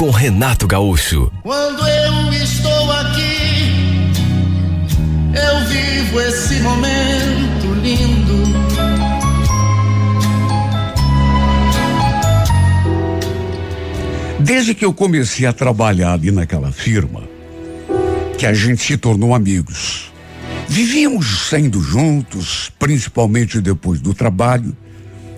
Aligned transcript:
com 0.00 0.08
Renato 0.08 0.66
Gaúcho. 0.66 1.30
Quando 1.42 1.86
eu 1.86 2.32
estou 2.32 2.90
aqui, 2.90 4.10
eu 5.34 5.66
vivo 5.68 6.20
esse 6.22 6.58
momento 6.60 7.74
lindo. 7.82 8.32
Desde 14.38 14.74
que 14.74 14.86
eu 14.86 14.94
comecei 14.94 15.44
a 15.44 15.52
trabalhar 15.52 16.14
ali 16.14 16.30
naquela 16.30 16.72
firma, 16.72 17.24
que 18.38 18.46
a 18.46 18.54
gente 18.54 18.82
se 18.82 18.96
tornou 18.96 19.34
amigos. 19.34 20.10
Vivíamos 20.66 21.50
saindo 21.50 21.78
juntos, 21.78 22.72
principalmente 22.78 23.60
depois 23.60 24.00
do 24.00 24.14
trabalho, 24.14 24.74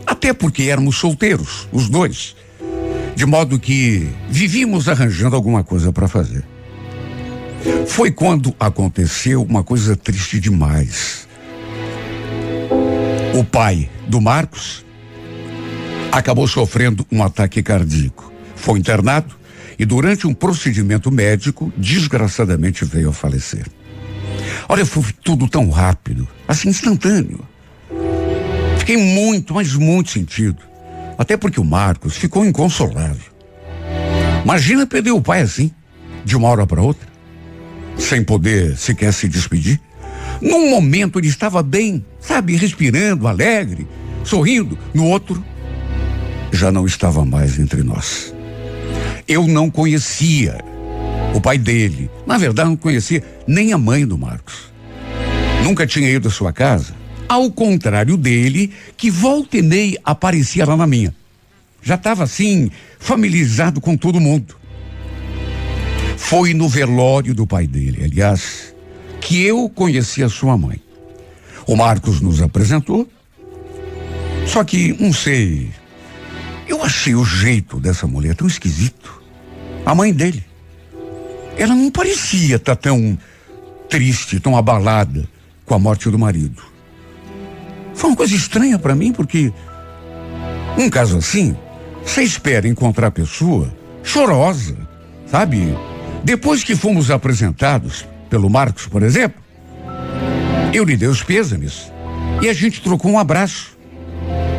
até 0.06 0.32
porque 0.32 0.62
éramos 0.62 0.98
solteiros, 0.98 1.66
os 1.72 1.88
dois. 1.88 2.36
De 3.14 3.26
modo 3.26 3.58
que 3.58 4.08
vivíamos 4.28 4.88
arranjando 4.88 5.36
alguma 5.36 5.62
coisa 5.62 5.92
para 5.92 6.08
fazer. 6.08 6.44
Foi 7.86 8.10
quando 8.10 8.54
aconteceu 8.58 9.42
uma 9.42 9.62
coisa 9.62 9.96
triste 9.96 10.40
demais. 10.40 11.28
O 13.34 13.44
pai 13.44 13.88
do 14.08 14.20
Marcos 14.20 14.84
acabou 16.10 16.46
sofrendo 16.46 17.06
um 17.10 17.22
ataque 17.22 17.62
cardíaco. 17.62 18.32
Foi 18.56 18.78
internado 18.78 19.34
e, 19.78 19.84
durante 19.84 20.26
um 20.26 20.34
procedimento 20.34 21.10
médico, 21.10 21.72
desgraçadamente 21.76 22.84
veio 22.84 23.10
a 23.10 23.12
falecer. 23.12 23.66
Olha, 24.68 24.84
foi 24.84 25.04
tudo 25.24 25.48
tão 25.48 25.70
rápido, 25.70 26.28
assim 26.46 26.68
instantâneo. 26.68 27.40
Fiquei 28.78 28.96
muito, 28.96 29.54
mas 29.54 29.74
muito 29.74 30.10
sentido. 30.10 30.71
Até 31.22 31.36
porque 31.36 31.60
o 31.60 31.64
Marcos 31.64 32.16
ficou 32.16 32.44
inconsolável. 32.44 33.30
Imagina 34.42 34.84
perder 34.88 35.12
o 35.12 35.22
pai 35.22 35.42
assim, 35.42 35.70
de 36.24 36.36
uma 36.36 36.48
hora 36.48 36.66
para 36.66 36.82
outra, 36.82 37.06
sem 37.96 38.24
poder 38.24 38.76
sequer 38.76 39.12
se 39.12 39.28
despedir. 39.28 39.80
Num 40.40 40.68
momento 40.68 41.20
ele 41.20 41.28
estava 41.28 41.62
bem, 41.62 42.04
sabe, 42.18 42.56
respirando, 42.56 43.28
alegre, 43.28 43.86
sorrindo. 44.24 44.76
No 44.92 45.06
outro, 45.06 45.44
já 46.50 46.72
não 46.72 46.86
estava 46.86 47.24
mais 47.24 47.56
entre 47.56 47.84
nós. 47.84 48.34
Eu 49.28 49.46
não 49.46 49.70
conhecia 49.70 50.58
o 51.36 51.40
pai 51.40 51.56
dele. 51.56 52.10
Na 52.26 52.36
verdade, 52.36 52.68
não 52.68 52.76
conhecia 52.76 53.22
nem 53.46 53.72
a 53.72 53.78
mãe 53.78 54.04
do 54.04 54.18
Marcos. 54.18 54.72
Nunca 55.62 55.86
tinha 55.86 56.10
ido 56.10 56.26
à 56.26 56.32
sua 56.32 56.52
casa. 56.52 57.00
Ao 57.32 57.50
contrário 57.50 58.18
dele, 58.18 58.70
que 58.94 59.10
volta 59.10 59.56
e 59.56 59.62
meia 59.62 59.98
aparecia 60.04 60.66
lá 60.66 60.76
na 60.76 60.86
minha. 60.86 61.14
Já 61.82 61.94
estava 61.94 62.24
assim, 62.24 62.70
familiarizado 62.98 63.80
com 63.80 63.96
todo 63.96 64.20
mundo. 64.20 64.54
Foi 66.18 66.52
no 66.52 66.68
velório 66.68 67.34
do 67.34 67.46
pai 67.46 67.66
dele, 67.66 68.04
aliás, 68.04 68.74
que 69.18 69.42
eu 69.42 69.66
conheci 69.70 70.22
a 70.22 70.28
sua 70.28 70.58
mãe. 70.58 70.78
O 71.66 71.74
Marcos 71.74 72.20
nos 72.20 72.42
apresentou. 72.42 73.08
Só 74.46 74.62
que, 74.62 74.92
não 75.00 75.10
sei, 75.10 75.70
eu 76.68 76.84
achei 76.84 77.14
o 77.14 77.24
jeito 77.24 77.80
dessa 77.80 78.06
mulher 78.06 78.34
tão 78.34 78.46
esquisito. 78.46 79.22
A 79.86 79.94
mãe 79.94 80.12
dele. 80.12 80.44
Ela 81.56 81.74
não 81.74 81.90
parecia 81.90 82.56
estar 82.56 82.76
tão 82.76 83.18
triste, 83.88 84.38
tão 84.38 84.54
abalada 84.54 85.26
com 85.64 85.74
a 85.74 85.78
morte 85.78 86.10
do 86.10 86.18
marido. 86.18 86.71
Foi 88.02 88.10
uma 88.10 88.16
coisa 88.16 88.34
estranha 88.34 88.80
para 88.80 88.96
mim, 88.96 89.12
porque 89.12 89.52
um 90.76 90.90
caso 90.90 91.18
assim, 91.18 91.56
você 92.04 92.24
espera 92.24 92.66
encontrar 92.66 93.06
a 93.06 93.10
pessoa 93.12 93.72
chorosa, 94.02 94.76
sabe? 95.24 95.72
Depois 96.24 96.64
que 96.64 96.74
fomos 96.74 97.12
apresentados 97.12 98.04
pelo 98.28 98.50
Marcos, 98.50 98.88
por 98.88 99.04
exemplo, 99.04 99.40
eu 100.74 100.82
lhe 100.82 100.96
dei 100.96 101.06
os 101.06 101.22
pêsames 101.22 101.92
e 102.42 102.48
a 102.48 102.52
gente 102.52 102.82
trocou 102.82 103.08
um 103.08 103.20
abraço. 103.20 103.78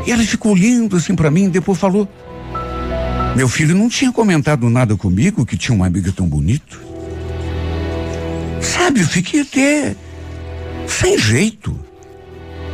E 0.08 0.12
ela 0.14 0.24
ficou 0.24 0.54
olhando 0.54 0.96
assim 0.96 1.14
para 1.14 1.30
mim, 1.30 1.50
depois 1.50 1.78
falou: 1.78 2.08
Meu 3.36 3.50
filho 3.50 3.76
não 3.76 3.90
tinha 3.90 4.14
comentado 4.14 4.70
nada 4.70 4.96
comigo 4.96 5.46
que 5.46 5.58
tinha 5.58 5.76
uma 5.76 5.88
amiga 5.88 6.14
tão 6.14 6.30
bonito. 6.30 6.80
Sabe, 8.62 9.02
eu 9.02 9.06
fiquei 9.06 9.42
até 9.42 9.98
sem 10.88 11.18
jeito. 11.20 11.78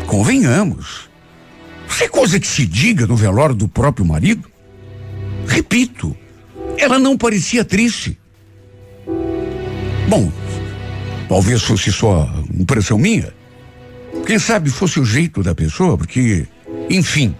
Convenhamos. 0.09 1.07
Isso 1.87 2.03
é 2.03 2.07
coisa 2.07 2.39
que 2.39 2.47
se 2.47 2.65
diga 2.65 3.05
no 3.05 3.15
velório 3.15 3.53
do 3.53 3.67
próprio 3.67 4.03
marido? 4.03 4.49
Repito, 5.45 6.17
ela 6.79 6.97
não 6.97 7.15
parecia 7.15 7.63
triste. 7.63 8.19
Bom, 10.07 10.31
talvez 11.27 11.61
fosse 11.61 11.91
só 11.91 12.27
impressão 12.59 12.97
minha. 12.97 13.31
Quem 14.25 14.39
sabe 14.39 14.71
fosse 14.71 14.99
o 14.99 15.05
jeito 15.05 15.43
da 15.43 15.53
pessoa, 15.53 15.95
porque, 15.95 16.47
enfim, 16.89 17.35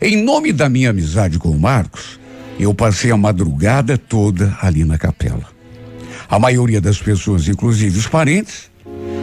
em 0.00 0.20
nome 0.20 0.52
da 0.52 0.68
minha 0.68 0.90
amizade 0.90 1.38
com 1.38 1.50
o 1.50 1.60
Marcos, 1.60 2.18
eu 2.58 2.74
passei 2.74 3.12
a 3.12 3.16
madrugada 3.16 3.96
toda 3.96 4.58
ali 4.60 4.84
na 4.84 4.98
capela. 4.98 5.46
A 6.28 6.36
maioria 6.36 6.80
das 6.80 6.98
pessoas, 6.98 7.46
inclusive 7.46 7.96
os 7.96 8.08
parentes, 8.08 8.72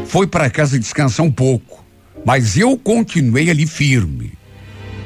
foi 0.07 0.25
para 0.25 0.49
casa 0.49 0.79
descansar 0.79 1.25
um 1.25 1.31
pouco, 1.31 1.84
mas 2.25 2.57
eu 2.57 2.75
continuei 2.75 3.51
ali 3.51 3.67
firme, 3.67 4.33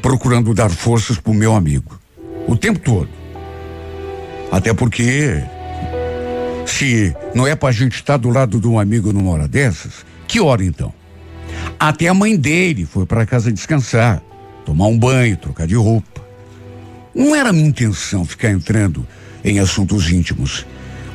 procurando 0.02 0.54
dar 0.54 0.70
forças 0.70 1.18
para 1.18 1.32
o 1.32 1.36
meu 1.36 1.54
amigo, 1.54 2.00
o 2.48 2.56
tempo 2.56 2.80
todo. 2.80 3.10
Até 4.50 4.74
porque, 4.74 5.44
se 6.66 7.14
não 7.36 7.46
é 7.46 7.56
para 7.56 7.70
a 7.70 7.74
gente 7.74 7.96
estar 7.96 8.18
do 8.18 8.30
lado 8.30 8.60
de 8.60 8.68
um 8.68 8.80
amigo 8.80 9.12
numa 9.12 9.32
hora 9.32 9.48
dessas, 9.48 10.06
que 10.28 10.40
hora 10.40 10.64
então? 10.64 10.94
Até 11.78 12.08
a 12.08 12.14
mãe 12.14 12.38
dele 12.38 12.86
foi 12.86 13.06
para 13.06 13.26
casa 13.26 13.52
descansar, 13.52 14.24
tomar 14.66 14.88
um 14.88 14.98
banho, 14.98 15.36
trocar 15.36 15.68
de 15.68 15.76
roupa. 15.76 16.22
Não 17.14 17.36
era 17.36 17.52
minha 17.52 17.68
intenção 17.68 18.24
ficar 18.24 18.50
entrando 18.50 19.06
em 19.44 19.60
assuntos 19.60 20.10
íntimos. 20.10 20.66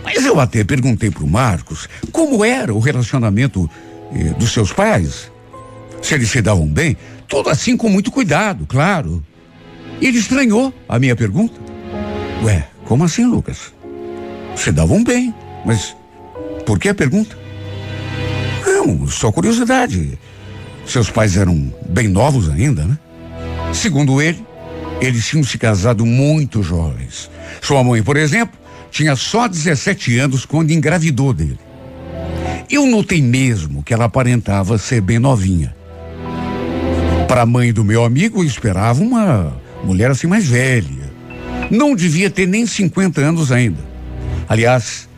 Mas 0.03 0.25
eu 0.27 0.39
até 0.39 0.63
perguntei 0.65 1.11
para 1.11 1.25
o 1.25 1.29
Marcos 1.29 1.89
como 2.13 2.45
era 2.45 2.75
o 2.75 2.79
relacionamento 2.79 3.71
eh, 4.15 4.35
dos 4.39 4.53
seus 4.53 4.73
pais. 4.73 5.31
Se 6.05 6.15
eles 6.15 6.29
se 6.29 6.43
davam 6.43 6.67
bem, 6.67 6.99
tudo 7.27 7.49
assim 7.49 7.79
com 7.79 7.89
muito 7.89 8.13
cuidado, 8.13 8.67
claro. 8.67 9.25
Ele 10.03 10.19
estranhou 10.19 10.73
a 10.87 10.99
minha 10.99 11.17
pergunta. 11.17 11.59
Ué, 12.43 12.69
como 12.85 13.05
assim, 13.05 13.25
Lucas? 13.25 13.73
Se 14.55 14.71
davam 14.71 15.03
bem, 15.03 15.35
mas 15.65 15.97
por 16.67 16.79
que 16.79 16.91
a 16.91 16.95
pergunta? 16.95 17.35
Não, 18.67 19.09
só 19.09 19.33
curiosidade. 19.33 20.19
Seus 20.87 21.09
pais 21.09 21.39
eram 21.39 21.73
bem 21.89 22.07
novos 22.07 22.51
ainda, 22.51 22.85
né? 22.85 22.99
Segundo 23.73 24.21
ele, 24.21 24.45
eles 25.01 25.27
tinham 25.27 25.43
se 25.43 25.57
casado 25.57 26.05
muito 26.05 26.63
jovens. 26.63 27.31
Sua 27.63 27.83
mãe, 27.83 28.03
por 28.03 28.19
exemplo, 28.19 28.59
tinha 28.91 29.17
só 29.17 29.49
17 29.49 30.19
anos 30.19 30.45
quando 30.45 30.71
engravidou 30.71 31.33
dele. 31.33 31.59
Eu 32.71 32.87
notei 32.87 33.23
mesmo 33.23 33.83
que 33.83 33.95
ela 33.95 34.05
aparentava 34.05 34.77
ser 34.77 35.01
bem 35.01 35.19
novinha. 35.19 35.75
Para 37.35 37.43
a 37.43 37.47
mãe 37.47 37.73
do 37.73 37.85
meu 37.85 38.05
amigo, 38.05 38.45
eu 38.45 38.47
esperava 38.47 39.03
uma 39.03 39.61
mulher 39.83 40.09
assim 40.09 40.29
mais 40.29 40.47
velha. 40.47 41.11
Não 41.69 41.97
devia 41.97 42.31
ter 42.31 42.47
nem 42.47 42.65
50 42.65 43.21
anos 43.21 43.51
ainda. 43.51 43.81
Aliás, 44.49 45.09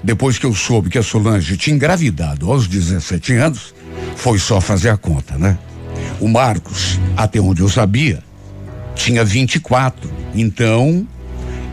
depois 0.00 0.38
que 0.38 0.46
eu 0.46 0.54
soube 0.54 0.88
que 0.88 0.98
a 0.98 1.02
Solange 1.02 1.56
tinha 1.56 1.74
engravidado 1.74 2.48
aos 2.48 2.68
17 2.68 3.32
anos, 3.32 3.74
foi 4.14 4.38
só 4.38 4.60
fazer 4.60 4.90
a 4.90 4.96
conta, 4.96 5.36
né? 5.36 5.58
O 6.20 6.28
Marcos, 6.28 7.00
até 7.16 7.40
onde 7.40 7.60
eu 7.60 7.68
sabia, 7.68 8.22
tinha 8.94 9.24
24. 9.24 10.08
Então, 10.32 11.04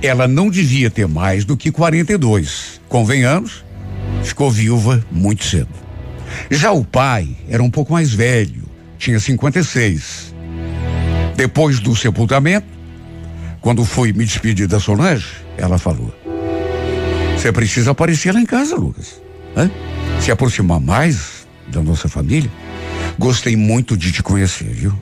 ela 0.01 0.27
não 0.27 0.49
devia 0.49 0.89
ter 0.89 1.07
mais 1.07 1.45
do 1.45 1.55
que 1.55 1.71
42. 1.71 2.81
Convenhamos, 2.89 3.63
ficou 4.23 4.49
viúva 4.49 5.05
muito 5.11 5.45
cedo. 5.45 5.69
Já 6.49 6.71
o 6.71 6.83
pai 6.83 7.37
era 7.47 7.61
um 7.61 7.69
pouco 7.69 7.93
mais 7.93 8.11
velho, 8.11 8.70
tinha 9.01 9.19
56. 9.19 10.35
Depois 11.35 11.79
do 11.79 11.95
sepultamento, 11.95 12.67
quando 13.59 13.83
fui 13.83 14.13
me 14.13 14.23
despedir 14.23 14.67
da 14.67 14.79
Solange, 14.79 15.27
ela 15.57 15.79
falou: 15.79 16.13
Você 17.35 17.51
precisa 17.51 17.91
aparecer 17.91 18.31
lá 18.31 18.39
em 18.39 18.45
casa, 18.45 18.75
Lucas. 18.75 19.19
Hã? 19.57 19.69
se 20.21 20.31
aproximar 20.31 20.79
mais 20.79 21.47
da 21.67 21.81
nossa 21.81 22.07
família. 22.07 22.49
Gostei 23.17 23.55
muito 23.55 23.97
de 23.97 24.11
te 24.11 24.21
conhecer, 24.21 24.67
viu? 24.67 24.93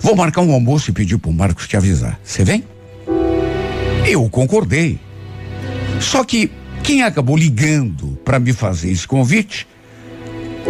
Vou 0.00 0.16
marcar 0.16 0.40
um 0.40 0.52
almoço 0.52 0.88
e 0.88 0.94
pedir 0.94 1.18
pro 1.18 1.30
Marcos 1.30 1.68
te 1.68 1.76
avisar. 1.76 2.18
Você 2.24 2.42
vem? 2.42 2.64
Eu 4.06 4.26
concordei. 4.30 4.98
Só 6.00 6.24
que 6.24 6.50
quem 6.82 7.02
acabou 7.02 7.36
ligando 7.36 8.18
para 8.24 8.40
me 8.40 8.54
fazer 8.54 8.90
esse 8.90 9.06
convite 9.06 9.66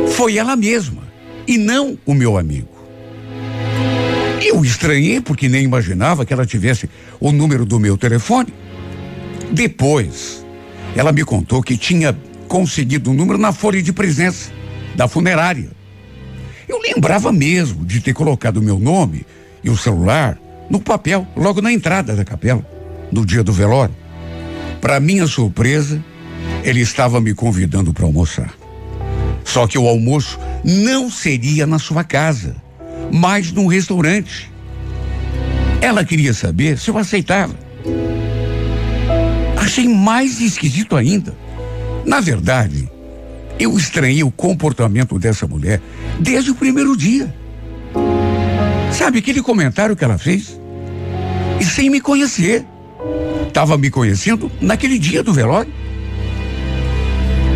foi 0.09 0.37
ela 0.37 0.57
mesma 0.57 1.10
e 1.51 1.59
não 1.59 1.99
o 2.07 2.15
meu 2.15 2.39
amigo. 2.39 2.69
Eu 4.41 4.65
estranhei 4.65 5.21
porque 5.21 5.49
nem 5.49 5.65
imaginava 5.65 6.25
que 6.25 6.33
ela 6.33 6.47
tivesse 6.47 6.89
o 7.19 7.33
número 7.33 7.67
do 7.67 7.81
meu 7.81 7.99
telefone. 7.99 8.55
Depois, 9.51 10.47
ela 10.95 11.11
me 11.11 11.25
contou 11.25 11.61
que 11.61 11.77
tinha 11.77 12.17
conseguido 12.47 13.11
o 13.11 13.15
número 13.15 13.37
na 13.37 13.53
folha 13.53 13.83
de 13.83 13.93
presença 13.93 14.53
da 14.95 15.09
funerária. 15.09 15.71
Eu 16.69 16.79
lembrava 16.81 17.33
mesmo 17.33 17.85
de 17.85 18.01
ter 18.01 18.15
colocado 18.15 18.59
o 18.59 18.63
meu 18.63 18.79
nome 18.79 19.27
e 19.65 19.69
o 19.69 19.77
celular 19.77 20.39
no 20.71 20.81
papel, 20.81 21.27
logo 21.37 21.61
na 21.61 21.73
entrada 21.73 22.15
da 22.15 22.25
capela, 22.25 22.65
no 23.11 23.27
dia 23.27 23.43
do 23.43 23.53
velório. 23.53 23.95
Para 24.81 25.01
minha 25.01 25.27
surpresa, 25.27 26.01
ele 26.63 26.81
estava 26.81 27.21
me 27.21 27.35
convidando 27.35 27.93
para 27.93 28.05
almoçar. 28.05 28.60
Só 29.53 29.67
que 29.67 29.77
o 29.77 29.89
almoço 29.89 30.39
não 30.63 31.11
seria 31.11 31.67
na 31.67 31.81
sua 31.81 32.05
casa, 32.05 32.55
mas 33.11 33.51
num 33.51 33.67
restaurante. 33.67 34.49
Ela 35.81 36.05
queria 36.05 36.33
saber 36.33 36.79
se 36.79 36.89
eu 36.89 36.97
aceitava. 36.97 37.53
Achei 39.57 39.89
mais 39.89 40.41
esquisito 40.41 40.95
ainda. 40.95 41.37
Na 42.07 42.21
verdade, 42.21 42.89
eu 43.59 43.77
estranhei 43.77 44.23
o 44.23 44.31
comportamento 44.31 45.19
dessa 45.19 45.49
mulher 45.49 45.81
desde 46.21 46.53
o 46.53 46.55
primeiro 46.55 46.97
dia. 46.97 47.35
Sabe 48.93 49.19
aquele 49.19 49.43
comentário 49.43 49.97
que 49.97 50.05
ela 50.05 50.17
fez? 50.17 50.61
E 51.59 51.65
sem 51.65 51.91
me 51.91 52.01
conhecer. 52.01 52.65
Estava 53.49 53.77
me 53.77 53.91
conhecendo 53.91 54.49
naquele 54.61 54.97
dia 54.97 55.25
do 55.25 55.33
velório. 55.33 55.73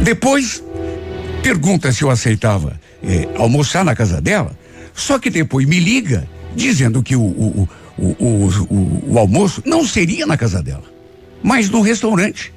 Depois, 0.03 0.61
pergunta 1.45 1.93
se 1.93 2.03
eu 2.03 2.09
aceitava 2.09 2.81
eh, 3.03 3.29
almoçar 3.37 3.85
na 3.85 3.95
casa 3.95 4.19
dela. 4.19 4.59
Só 4.95 5.19
que 5.19 5.29
depois 5.29 5.67
me 5.67 5.79
liga 5.79 6.27
dizendo 6.57 7.03
que 7.03 7.15
o, 7.15 7.21
o, 7.21 7.69
o, 7.99 8.05
o, 8.09 9.13
o 9.13 9.19
almoço 9.19 9.63
não 9.67 9.87
seria 9.87 10.27
na 10.27 10.39
casa 10.39 10.63
dela, 10.63 10.85
mas 11.43 11.69
no 11.69 11.83
restaurante. 11.83 12.51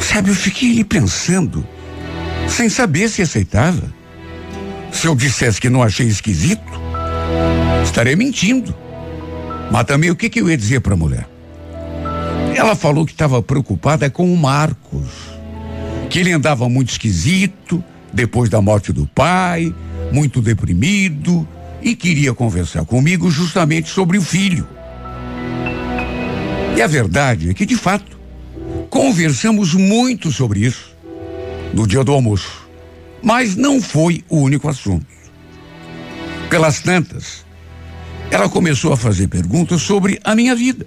Sabe, 0.00 0.30
eu 0.30 0.34
fiquei 0.34 0.72
ali 0.72 0.82
pensando, 0.82 1.64
sem 2.48 2.68
saber 2.68 3.08
se 3.08 3.22
aceitava. 3.22 3.94
Se 4.90 5.06
eu 5.06 5.14
dissesse 5.14 5.60
que 5.60 5.70
não 5.70 5.84
achei 5.84 6.08
esquisito, 6.08 6.72
estarei 7.84 8.16
mentindo. 8.16 8.74
Mas 9.70 9.84
também 9.84 10.10
o 10.10 10.16
que, 10.16 10.28
que 10.28 10.40
eu 10.40 10.50
ia 10.50 10.56
dizer 10.56 10.80
para 10.80 10.94
a 10.94 10.96
mulher? 10.96 11.28
Ela 12.56 12.74
falou 12.74 13.06
que 13.06 13.12
estava 13.12 13.40
preocupada 13.40 14.10
com 14.10 14.32
o 14.32 14.36
Marcos, 14.36 15.29
que 16.10 16.18
ele 16.18 16.32
andava 16.32 16.68
muito 16.68 16.90
esquisito 16.90 17.82
depois 18.12 18.50
da 18.50 18.60
morte 18.60 18.92
do 18.92 19.06
pai, 19.06 19.74
muito 20.12 20.42
deprimido 20.42 21.48
e 21.80 21.96
queria 21.96 22.34
conversar 22.34 22.84
comigo 22.84 23.30
justamente 23.30 23.88
sobre 23.88 24.18
o 24.18 24.22
filho. 24.22 24.68
E 26.76 26.82
a 26.82 26.86
verdade 26.86 27.48
é 27.48 27.54
que, 27.54 27.64
de 27.64 27.76
fato, 27.76 28.20
Conversamos 28.90 29.72
muito 29.74 30.32
sobre 30.32 30.60
isso 30.60 30.96
no 31.72 31.86
dia 31.86 32.02
do 32.02 32.12
almoço, 32.12 32.68
mas 33.22 33.54
não 33.54 33.80
foi 33.80 34.24
o 34.28 34.38
único 34.38 34.68
assunto. 34.68 35.06
Pelas 36.48 36.80
tantas, 36.80 37.46
ela 38.32 38.48
começou 38.48 38.92
a 38.92 38.96
fazer 38.96 39.28
perguntas 39.28 39.80
sobre 39.82 40.18
a 40.24 40.34
minha 40.34 40.56
vida. 40.56 40.84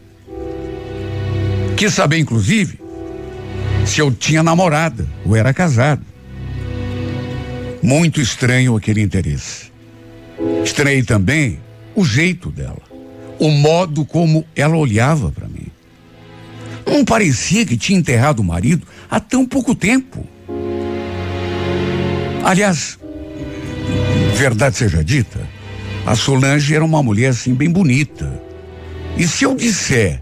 Quis 1.77 1.93
saber, 1.93 2.19
inclusive, 2.19 2.79
se 3.85 4.01
eu 4.01 4.11
tinha 4.11 4.41
namorada 4.41 5.07
ou 5.25 5.35
era 5.35 5.53
casado. 5.53 6.03
Muito 7.81 8.21
estranho 8.21 8.75
aquele 8.75 9.01
interesse. 9.01 9.71
Estranhei 10.63 11.03
também 11.03 11.59
o 11.95 12.03
jeito 12.03 12.49
dela, 12.49 12.81
o 13.39 13.49
modo 13.49 14.05
como 14.05 14.45
ela 14.55 14.77
olhava 14.77 15.31
para 15.31 15.47
mim. 15.47 15.67
Não 16.85 17.03
parecia 17.03 17.65
que 17.65 17.77
tinha 17.77 17.99
enterrado 17.99 18.39
o 18.39 18.43
marido 18.43 18.87
há 19.09 19.19
tão 19.19 19.45
pouco 19.45 19.75
tempo. 19.75 20.25
Aliás, 22.43 22.99
verdade 24.35 24.77
seja 24.77 25.03
dita, 25.03 25.39
a 26.05 26.15
Solange 26.15 26.75
era 26.75 26.83
uma 26.83 27.01
mulher 27.01 27.29
assim 27.29 27.53
bem 27.53 27.69
bonita. 27.69 28.41
E 29.17 29.27
se 29.27 29.45
eu 29.45 29.55
disser 29.55 30.21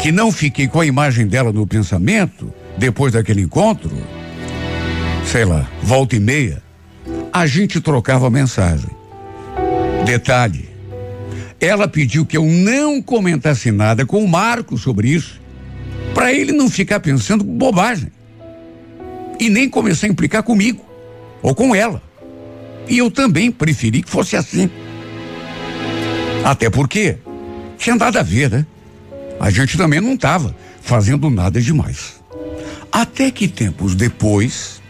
que 0.00 0.10
não 0.10 0.32
fiquei 0.32 0.66
com 0.66 0.80
a 0.80 0.86
imagem 0.86 1.26
dela 1.26 1.52
no 1.52 1.66
pensamento 1.66 2.52
depois 2.76 3.12
daquele 3.12 3.42
encontro, 3.42 3.90
sei 5.26 5.44
lá, 5.44 5.68
volta 5.82 6.16
e 6.16 6.20
meia, 6.20 6.62
a 7.32 7.46
gente 7.46 7.80
trocava 7.80 8.30
mensagem. 8.30 8.90
Detalhe, 10.04 10.68
ela 11.60 11.86
pediu 11.86 12.26
que 12.26 12.36
eu 12.36 12.44
não 12.44 13.00
comentasse 13.00 13.70
nada 13.70 14.04
com 14.04 14.22
o 14.22 14.28
Marco 14.28 14.76
sobre 14.76 15.08
isso 15.08 15.40
para 16.14 16.32
ele 16.32 16.52
não 16.52 16.68
ficar 16.68 17.00
pensando 17.00 17.44
bobagem. 17.44 18.10
E 19.38 19.48
nem 19.48 19.68
começar 19.68 20.06
a 20.06 20.10
implicar 20.10 20.42
comigo 20.42 20.84
ou 21.42 21.54
com 21.54 21.74
ela. 21.74 22.02
E 22.88 22.98
eu 22.98 23.10
também 23.10 23.50
preferi 23.50 24.02
que 24.02 24.10
fosse 24.10 24.36
assim. 24.36 24.70
Até 26.44 26.68
porque 26.68 27.16
tinha 27.78 27.96
nada 27.96 28.20
a 28.20 28.22
ver, 28.22 28.50
né? 28.50 28.66
A 29.40 29.50
gente 29.50 29.76
também 29.76 30.00
não 30.00 30.14
estava 30.14 30.54
fazendo 30.80 31.30
nada 31.30 31.60
demais. 31.60 32.21
Até 32.92 33.30
que 33.30 33.48
tempos 33.48 33.94
depois, 33.94 34.82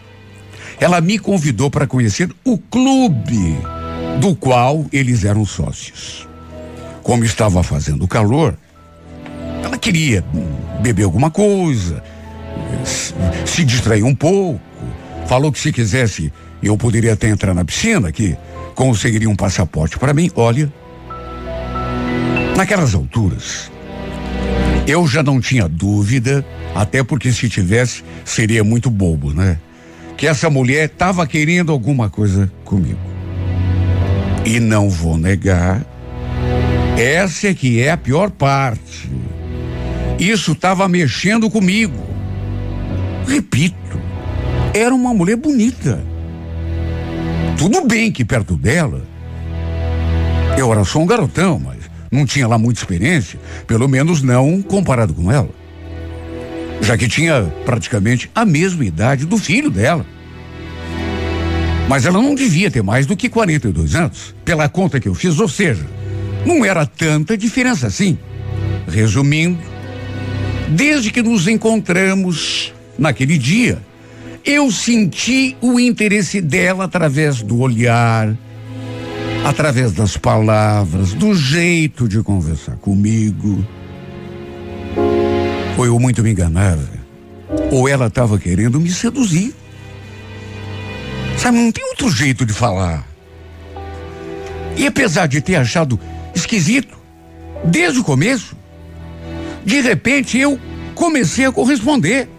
ela 0.77 0.99
me 0.99 1.17
convidou 1.17 1.71
para 1.71 1.87
conhecer 1.87 2.29
o 2.43 2.57
clube 2.57 3.57
do 4.19 4.35
qual 4.35 4.85
eles 4.91 5.23
eram 5.23 5.45
sócios. 5.45 6.27
Como 7.01 7.23
estava 7.23 7.63
fazendo 7.63 8.05
calor, 8.05 8.57
ela 9.63 9.77
queria 9.77 10.23
beber 10.81 11.03
alguma 11.03 11.31
coisa, 11.31 12.03
se 13.45 13.63
distrair 13.63 14.03
um 14.03 14.13
pouco. 14.13 14.59
Falou 15.25 15.51
que 15.51 15.59
se 15.59 15.71
quisesse, 15.71 16.31
eu 16.61 16.77
poderia 16.77 17.13
até 17.13 17.29
entrar 17.29 17.53
na 17.53 17.63
piscina, 17.63 18.11
que 18.11 18.35
conseguiria 18.75 19.29
um 19.29 19.35
passaporte 19.35 19.97
para 19.97 20.13
mim. 20.13 20.29
Olha, 20.35 20.71
naquelas 22.57 22.93
alturas, 22.93 23.71
eu 24.87 25.07
já 25.07 25.23
não 25.23 25.39
tinha 25.39 25.67
dúvida, 25.67 26.45
até 26.75 27.03
porque 27.03 27.31
se 27.31 27.49
tivesse, 27.49 28.03
seria 28.25 28.63
muito 28.63 28.89
bobo, 28.89 29.33
né? 29.33 29.57
Que 30.17 30.27
essa 30.27 30.49
mulher 30.49 30.85
estava 30.85 31.25
querendo 31.25 31.71
alguma 31.71 32.09
coisa 32.09 32.51
comigo. 32.63 32.99
E 34.45 34.59
não 34.59 34.89
vou 34.89 35.17
negar, 35.17 35.85
essa 36.97 37.47
é 37.47 37.53
que 37.53 37.81
é 37.81 37.91
a 37.91 37.97
pior 37.97 38.29
parte. 38.29 39.09
Isso 40.19 40.51
estava 40.51 40.87
mexendo 40.87 41.49
comigo. 41.49 42.03
Repito, 43.27 43.75
era 44.73 44.93
uma 44.93 45.13
mulher 45.13 45.37
bonita. 45.37 46.03
Tudo 47.57 47.85
bem 47.87 48.11
que 48.11 48.25
perto 48.25 48.57
dela, 48.57 49.05
eu 50.57 50.71
era 50.71 50.83
só 50.83 50.99
um 50.99 51.05
garotão, 51.05 51.59
mas 51.59 51.82
não 52.13 52.25
tinha 52.25 52.47
lá 52.47 52.57
muita 52.57 52.79
experiência, 52.79 53.39
pelo 53.67 53.87
menos 53.87 54.21
não 54.21 54.61
comparado 54.61 55.13
com 55.13 55.31
ela. 55.31 55.49
Já 56.81 56.97
que 56.97 57.07
tinha 57.07 57.43
praticamente 57.65 58.29
a 58.33 58.45
mesma 58.45 58.85
idade 58.85 59.25
do 59.25 59.37
filho 59.37 59.69
dela. 59.69 60.05
Mas 61.89 62.05
ela 62.05 62.21
não 62.21 62.35
devia 62.35 62.71
ter 62.71 62.81
mais 62.81 63.05
do 63.05 63.15
que 63.15 63.27
42 63.27 63.95
anos, 63.95 64.33
pela 64.45 64.69
conta 64.69 64.99
que 64.99 65.07
eu 65.07 65.13
fiz, 65.13 65.39
ou 65.39 65.49
seja, 65.49 65.85
não 66.45 66.63
era 66.63 66.85
tanta 66.85 67.37
diferença 67.37 67.87
assim. 67.87 68.17
Resumindo, 68.87 69.73
Desde 70.69 71.11
que 71.11 71.21
nos 71.21 71.47
encontramos 71.47 72.73
naquele 72.97 73.37
dia, 73.37 73.79
eu 74.43 74.71
senti 74.71 75.55
o 75.61 75.79
interesse 75.79 76.41
dela 76.41 76.85
através 76.85 77.43
do 77.43 77.59
olhar, 77.59 78.35
através 79.43 79.91
das 79.91 80.15
palavras, 80.17 81.13
do 81.13 81.33
jeito 81.35 82.07
de 82.07 82.21
conversar 82.23 82.77
comigo. 82.77 83.65
Ou 85.77 85.85
eu 85.85 85.99
muito 85.99 86.23
me 86.23 86.31
enganava, 86.31 86.87
ou 87.71 87.87
ela 87.87 88.07
estava 88.07 88.37
querendo 88.37 88.79
me 88.79 88.89
seduzir. 88.89 89.53
Sabe, 91.37 91.57
não 91.57 91.71
tem 91.71 91.83
outro 91.89 92.09
jeito 92.09 92.45
de 92.45 92.53
falar. 92.53 93.07
E 94.77 94.87
apesar 94.87 95.27
de 95.27 95.41
ter 95.41 95.55
achado 95.55 95.99
esquisito, 96.33 96.97
desde 97.65 97.99
o 97.99 98.03
começo, 98.03 98.55
de 99.65 99.81
repente 99.81 100.37
eu 100.37 100.59
comecei 100.95 101.45
a 101.45 101.51
corresponder. 101.51 102.29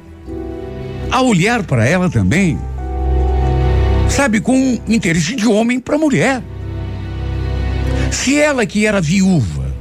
a 1.11 1.23
olhar 1.23 1.62
para 1.62 1.87
ela 1.87 2.11
também, 2.11 2.58
sabe, 4.08 4.40
com 4.40 4.80
interesse 4.88 5.37
de 5.37 5.46
homem 5.46 5.78
para 5.78 5.96
mulher. 5.96 6.42
Se 8.14 8.38
ela 8.38 8.64
que 8.64 8.87
era 8.87 9.00
viúva, 9.00 9.75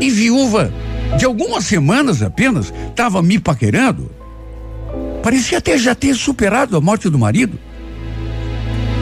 e 0.00 0.10
viúva 0.10 0.72
de 1.18 1.24
algumas 1.24 1.64
semanas 1.64 2.22
apenas, 2.22 2.72
estava 2.90 3.22
me 3.22 3.38
paquerando, 3.38 4.10
parecia 5.22 5.58
até 5.58 5.76
já 5.78 5.94
ter 5.94 6.14
superado 6.14 6.76
a 6.76 6.80
morte 6.80 7.08
do 7.08 7.18
marido. 7.18 7.58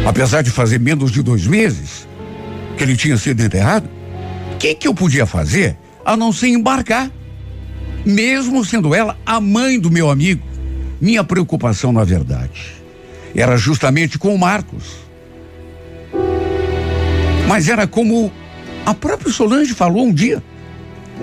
Apesar 0.06 0.42
de 0.42 0.50
fazer 0.50 0.78
menos 0.78 1.10
de 1.10 1.22
dois 1.22 1.46
meses 1.46 2.06
que 2.78 2.84
ele 2.84 2.96
tinha 2.96 3.16
sido 3.16 3.42
enterrado, 3.42 3.90
o 4.54 4.56
que, 4.56 4.74
que 4.74 4.88
eu 4.88 4.94
podia 4.94 5.26
fazer 5.26 5.76
a 6.04 6.16
não 6.16 6.32
ser 6.32 6.48
embarcar? 6.48 7.10
Mesmo 8.06 8.64
sendo 8.64 8.94
ela 8.94 9.18
a 9.26 9.40
mãe 9.40 9.78
do 9.78 9.90
meu 9.90 10.08
amigo, 10.08 10.46
minha 11.00 11.24
preocupação, 11.24 11.92
na 11.92 12.04
verdade, 12.04 12.74
era 13.34 13.56
justamente 13.56 14.18
com 14.18 14.34
o 14.34 14.38
Marcos. 14.38 15.02
Mas 17.48 17.68
era 17.68 17.86
como 17.86 18.32
a 18.84 18.94
própria 18.94 19.32
Solange 19.32 19.74
falou 19.74 20.04
um 20.04 20.12
dia. 20.12 20.42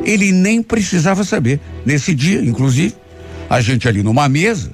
Ele 0.04 0.32
nem 0.32 0.62
precisava 0.62 1.24
saber. 1.24 1.60
Nesse 1.86 2.14
dia, 2.14 2.42
inclusive, 2.42 2.96
a 3.50 3.60
gente 3.62 3.88
ali 3.88 4.02
numa 4.02 4.30
mesa, 4.30 4.72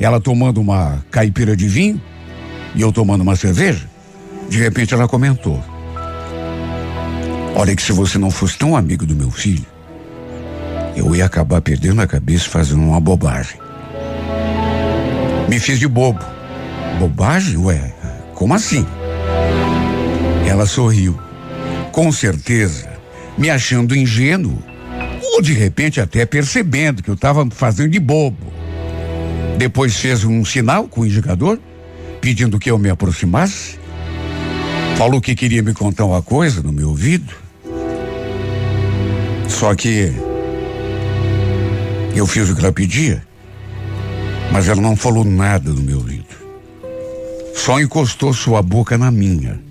ela 0.00 0.20
tomando 0.20 0.60
uma 0.60 1.04
caipira 1.10 1.56
de 1.56 1.68
vinho 1.68 2.00
e 2.74 2.80
eu 2.80 2.90
tomando 2.90 3.20
uma 3.20 3.36
cerveja, 3.36 3.88
de 4.48 4.58
repente 4.58 4.92
ela 4.94 5.06
comentou: 5.06 5.62
Olha 7.54 7.76
que 7.76 7.82
se 7.82 7.92
você 7.92 8.18
não 8.18 8.30
fosse 8.30 8.58
tão 8.58 8.76
amigo 8.76 9.06
do 9.06 9.14
meu 9.14 9.30
filho, 9.30 9.66
eu 10.96 11.14
ia 11.14 11.24
acabar 11.24 11.60
perdendo 11.60 12.00
a 12.00 12.06
cabeça 12.06 12.48
fazendo 12.48 12.82
uma 12.82 13.00
bobagem. 13.00 13.58
Me 15.48 15.60
fiz 15.60 15.78
de 15.78 15.86
bobo. 15.86 16.24
Bobagem? 16.98 17.56
Ué, 17.58 17.92
como 18.34 18.54
assim? 18.54 18.86
Ela 20.48 20.66
sorriu. 20.66 21.18
Com 21.94 22.10
certeza, 22.10 22.88
me 23.38 23.48
achando 23.48 23.94
ingênuo, 23.94 24.60
ou 25.22 25.40
de 25.40 25.52
repente 25.52 26.00
até 26.00 26.26
percebendo 26.26 27.04
que 27.04 27.08
eu 27.08 27.14
estava 27.14 27.48
fazendo 27.52 27.90
de 27.90 28.00
bobo. 28.00 28.52
Depois 29.56 29.94
fez 29.94 30.24
um 30.24 30.44
sinal 30.44 30.88
com 30.88 31.02
o 31.02 31.06
indicador, 31.06 31.56
pedindo 32.20 32.58
que 32.58 32.68
eu 32.68 32.80
me 32.80 32.90
aproximasse. 32.90 33.78
Falou 34.96 35.20
que 35.20 35.36
queria 35.36 35.62
me 35.62 35.72
contar 35.72 36.04
uma 36.04 36.20
coisa 36.20 36.60
no 36.60 36.72
meu 36.72 36.88
ouvido. 36.88 37.32
Só 39.48 39.72
que 39.76 40.12
eu 42.12 42.26
fiz 42.26 42.50
o 42.50 42.56
que 42.56 42.60
ela 42.60 42.72
pedia, 42.72 43.24
mas 44.50 44.66
ela 44.68 44.82
não 44.82 44.96
falou 44.96 45.24
nada 45.24 45.70
no 45.70 45.80
meu 45.80 45.98
ouvido. 45.98 46.34
Só 47.54 47.78
encostou 47.78 48.34
sua 48.34 48.60
boca 48.62 48.98
na 48.98 49.12
minha. 49.12 49.63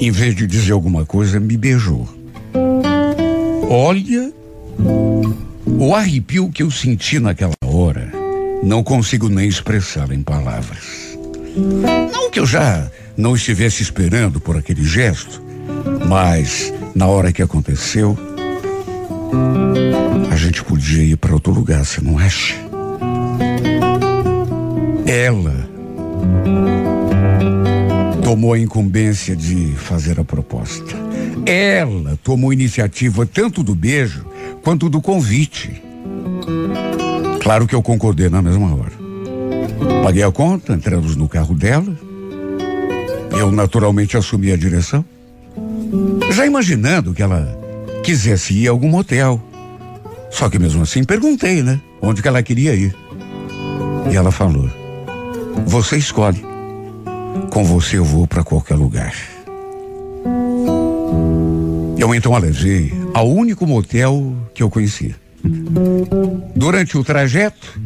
Em 0.00 0.10
vez 0.12 0.36
de 0.36 0.46
dizer 0.46 0.72
alguma 0.72 1.04
coisa, 1.04 1.40
me 1.40 1.56
beijou. 1.56 2.08
Olha, 3.68 4.32
o 5.66 5.94
arrepio 5.94 6.50
que 6.50 6.62
eu 6.62 6.70
senti 6.70 7.18
naquela 7.18 7.54
hora, 7.64 8.12
não 8.62 8.82
consigo 8.84 9.28
nem 9.28 9.48
expressá-lo 9.48 10.14
em 10.14 10.22
palavras. 10.22 11.16
Não 12.12 12.30
que 12.30 12.38
eu 12.38 12.46
já 12.46 12.88
não 13.16 13.34
estivesse 13.34 13.82
esperando 13.82 14.40
por 14.40 14.56
aquele 14.56 14.84
gesto, 14.84 15.42
mas 16.08 16.72
na 16.94 17.08
hora 17.08 17.32
que 17.32 17.42
aconteceu, 17.42 18.16
a 20.30 20.36
gente 20.36 20.62
podia 20.62 21.02
ir 21.02 21.16
para 21.16 21.34
outro 21.34 21.52
lugar, 21.52 21.84
você 21.84 22.00
não 22.00 22.18
acha? 22.18 22.54
Ela 25.04 25.68
tomou 28.28 28.52
a 28.52 28.58
incumbência 28.58 29.34
de 29.34 29.72
fazer 29.72 30.20
a 30.20 30.24
proposta. 30.24 30.94
Ela 31.46 32.18
tomou 32.22 32.52
iniciativa 32.52 33.24
tanto 33.24 33.62
do 33.62 33.74
beijo 33.74 34.22
quanto 34.62 34.90
do 34.90 35.00
convite. 35.00 35.82
Claro 37.40 37.66
que 37.66 37.74
eu 37.74 37.80
concordei 37.80 38.28
na 38.28 38.42
mesma 38.42 38.74
hora. 38.74 38.92
Paguei 40.02 40.22
a 40.22 40.30
conta, 40.30 40.74
entramos 40.74 41.16
no 41.16 41.26
carro 41.26 41.54
dela. 41.54 41.98
Eu 43.30 43.50
naturalmente 43.50 44.14
assumi 44.14 44.52
a 44.52 44.58
direção. 44.58 45.02
Já 46.30 46.44
imaginando 46.44 47.14
que 47.14 47.22
ela 47.22 47.58
quisesse 48.04 48.52
ir 48.52 48.68
a 48.68 48.72
algum 48.72 48.90
motel. 48.90 49.42
Só 50.30 50.50
que 50.50 50.58
mesmo 50.58 50.82
assim 50.82 51.02
perguntei, 51.02 51.62
né? 51.62 51.80
Onde 52.02 52.20
que 52.20 52.28
ela 52.28 52.42
queria 52.42 52.74
ir. 52.74 52.94
E 54.12 54.14
ela 54.14 54.30
falou: 54.30 54.68
Você 55.64 55.96
escolhe. 55.96 56.57
Com 57.50 57.64
você 57.64 57.98
eu 57.98 58.04
vou 58.04 58.26
para 58.26 58.44
qualquer 58.44 58.74
lugar. 58.74 59.14
Eu 61.98 62.14
então 62.14 62.34
a 62.34 62.38
levei 62.38 62.92
ao 63.12 63.28
único 63.28 63.66
motel 63.66 64.34
que 64.54 64.62
eu 64.62 64.70
conhecia. 64.70 65.16
Durante 66.54 66.96
o 66.96 67.04
trajeto, 67.04 67.80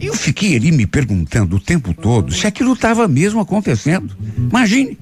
eu 0.00 0.14
fiquei 0.14 0.56
ali 0.56 0.72
me 0.72 0.86
perguntando 0.86 1.56
o 1.56 1.60
tempo 1.60 1.94
todo 1.94 2.32
se 2.32 2.46
aquilo 2.46 2.72
estava 2.72 3.06
mesmo 3.06 3.40
acontecendo. 3.40 4.14
Imagine, 4.36 4.98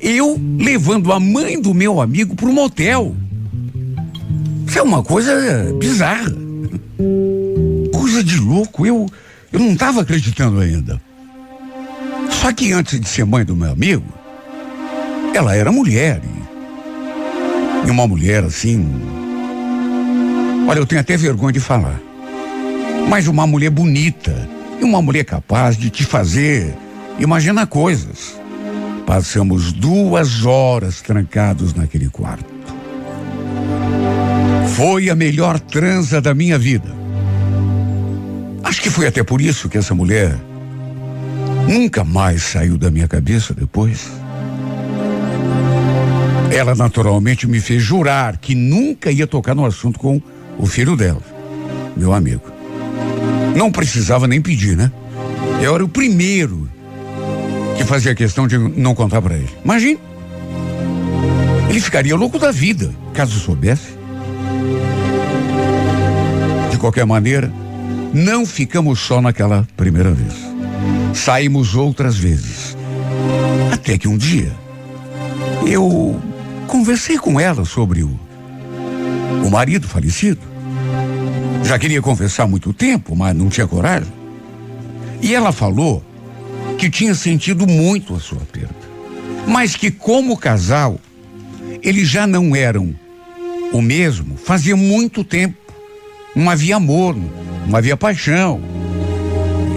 eu 0.00 0.40
levando 0.58 1.12
a 1.12 1.18
mãe 1.18 1.60
do 1.60 1.72
meu 1.72 2.00
amigo 2.00 2.34
para 2.34 2.48
o 2.48 2.52
motel. 2.52 3.16
Isso 4.66 4.78
é 4.78 4.82
uma 4.82 5.02
coisa 5.02 5.72
bizarra. 5.78 6.32
Coisa 7.92 8.22
de 8.22 8.36
louco. 8.38 8.86
Eu, 8.86 9.06
eu 9.52 9.58
não 9.58 9.72
estava 9.72 10.02
acreditando 10.02 10.60
ainda. 10.60 11.00
Só 12.46 12.52
que 12.52 12.72
antes 12.72 13.00
de 13.00 13.08
ser 13.08 13.24
mãe 13.24 13.44
do 13.44 13.56
meu 13.56 13.72
amigo, 13.72 14.04
ela 15.34 15.56
era 15.56 15.72
mulher. 15.72 16.22
E, 17.84 17.90
uma 17.90 18.06
mulher 18.06 18.44
assim. 18.44 18.88
Olha, 20.68 20.78
eu 20.78 20.86
tenho 20.86 21.00
até 21.00 21.16
vergonha 21.16 21.54
de 21.54 21.58
falar. 21.58 22.00
Mas 23.08 23.26
uma 23.26 23.48
mulher 23.48 23.70
bonita. 23.70 24.48
E 24.80 24.84
uma 24.84 25.02
mulher 25.02 25.24
capaz 25.24 25.76
de 25.76 25.90
te 25.90 26.04
fazer 26.04 26.72
imaginar 27.18 27.66
coisas. 27.66 28.40
Passamos 29.04 29.72
duas 29.72 30.46
horas 30.46 31.02
trancados 31.02 31.74
naquele 31.74 32.08
quarto. 32.08 32.46
Foi 34.76 35.10
a 35.10 35.16
melhor 35.16 35.58
transa 35.58 36.20
da 36.20 36.32
minha 36.32 36.56
vida. 36.56 36.94
Acho 38.62 38.80
que 38.80 38.88
foi 38.88 39.08
até 39.08 39.24
por 39.24 39.40
isso 39.40 39.68
que 39.68 39.78
essa 39.78 39.96
mulher 39.96 40.38
nunca 41.66 42.04
mais 42.04 42.42
saiu 42.42 42.76
da 42.76 42.90
minha 42.90 43.08
cabeça 43.08 43.52
depois. 43.52 44.10
Ela 46.50 46.74
naturalmente 46.74 47.46
me 47.46 47.60
fez 47.60 47.82
jurar 47.82 48.36
que 48.38 48.54
nunca 48.54 49.10
ia 49.10 49.26
tocar 49.26 49.54
no 49.54 49.66
assunto 49.66 49.98
com 49.98 50.20
o 50.58 50.66
filho 50.66 50.96
dela, 50.96 51.20
meu 51.96 52.12
amigo. 52.12 52.44
Não 53.54 53.70
precisava 53.70 54.28
nem 54.28 54.40
pedir, 54.40 54.76
né? 54.76 54.90
Eu 55.60 55.74
era 55.74 55.84
o 55.84 55.88
primeiro 55.88 56.68
que 57.76 57.84
fazia 57.84 58.14
questão 58.14 58.46
de 58.46 58.56
não 58.56 58.94
contar 58.94 59.20
para 59.20 59.36
ele. 59.36 59.48
Imagine. 59.64 59.98
Ele 61.68 61.80
ficaria 61.80 62.16
louco 62.16 62.38
da 62.38 62.50
vida, 62.50 62.90
caso 63.12 63.38
soubesse. 63.38 63.96
De 66.70 66.78
qualquer 66.78 67.04
maneira, 67.04 67.52
não 68.14 68.46
ficamos 68.46 69.00
só 69.00 69.20
naquela 69.20 69.66
primeira 69.76 70.10
vez. 70.12 70.55
Saímos 71.14 71.74
outras 71.74 72.16
vezes. 72.16 72.76
Até 73.72 73.98
que 73.98 74.08
um 74.08 74.16
dia 74.16 74.52
eu 75.66 76.20
conversei 76.66 77.18
com 77.18 77.40
ela 77.40 77.64
sobre 77.64 78.02
o, 78.02 78.18
o 79.44 79.50
marido 79.50 79.86
falecido. 79.88 80.40
Já 81.64 81.78
queria 81.78 82.00
conversar 82.00 82.44
há 82.44 82.46
muito 82.46 82.72
tempo, 82.72 83.16
mas 83.16 83.34
não 83.34 83.48
tinha 83.48 83.66
coragem. 83.66 84.12
E 85.20 85.34
ela 85.34 85.52
falou 85.52 86.04
que 86.78 86.90
tinha 86.90 87.14
sentido 87.14 87.66
muito 87.66 88.14
a 88.14 88.20
sua 88.20 88.40
perda, 88.52 88.74
mas 89.46 89.74
que 89.74 89.90
como 89.90 90.36
casal 90.36 91.00
eles 91.82 92.08
já 92.08 92.26
não 92.26 92.54
eram 92.54 92.94
o 93.72 93.80
mesmo 93.80 94.36
fazia 94.36 94.76
muito 94.76 95.24
tempo. 95.24 95.56
Não 96.34 96.50
havia 96.50 96.76
amor, 96.76 97.16
não 97.66 97.76
havia 97.76 97.96
paixão. 97.96 98.60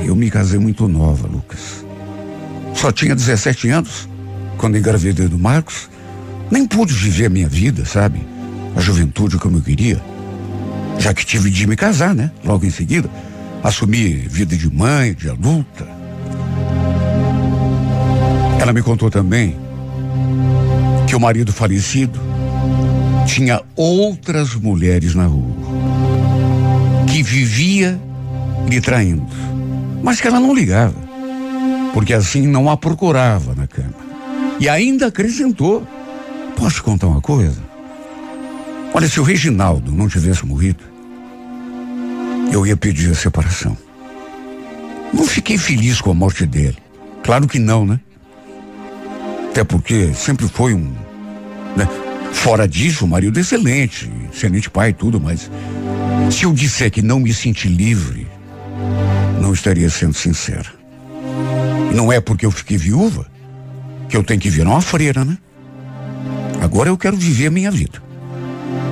Eu 0.05 0.15
me 0.15 0.29
casei 0.29 0.59
muito 0.59 0.87
nova, 0.87 1.27
Lucas. 1.27 1.85
Só 2.73 2.91
tinha 2.91 3.15
17 3.15 3.69
anos 3.69 4.09
quando 4.57 4.77
engravidei 4.77 5.27
do 5.27 5.37
Marcos. 5.37 5.89
Nem 6.49 6.65
pude 6.65 6.93
viver 6.93 7.25
a 7.25 7.29
minha 7.29 7.47
vida, 7.47 7.85
sabe? 7.85 8.25
A 8.75 8.79
juventude 8.79 9.37
como 9.37 9.57
eu 9.57 9.61
queria. 9.61 10.01
Já 10.97 11.13
que 11.13 11.25
tive 11.25 11.49
de 11.49 11.67
me 11.67 11.75
casar, 11.75 12.15
né? 12.15 12.31
Logo 12.43 12.65
em 12.65 12.69
seguida. 12.69 13.09
Assumi 13.63 14.13
vida 14.13 14.55
de 14.55 14.73
mãe, 14.73 15.13
de 15.13 15.29
adulta. 15.29 15.87
Ela 18.59 18.73
me 18.73 18.81
contou 18.81 19.09
também 19.09 19.57
que 21.07 21.15
o 21.15 21.19
marido 21.19 21.51
falecido 21.51 22.19
tinha 23.25 23.61
outras 23.75 24.55
mulheres 24.55 25.15
na 25.15 25.25
rua 25.25 25.55
que 27.07 27.23
vivia 27.23 27.99
lhe 28.69 28.79
traindo 28.79 29.25
mas 30.03 30.21
que 30.21 30.27
ela 30.27 30.39
não 30.39 30.53
ligava, 30.53 30.95
porque 31.93 32.13
assim 32.13 32.47
não 32.47 32.69
a 32.69 32.77
procurava 32.77 33.53
na 33.55 33.67
cama. 33.67 33.93
E 34.59 34.67
ainda 34.67 35.07
acrescentou: 35.07 35.87
Posso 36.55 36.83
contar 36.83 37.07
uma 37.07 37.21
coisa? 37.21 37.61
Olha, 38.93 39.07
se 39.07 39.19
o 39.19 39.23
Reginaldo 39.23 39.91
não 39.91 40.07
tivesse 40.07 40.45
morrido, 40.45 40.83
eu 42.51 42.65
ia 42.65 42.75
pedir 42.75 43.11
a 43.11 43.15
separação. 43.15 43.77
Não 45.13 45.25
fiquei 45.25 45.57
feliz 45.57 46.01
com 46.01 46.11
a 46.11 46.13
morte 46.13 46.45
dele. 46.45 46.77
Claro 47.23 47.47
que 47.47 47.59
não, 47.59 47.85
né? 47.85 47.99
Até 49.49 49.63
porque 49.63 50.13
sempre 50.13 50.47
foi 50.47 50.73
um. 50.73 50.91
Né? 51.75 51.87
Fora 52.31 52.67
disso, 52.67 53.05
um 53.05 53.07
marido 53.07 53.39
excelente, 53.39 54.11
excelente 54.31 54.69
pai 54.69 54.89
e 54.89 54.93
tudo, 54.93 55.19
mas 55.19 55.49
se 56.31 56.43
eu 56.43 56.53
disser 56.53 56.91
que 56.91 57.01
não 57.01 57.19
me 57.19 57.33
senti 57.33 57.67
livre, 57.67 58.27
não 59.39 59.53
estaria 59.53 59.89
sendo 59.89 60.13
sincera. 60.13 60.67
Não 61.93 62.11
é 62.11 62.19
porque 62.19 62.45
eu 62.45 62.51
fiquei 62.51 62.77
viúva 62.77 63.25
que 64.07 64.17
eu 64.17 64.23
tenho 64.23 64.39
que 64.39 64.49
virar 64.49 64.71
uma 64.71 64.81
freira, 64.81 65.23
né? 65.23 65.37
Agora 66.61 66.89
eu 66.89 66.97
quero 66.97 67.15
viver 67.15 67.47
a 67.47 67.51
minha 67.51 67.71
vida. 67.71 68.01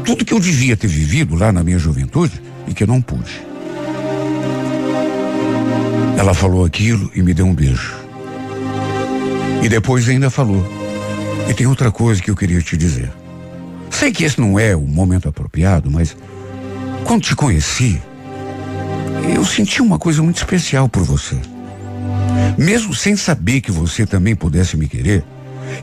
Tudo 0.05 0.23
que 0.23 0.33
eu 0.33 0.39
devia 0.39 0.77
ter 0.77 0.87
vivido 0.87 1.35
lá 1.35 1.51
na 1.51 1.63
minha 1.63 1.77
juventude 1.77 2.41
e 2.67 2.73
que 2.73 2.83
eu 2.83 2.87
não 2.87 3.01
pude. 3.01 3.45
Ela 6.17 6.33
falou 6.33 6.65
aquilo 6.65 7.11
e 7.13 7.21
me 7.21 7.33
deu 7.33 7.45
um 7.45 7.53
beijo. 7.53 7.95
E 9.63 9.69
depois 9.69 10.07
ainda 10.07 10.29
falou. 10.29 10.65
E 11.49 11.53
tem 11.53 11.67
outra 11.67 11.91
coisa 11.91 12.21
que 12.21 12.31
eu 12.31 12.35
queria 12.35 12.61
te 12.61 12.77
dizer. 12.77 13.11
Sei 13.89 14.11
que 14.11 14.23
esse 14.23 14.39
não 14.39 14.59
é 14.59 14.75
o 14.75 14.81
momento 14.81 15.27
apropriado, 15.27 15.89
mas 15.89 16.15
quando 17.03 17.23
te 17.23 17.35
conheci, 17.35 18.01
eu 19.27 19.43
senti 19.45 19.81
uma 19.81 19.99
coisa 19.99 20.21
muito 20.23 20.37
especial 20.37 20.87
por 20.87 21.03
você. 21.03 21.37
Mesmo 22.57 22.93
sem 22.93 23.15
saber 23.15 23.61
que 23.61 23.71
você 23.71 24.05
também 24.05 24.35
pudesse 24.35 24.77
me 24.77 24.87
querer, 24.87 25.23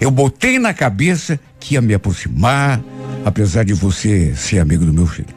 eu 0.00 0.10
botei 0.10 0.58
na 0.58 0.72
cabeça 0.72 1.38
que 1.60 1.74
ia 1.74 1.82
me 1.82 1.94
aproximar, 1.94 2.80
apesar 3.24 3.64
de 3.64 3.72
você 3.72 4.34
ser 4.34 4.58
amigo 4.58 4.84
do 4.84 4.92
meu 4.92 5.06
filho. 5.06 5.34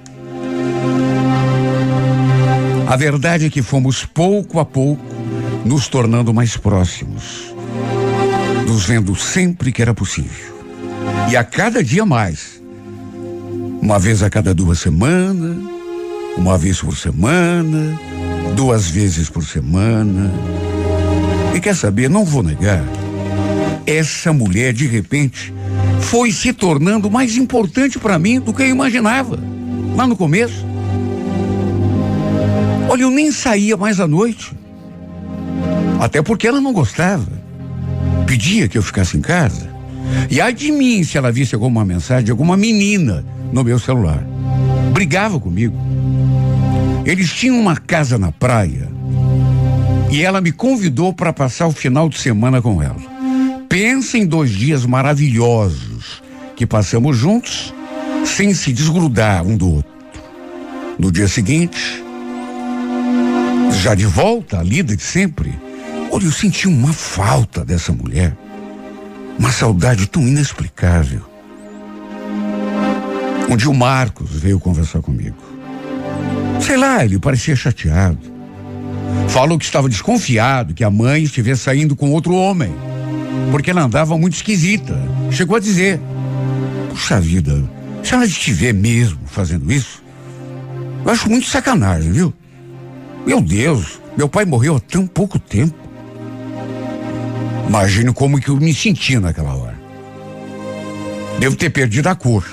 A 2.87 2.95
verdade 2.95 3.45
é 3.45 3.49
que 3.49 3.61
fomos 3.61 4.05
pouco 4.05 4.59
a 4.59 4.65
pouco 4.65 5.03
nos 5.65 5.87
tornando 5.87 6.33
mais 6.33 6.55
próximos, 6.55 7.53
nos 8.65 8.85
vendo 8.85 9.15
sempre 9.15 9.71
que 9.71 9.81
era 9.81 9.93
possível. 9.93 10.55
E 11.29 11.35
a 11.35 11.43
cada 11.43 11.83
dia 11.83 12.05
mais. 12.05 12.61
Uma 13.81 13.99
vez 13.99 14.23
a 14.23 14.29
cada 14.29 14.53
duas 14.53 14.79
semanas, 14.79 15.57
uma 16.37 16.57
vez 16.57 16.81
por 16.81 16.95
semana, 16.95 17.99
duas 18.55 18.89
vezes 18.89 19.29
por 19.29 19.43
semana. 19.43 20.31
E 21.55 21.59
quer 21.59 21.75
saber, 21.75 22.09
não 22.09 22.23
vou 22.23 22.43
negar, 22.43 22.83
essa 23.85 24.31
mulher 24.31 24.73
de 24.73 24.85
repente 24.85 25.53
foi 26.01 26.31
se 26.31 26.53
tornando 26.53 27.09
mais 27.09 27.35
importante 27.37 27.97
para 27.97 28.19
mim 28.19 28.39
do 28.39 28.53
que 28.53 28.63
eu 28.63 28.67
imaginava, 28.67 29.39
lá 29.95 30.05
no 30.05 30.15
começo. 30.15 30.65
Olha, 32.89 33.03
eu 33.03 33.11
nem 33.11 33.31
saía 33.31 33.75
mais 33.75 33.99
à 33.99 34.07
noite. 34.07 34.53
Até 35.99 36.21
porque 36.21 36.47
ela 36.47 36.61
não 36.61 36.71
gostava. 36.71 37.27
Pedia 38.25 38.67
que 38.67 38.77
eu 38.77 38.83
ficasse 38.83 39.17
em 39.17 39.21
casa. 39.21 39.69
E 40.29 40.39
ai 40.39 40.53
de 40.53 40.71
mim 40.71 41.03
se 41.03 41.17
ela 41.17 41.31
visse 41.31 41.55
alguma 41.55 41.83
mensagem 41.83 42.25
de 42.25 42.31
alguma 42.31 42.55
menina 42.55 43.25
no 43.51 43.63
meu 43.63 43.79
celular. 43.79 44.23
Brigava 44.93 45.39
comigo. 45.39 45.86
Eles 47.07 47.31
tinham 47.31 47.57
uma 47.57 47.77
casa 47.77 48.17
na 48.17 48.33
praia 48.33 48.89
e 50.11 50.21
ela 50.21 50.41
me 50.41 50.51
convidou 50.51 51.13
para 51.13 51.31
passar 51.31 51.65
o 51.65 51.71
final 51.71 52.09
de 52.09 52.19
semana 52.19 52.61
com 52.61 52.83
ela. 52.83 52.97
Pensa 53.69 54.17
em 54.17 54.25
dois 54.25 54.51
dias 54.51 54.85
maravilhosos 54.85 56.21
que 56.53 56.65
passamos 56.65 57.15
juntos 57.15 57.73
sem 58.25 58.53
se 58.53 58.73
desgrudar 58.73 59.41
um 59.47 59.55
do 59.55 59.75
outro. 59.75 59.91
No 60.99 61.09
dia 61.09 61.29
seguinte, 61.29 62.03
já 63.81 63.95
de 63.95 64.05
volta 64.05 64.59
à 64.59 64.63
lida 64.63 64.93
de 64.93 65.03
sempre, 65.03 65.57
olha, 66.11 66.25
eu 66.25 66.31
senti 66.33 66.67
uma 66.67 66.91
falta 66.91 67.63
dessa 67.63 67.93
mulher. 67.93 68.35
Uma 69.39 69.53
saudade 69.53 70.07
tão 70.07 70.23
inexplicável. 70.23 71.21
Dia 73.55 73.69
o 73.69 73.73
Marcos 73.73 74.29
veio 74.31 74.59
conversar 74.59 75.01
comigo. 75.01 75.56
Sei 76.61 76.77
lá, 76.77 77.03
ele 77.03 77.19
parecia 77.19 77.55
chateado. 77.55 78.19
Falou 79.29 79.57
que 79.57 79.65
estava 79.65 79.89
desconfiado 79.89 80.73
que 80.73 80.83
a 80.83 80.89
mãe 80.89 81.23
estivesse 81.23 81.61
saindo 81.61 81.95
com 81.95 82.11
outro 82.11 82.33
homem. 82.33 82.73
Porque 83.51 83.71
ela 83.71 83.83
andava 83.83 84.17
muito 84.17 84.35
esquisita. 84.35 84.97
Chegou 85.31 85.57
a 85.57 85.59
dizer: 85.59 85.99
Puxa 86.89 87.19
vida, 87.19 87.63
se 88.03 88.13
ela 88.13 88.25
estiver 88.25 88.73
mesmo 88.73 89.19
fazendo 89.25 89.71
isso, 89.71 90.03
eu 91.05 91.11
acho 91.11 91.29
muito 91.29 91.47
sacanagem, 91.47 92.11
viu? 92.11 92.33
Meu 93.25 93.41
Deus, 93.41 93.99
meu 94.17 94.27
pai 94.27 94.45
morreu 94.45 94.77
há 94.77 94.79
tão 94.79 95.05
pouco 95.05 95.37
tempo. 95.37 95.75
Imagino 97.67 98.13
como 98.13 98.39
que 98.39 98.49
eu 98.49 98.55
me 98.55 98.73
sentia 98.73 99.19
naquela 99.19 99.53
hora. 99.53 99.77
Devo 101.39 101.55
ter 101.55 101.69
perdido 101.69 102.07
a 102.07 102.15
cor. 102.15 102.45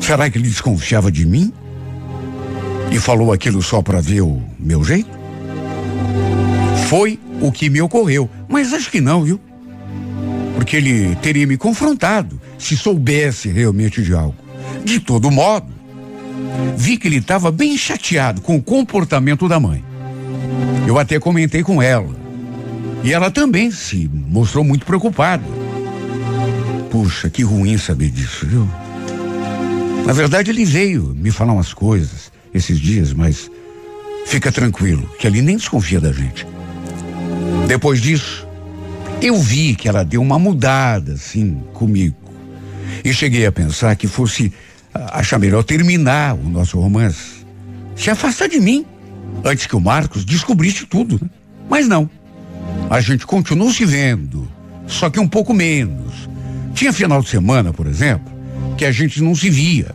Será 0.00 0.28
que 0.28 0.38
ele 0.38 0.48
desconfiava 0.48 1.12
de 1.12 1.26
mim? 1.26 1.52
E 2.90 2.98
falou 2.98 3.32
aquilo 3.32 3.62
só 3.62 3.82
para 3.82 4.00
ver 4.00 4.22
o 4.22 4.42
meu 4.58 4.82
jeito? 4.84 5.10
Foi 6.88 7.18
o 7.40 7.50
que 7.50 7.68
me 7.68 7.80
ocorreu, 7.82 8.30
mas 8.48 8.72
acho 8.72 8.90
que 8.90 9.00
não, 9.00 9.24
viu? 9.24 9.40
Porque 10.54 10.76
ele 10.76 11.14
teria 11.16 11.46
me 11.46 11.56
confrontado 11.56 12.40
se 12.58 12.76
soubesse 12.76 13.48
realmente 13.48 14.02
de 14.02 14.14
algo. 14.14 14.36
De 14.84 15.00
todo 15.00 15.30
modo, 15.30 15.66
vi 16.76 16.96
que 16.96 17.08
ele 17.08 17.16
estava 17.16 17.50
bem 17.50 17.76
chateado 17.76 18.40
com 18.40 18.56
o 18.56 18.62
comportamento 18.62 19.48
da 19.48 19.60
mãe. 19.60 19.84
Eu 20.86 20.98
até 20.98 21.18
comentei 21.18 21.62
com 21.62 21.82
ela. 21.82 22.14
E 23.02 23.12
ela 23.12 23.30
também 23.30 23.70
se 23.70 24.08
mostrou 24.12 24.64
muito 24.64 24.86
preocupada. 24.86 25.44
Puxa, 26.90 27.28
que 27.28 27.42
ruim 27.42 27.76
saber 27.76 28.10
disso, 28.10 28.46
viu? 28.46 28.68
Na 30.06 30.12
verdade, 30.12 30.50
ele 30.50 30.64
veio 30.64 31.14
me 31.16 31.30
falar 31.30 31.52
umas 31.52 31.74
coisas 31.74 32.30
esses 32.56 32.78
dias, 32.78 33.12
mas 33.12 33.50
fica 34.26 34.50
tranquilo, 34.50 35.08
que 35.18 35.26
ele 35.26 35.42
nem 35.42 35.56
desconfia 35.56 36.00
da 36.00 36.12
gente. 36.12 36.46
Depois 37.66 38.00
disso, 38.00 38.46
eu 39.20 39.40
vi 39.40 39.74
que 39.74 39.88
ela 39.88 40.04
deu 40.04 40.20
uma 40.20 40.38
mudada, 40.38 41.14
assim, 41.14 41.62
comigo. 41.72 42.16
E 43.04 43.12
cheguei 43.12 43.46
a 43.46 43.52
pensar 43.52 43.94
que 43.96 44.06
fosse 44.06 44.52
achar 44.94 45.38
melhor 45.38 45.62
terminar 45.62 46.34
o 46.34 46.48
nosso 46.48 46.78
romance. 46.78 47.44
Se 47.94 48.10
afastar 48.10 48.48
de 48.48 48.60
mim, 48.60 48.84
antes 49.44 49.66
que 49.66 49.76
o 49.76 49.80
Marcos 49.80 50.24
descobrisse 50.24 50.86
tudo. 50.86 51.18
Né? 51.22 51.28
Mas 51.68 51.86
não. 51.88 52.08
A 52.90 53.00
gente 53.00 53.26
continuou 53.26 53.72
se 53.72 53.84
vendo, 53.84 54.50
só 54.86 55.10
que 55.10 55.18
um 55.18 55.28
pouco 55.28 55.52
menos. 55.52 56.28
Tinha 56.74 56.92
final 56.92 57.22
de 57.22 57.28
semana, 57.28 57.72
por 57.72 57.86
exemplo, 57.86 58.32
que 58.76 58.84
a 58.84 58.92
gente 58.92 59.22
não 59.22 59.34
se 59.34 59.50
via. 59.50 59.94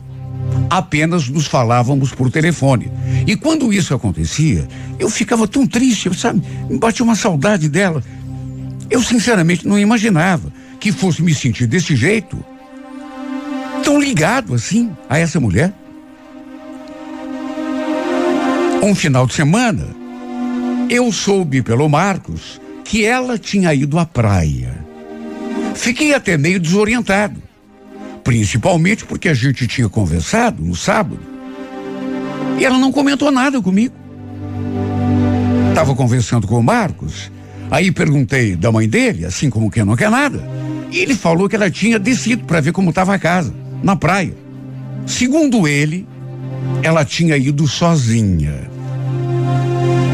Apenas 0.72 1.28
nos 1.28 1.46
falávamos 1.46 2.14
por 2.14 2.30
telefone. 2.30 2.90
E 3.26 3.36
quando 3.36 3.70
isso 3.74 3.92
acontecia, 3.92 4.66
eu 4.98 5.10
ficava 5.10 5.46
tão 5.46 5.66
triste, 5.66 6.08
sabe? 6.18 6.42
Me 6.66 6.78
batia 6.78 7.04
uma 7.04 7.14
saudade 7.14 7.68
dela. 7.68 8.02
Eu 8.88 9.02
sinceramente 9.02 9.68
não 9.68 9.78
imaginava 9.78 10.50
que 10.80 10.90
fosse 10.90 11.22
me 11.22 11.34
sentir 11.34 11.66
desse 11.66 11.94
jeito 11.94 12.42
tão 13.84 14.00
ligado 14.00 14.54
assim 14.54 14.90
a 15.10 15.18
essa 15.18 15.38
mulher. 15.38 15.74
Um 18.82 18.94
final 18.94 19.26
de 19.26 19.34
semana, 19.34 19.86
eu 20.88 21.12
soube 21.12 21.60
pelo 21.60 21.86
Marcos 21.86 22.58
que 22.82 23.04
ela 23.04 23.36
tinha 23.36 23.74
ido 23.74 23.98
à 23.98 24.06
praia. 24.06 24.72
Fiquei 25.74 26.14
até 26.14 26.38
meio 26.38 26.58
desorientado, 26.58 27.42
principalmente 28.24 29.04
porque 29.04 29.28
a 29.28 29.34
gente 29.34 29.66
tinha 29.66 29.88
conversado 29.88 30.64
no 30.64 30.74
sábado 30.74 31.20
e 32.58 32.64
ela 32.64 32.78
não 32.78 32.92
comentou 32.92 33.30
nada 33.30 33.60
comigo. 33.60 33.94
Estava 35.70 35.94
conversando 35.94 36.46
com 36.46 36.58
o 36.58 36.62
Marcos, 36.62 37.30
aí 37.70 37.90
perguntei 37.90 38.54
da 38.54 38.70
mãe 38.70 38.88
dele, 38.88 39.24
assim 39.24 39.50
como 39.50 39.70
quem 39.70 39.84
não 39.84 39.96
quer 39.96 40.10
nada, 40.10 40.46
e 40.90 40.98
ele 40.98 41.14
falou 41.14 41.48
que 41.48 41.56
ela 41.56 41.70
tinha 41.70 41.98
descido 41.98 42.44
para 42.44 42.60
ver 42.60 42.72
como 42.72 42.90
estava 42.90 43.14
a 43.14 43.18
casa 43.18 43.54
na 43.82 43.96
praia. 43.96 44.34
Segundo 45.06 45.66
ele, 45.66 46.06
ela 46.82 47.04
tinha 47.04 47.36
ido 47.36 47.66
sozinha. 47.66 48.70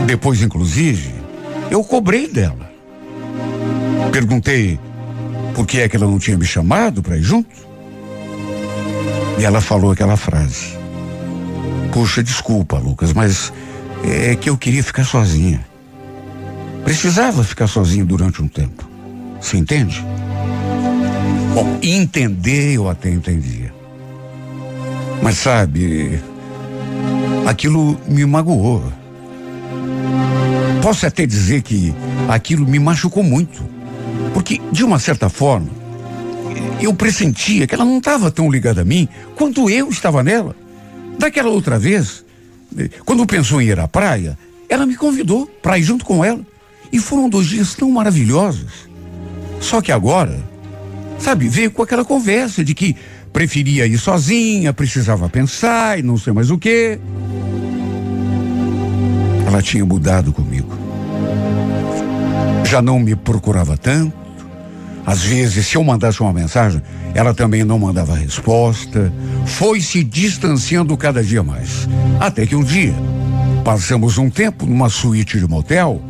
Depois, 0.06 0.40
inclusive, 0.40 1.12
eu 1.70 1.84
cobrei 1.84 2.26
dela. 2.26 2.70
Perguntei 4.10 4.78
por 5.54 5.66
que 5.66 5.80
é 5.80 5.88
que 5.88 5.96
ela 5.96 6.06
não 6.06 6.18
tinha 6.18 6.38
me 6.38 6.46
chamado 6.46 7.02
para 7.02 7.18
ir 7.18 7.22
junto. 7.22 7.67
E 9.38 9.44
ela 9.44 9.60
falou 9.60 9.92
aquela 9.92 10.16
frase. 10.16 10.76
Puxa, 11.92 12.22
desculpa, 12.22 12.78
Lucas, 12.78 13.12
mas 13.12 13.52
é 14.04 14.34
que 14.34 14.50
eu 14.50 14.56
queria 14.56 14.82
ficar 14.82 15.04
sozinha. 15.04 15.64
Precisava 16.84 17.44
ficar 17.44 17.66
sozinho 17.66 18.04
durante 18.04 18.42
um 18.42 18.48
tempo. 18.48 18.88
Você 19.40 19.56
entende? 19.56 20.04
Bom, 21.54 21.78
entender 21.82 22.74
eu 22.74 22.88
até 22.88 23.10
entendia. 23.10 23.72
Mas 25.22 25.38
sabe, 25.38 26.20
aquilo 27.46 27.98
me 28.06 28.24
magoou. 28.24 28.82
Posso 30.82 31.06
até 31.06 31.26
dizer 31.26 31.62
que 31.62 31.94
aquilo 32.28 32.66
me 32.66 32.78
machucou 32.78 33.22
muito. 33.22 33.64
Porque, 34.32 34.60
de 34.70 34.84
uma 34.84 34.98
certa 34.98 35.28
forma, 35.28 35.68
eu 36.80 36.94
pressentia 36.94 37.66
que 37.66 37.74
ela 37.74 37.84
não 37.84 37.98
estava 37.98 38.30
tão 38.30 38.50
ligada 38.50 38.82
a 38.82 38.84
mim 38.84 39.08
quanto 39.34 39.68
eu 39.68 39.88
estava 39.88 40.22
nela. 40.22 40.54
Daquela 41.18 41.48
outra 41.48 41.78
vez, 41.78 42.24
quando 43.04 43.26
pensou 43.26 43.60
em 43.60 43.66
ir 43.66 43.80
à 43.80 43.88
praia, 43.88 44.38
ela 44.68 44.86
me 44.86 44.96
convidou 44.96 45.46
para 45.62 45.78
ir 45.78 45.82
junto 45.82 46.04
com 46.04 46.24
ela. 46.24 46.40
E 46.92 46.98
foram 46.98 47.28
dois 47.28 47.46
dias 47.46 47.74
tão 47.74 47.90
maravilhosos. 47.90 48.88
Só 49.60 49.80
que 49.80 49.90
agora, 49.90 50.42
sabe, 51.18 51.48
veio 51.48 51.70
com 51.70 51.82
aquela 51.82 52.04
conversa 52.04 52.64
de 52.64 52.74
que 52.74 52.96
preferia 53.32 53.86
ir 53.86 53.98
sozinha, 53.98 54.72
precisava 54.72 55.28
pensar 55.28 55.98
e 55.98 56.02
não 56.02 56.16
sei 56.16 56.32
mais 56.32 56.50
o 56.50 56.58
quê. 56.58 56.98
Ela 59.46 59.60
tinha 59.60 59.84
mudado 59.84 60.32
comigo. 60.32 60.76
Já 62.64 62.80
não 62.80 62.98
me 63.00 63.16
procurava 63.16 63.76
tanto. 63.76 64.27
Às 65.06 65.22
vezes, 65.22 65.66
se 65.66 65.76
eu 65.76 65.84
mandasse 65.84 66.20
uma 66.20 66.32
mensagem, 66.32 66.82
ela 67.14 67.32
também 67.32 67.64
não 67.64 67.78
mandava 67.78 68.14
resposta. 68.14 69.12
Foi 69.46 69.80
se 69.80 70.04
distanciando 70.04 70.96
cada 70.96 71.22
dia 71.22 71.42
mais. 71.42 71.88
Até 72.20 72.46
que 72.46 72.54
um 72.54 72.62
dia, 72.62 72.94
passamos 73.64 74.18
um 74.18 74.28
tempo 74.28 74.66
numa 74.66 74.88
suíte 74.88 75.38
de 75.38 75.46
motel 75.46 76.02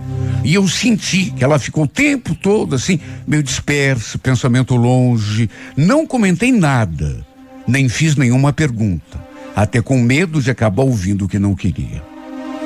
e 0.45 0.55
eu 0.55 0.67
senti 0.69 1.31
que 1.31 1.43
ela 1.45 1.59
ficou 1.59 1.85
o 1.85 1.89
tempo 1.89 2.35
todo 2.35 2.75
assim, 2.75 3.01
meio 3.27 3.43
dispersa, 3.43 4.19
pensamento 4.19 4.75
longe. 4.77 5.51
Não 5.77 6.07
comentei 6.07 6.53
nada, 6.53 7.27
nem 7.67 7.89
fiz 7.89 8.17
nenhuma 8.17 8.53
pergunta, 8.53 9.21
até 9.55 9.83
com 9.83 9.99
medo 10.01 10.41
de 10.41 10.51
acabar 10.51 10.85
ouvindo 10.85 11.25
o 11.25 11.29
que 11.29 11.39
não 11.39 11.55
queria. 11.55 12.03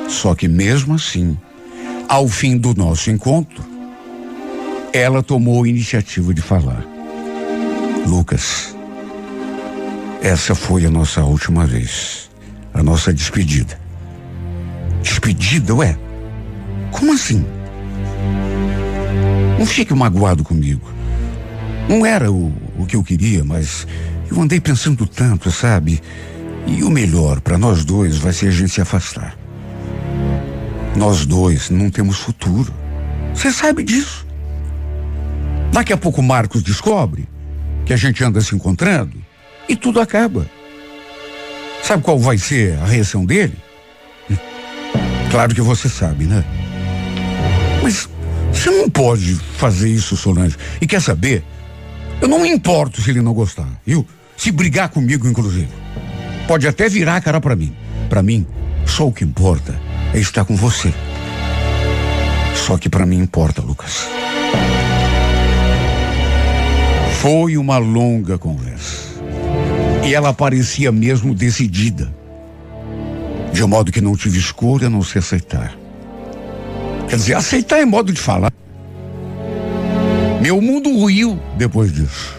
Só 0.07 0.35
que 0.35 0.47
mesmo 0.47 0.95
assim, 0.95 1.37
ao 2.07 2.27
fim 2.27 2.57
do 2.57 2.73
nosso 2.75 3.09
encontro, 3.09 3.63
ela 4.93 5.23
tomou 5.23 5.63
a 5.63 5.67
iniciativa 5.67 6.31
de 6.33 6.41
falar. 6.41 6.85
Lucas, 8.05 8.75
essa 10.21 10.53
foi 10.53 10.85
a 10.85 10.91
nossa 10.91 11.23
última 11.23 11.65
vez, 11.65 12.29
a 12.71 12.83
nossa 12.83 13.11
despedida. 13.11 13.79
Despedida, 15.01 15.73
ué? 15.73 15.97
Como 16.91 17.11
assim? 17.11 17.43
Não 19.57 19.65
fique 19.65 19.93
magoado 19.95 20.43
comigo. 20.43 20.87
Não 21.89 22.05
era 22.05 22.31
o, 22.31 22.53
o 22.77 22.85
que 22.85 22.95
eu 22.95 23.03
queria, 23.03 23.43
mas 23.43 23.87
eu 24.29 24.39
andei 24.39 24.61
pensando 24.61 25.07
tanto, 25.07 25.49
sabe? 25.49 26.01
E 26.67 26.83
o 26.83 26.89
melhor 26.89 27.41
para 27.41 27.57
nós 27.57 27.83
dois 27.83 28.17
vai 28.17 28.31
ser 28.31 28.49
a 28.49 28.51
gente 28.51 28.71
se 28.71 28.81
afastar. 28.81 29.35
Nós 30.95 31.25
dois 31.25 31.71
não 31.71 31.89
temos 31.89 32.19
futuro. 32.19 32.71
Você 33.33 33.51
sabe 33.51 33.83
disso. 33.83 34.25
Daqui 35.73 35.91
a 35.91 35.97
pouco 35.97 36.21
Marcos 36.21 36.61
descobre 36.61 37.27
que 37.83 37.93
a 37.93 37.97
gente 37.97 38.23
anda 38.23 38.39
se 38.41 38.55
encontrando 38.55 39.17
e 39.67 39.75
tudo 39.75 39.99
acaba. 39.99 40.45
Sabe 41.81 42.03
qual 42.03 42.19
vai 42.19 42.37
ser 42.37 42.77
a 42.77 42.85
reação 42.85 43.25
dele? 43.25 43.57
Claro 45.31 45.55
que 45.55 45.61
você 45.61 45.89
sabe, 45.89 46.25
né? 46.25 46.45
Mas 47.81 48.07
você 48.53 48.69
não 48.69 48.87
pode 48.87 49.33
fazer 49.57 49.89
isso, 49.89 50.15
Solange. 50.15 50.55
E 50.79 50.85
quer 50.85 51.01
saber? 51.01 51.43
Eu 52.21 52.27
não 52.27 52.39
me 52.39 52.49
importo 52.49 53.01
se 53.01 53.09
ele 53.09 53.21
não 53.21 53.33
gostar, 53.33 53.67
viu? 53.83 54.07
Se 54.37 54.51
brigar 54.51 54.89
comigo, 54.89 55.27
inclusive. 55.27 55.69
Pode 56.47 56.67
até 56.67 56.87
virar 56.87 57.15
a 57.15 57.21
cara 57.21 57.41
para 57.41 57.55
mim. 57.55 57.75
Para 58.09 58.21
mim, 58.21 58.45
só 58.85 59.07
o 59.07 59.11
que 59.11 59.23
importa 59.23 59.77
é 60.13 60.19
estar 60.19 60.45
com 60.45 60.55
você. 60.55 60.93
Só 62.55 62.77
que 62.77 62.89
para 62.89 63.07
mim 63.07 63.17
importa, 63.17 63.61
Lucas. 63.61 64.07
Foi 67.23 67.55
uma 67.55 67.77
longa 67.77 68.37
conversa. 68.37 69.13
E 70.05 70.13
ela 70.13 70.33
parecia 70.33 70.91
mesmo 70.91 71.33
decidida. 71.33 72.13
De 73.53 73.63
modo 73.63 73.93
que 73.93 74.01
não 74.01 74.17
tive 74.17 74.39
escolha 74.39 74.87
a 74.87 74.89
não 74.89 75.01
se 75.01 75.19
aceitar. 75.19 75.73
Quer 77.07 77.15
dizer, 77.15 77.35
aceitar 77.35 77.79
é 77.79 77.85
modo 77.85 78.11
de 78.11 78.19
falar. 78.19 78.51
Meu 80.41 80.59
mundo 80.59 80.99
ruiu 80.99 81.39
depois 81.57 81.93
disso. 81.93 82.35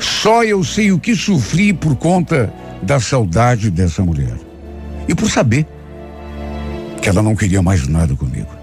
Só 0.00 0.42
eu 0.42 0.64
sei 0.64 0.90
o 0.90 0.98
que 0.98 1.14
sofri 1.14 1.74
por 1.74 1.94
conta 1.94 2.50
da 2.82 2.98
saudade 2.98 3.70
dessa 3.70 4.02
mulher. 4.02 4.38
E 5.06 5.14
por 5.14 5.30
saber 5.30 5.66
que 7.02 7.10
ela 7.10 7.22
não 7.22 7.36
queria 7.36 7.60
mais 7.60 7.86
nada 7.86 8.16
comigo. 8.16 8.61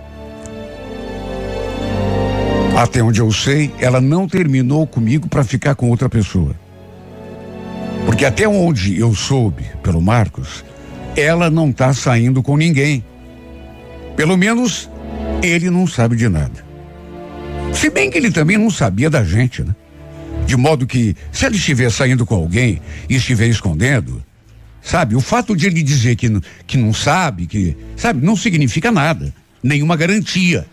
Até 2.79 3.03
onde 3.03 3.19
eu 3.19 3.29
sei, 3.29 3.73
ela 3.77 3.99
não 3.99 4.25
terminou 4.25 4.87
comigo 4.87 5.27
para 5.27 5.43
ficar 5.43 5.75
com 5.75 5.89
outra 5.89 6.07
pessoa. 6.07 6.55
Porque 8.05 8.23
até 8.23 8.47
onde 8.47 8.97
eu 8.97 9.13
soube, 9.13 9.65
pelo 9.83 10.01
Marcos, 10.01 10.63
ela 11.13 11.49
não 11.49 11.71
está 11.71 11.93
saindo 11.93 12.41
com 12.41 12.55
ninguém. 12.55 13.03
Pelo 14.15 14.37
menos 14.37 14.89
ele 15.43 15.69
não 15.69 15.85
sabe 15.85 16.15
de 16.15 16.29
nada. 16.29 16.65
Se 17.73 17.89
bem 17.89 18.09
que 18.09 18.17
ele 18.17 18.31
também 18.31 18.57
não 18.57 18.71
sabia 18.71 19.09
da 19.09 19.25
gente, 19.25 19.61
né? 19.61 19.75
De 20.45 20.55
modo 20.55 20.87
que, 20.87 21.17
se 21.33 21.45
ele 21.45 21.57
estiver 21.57 21.91
saindo 21.91 22.25
com 22.25 22.35
alguém 22.35 22.81
e 23.09 23.15
estiver 23.17 23.47
escondendo, 23.47 24.23
sabe, 24.81 25.17
o 25.17 25.19
fato 25.19 25.53
de 25.53 25.67
ele 25.67 25.83
dizer 25.83 26.15
que, 26.15 26.29
que 26.65 26.77
não 26.77 26.93
sabe, 26.93 27.45
que, 27.45 27.75
sabe, 27.97 28.25
não 28.25 28.37
significa 28.37 28.89
nada, 28.89 29.33
nenhuma 29.61 29.97
garantia. 29.97 30.65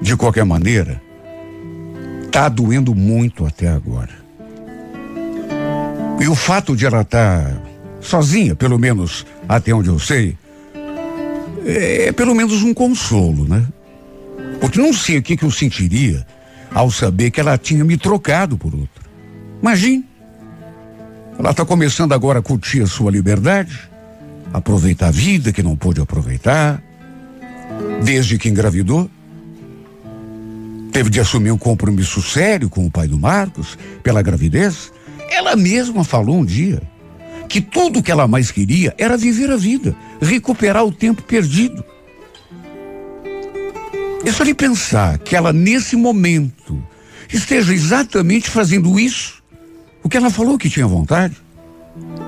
De 0.00 0.16
qualquer 0.16 0.44
maneira, 0.44 1.00
tá 2.30 2.48
doendo 2.48 2.94
muito 2.94 3.44
até 3.44 3.68
agora. 3.68 4.20
E 6.20 6.28
o 6.28 6.34
fato 6.34 6.76
de 6.76 6.86
ela 6.86 7.02
estar 7.02 7.44
tá 7.44 7.62
sozinha, 8.00 8.54
pelo 8.54 8.78
menos 8.78 9.26
até 9.48 9.72
onde 9.74 9.88
eu 9.88 9.98
sei, 9.98 10.36
é 11.66 12.12
pelo 12.12 12.34
menos 12.34 12.62
um 12.62 12.72
consolo, 12.72 13.46
né? 13.46 13.66
Porque 14.60 14.78
não 14.78 14.92
sei 14.92 15.18
o 15.18 15.22
que, 15.22 15.36
que 15.36 15.44
eu 15.44 15.50
sentiria 15.50 16.26
ao 16.74 16.90
saber 16.90 17.30
que 17.30 17.40
ela 17.40 17.56
tinha 17.58 17.84
me 17.84 17.96
trocado 17.96 18.56
por 18.56 18.74
outro. 18.74 19.10
Imagine. 19.62 20.04
Ela 21.38 21.52
está 21.52 21.64
começando 21.64 22.12
agora 22.12 22.40
a 22.40 22.42
curtir 22.42 22.82
a 22.82 22.86
sua 22.86 23.10
liberdade, 23.10 23.90
aproveitar 24.52 25.08
a 25.08 25.10
vida 25.10 25.52
que 25.52 25.62
não 25.62 25.74
pôde 25.74 26.00
aproveitar, 26.00 26.82
desde 28.04 28.38
que 28.38 28.48
engravidou. 28.48 29.10
Teve 30.92 31.08
de 31.08 31.20
assumir 31.20 31.50
um 31.50 31.58
compromisso 31.58 32.20
sério 32.20 32.68
com 32.68 32.84
o 32.86 32.90
pai 32.90 33.06
do 33.06 33.18
Marcos 33.18 33.78
pela 34.02 34.22
gravidez. 34.22 34.92
Ela 35.30 35.54
mesma 35.54 36.02
falou 36.02 36.38
um 36.38 36.44
dia 36.44 36.82
que 37.48 37.60
tudo 37.60 38.02
que 38.02 38.10
ela 38.10 38.28
mais 38.28 38.50
queria 38.50 38.94
era 38.96 39.16
viver 39.16 39.50
a 39.50 39.56
vida, 39.56 39.94
recuperar 40.20 40.84
o 40.84 40.92
tempo 40.92 41.22
perdido. 41.22 41.84
É 44.24 44.30
só 44.30 44.44
de 44.44 44.54
pensar 44.54 45.18
que 45.18 45.34
ela, 45.34 45.52
nesse 45.52 45.96
momento, 45.96 46.80
esteja 47.32 47.72
exatamente 47.72 48.50
fazendo 48.50 49.00
isso, 49.00 49.42
o 50.02 50.08
que 50.08 50.16
ela 50.16 50.30
falou 50.30 50.58
que 50.58 50.70
tinha 50.70 50.86
vontade, 50.86 51.36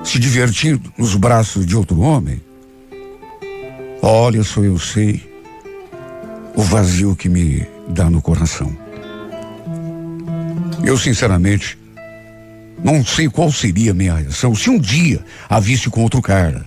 se 0.03 0.19
divertindo 0.19 0.91
nos 0.97 1.15
braços 1.15 1.65
de 1.65 1.75
outro 1.75 1.99
homem. 2.01 2.41
Olha, 4.01 4.43
só 4.43 4.61
eu 4.61 4.77
sei 4.77 5.23
o 6.55 6.61
vazio 6.61 7.15
que 7.15 7.29
me 7.29 7.65
dá 7.87 8.09
no 8.09 8.21
coração. 8.21 8.75
Eu, 10.83 10.97
sinceramente, 10.97 11.77
não 12.83 13.05
sei 13.05 13.29
qual 13.29 13.51
seria 13.51 13.91
a 13.91 13.93
minha 13.93 14.15
reação 14.15 14.53
se 14.53 14.69
um 14.69 14.77
dia 14.77 15.23
a 15.49 15.59
visse 15.59 15.89
com 15.89 16.01
outro 16.01 16.21
cara. 16.21 16.65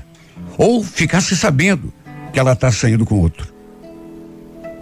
Ou 0.57 0.83
ficasse 0.83 1.37
sabendo 1.37 1.93
que 2.33 2.39
ela 2.39 2.53
está 2.53 2.73
saindo 2.73 3.05
com 3.05 3.17
outro. 3.17 3.55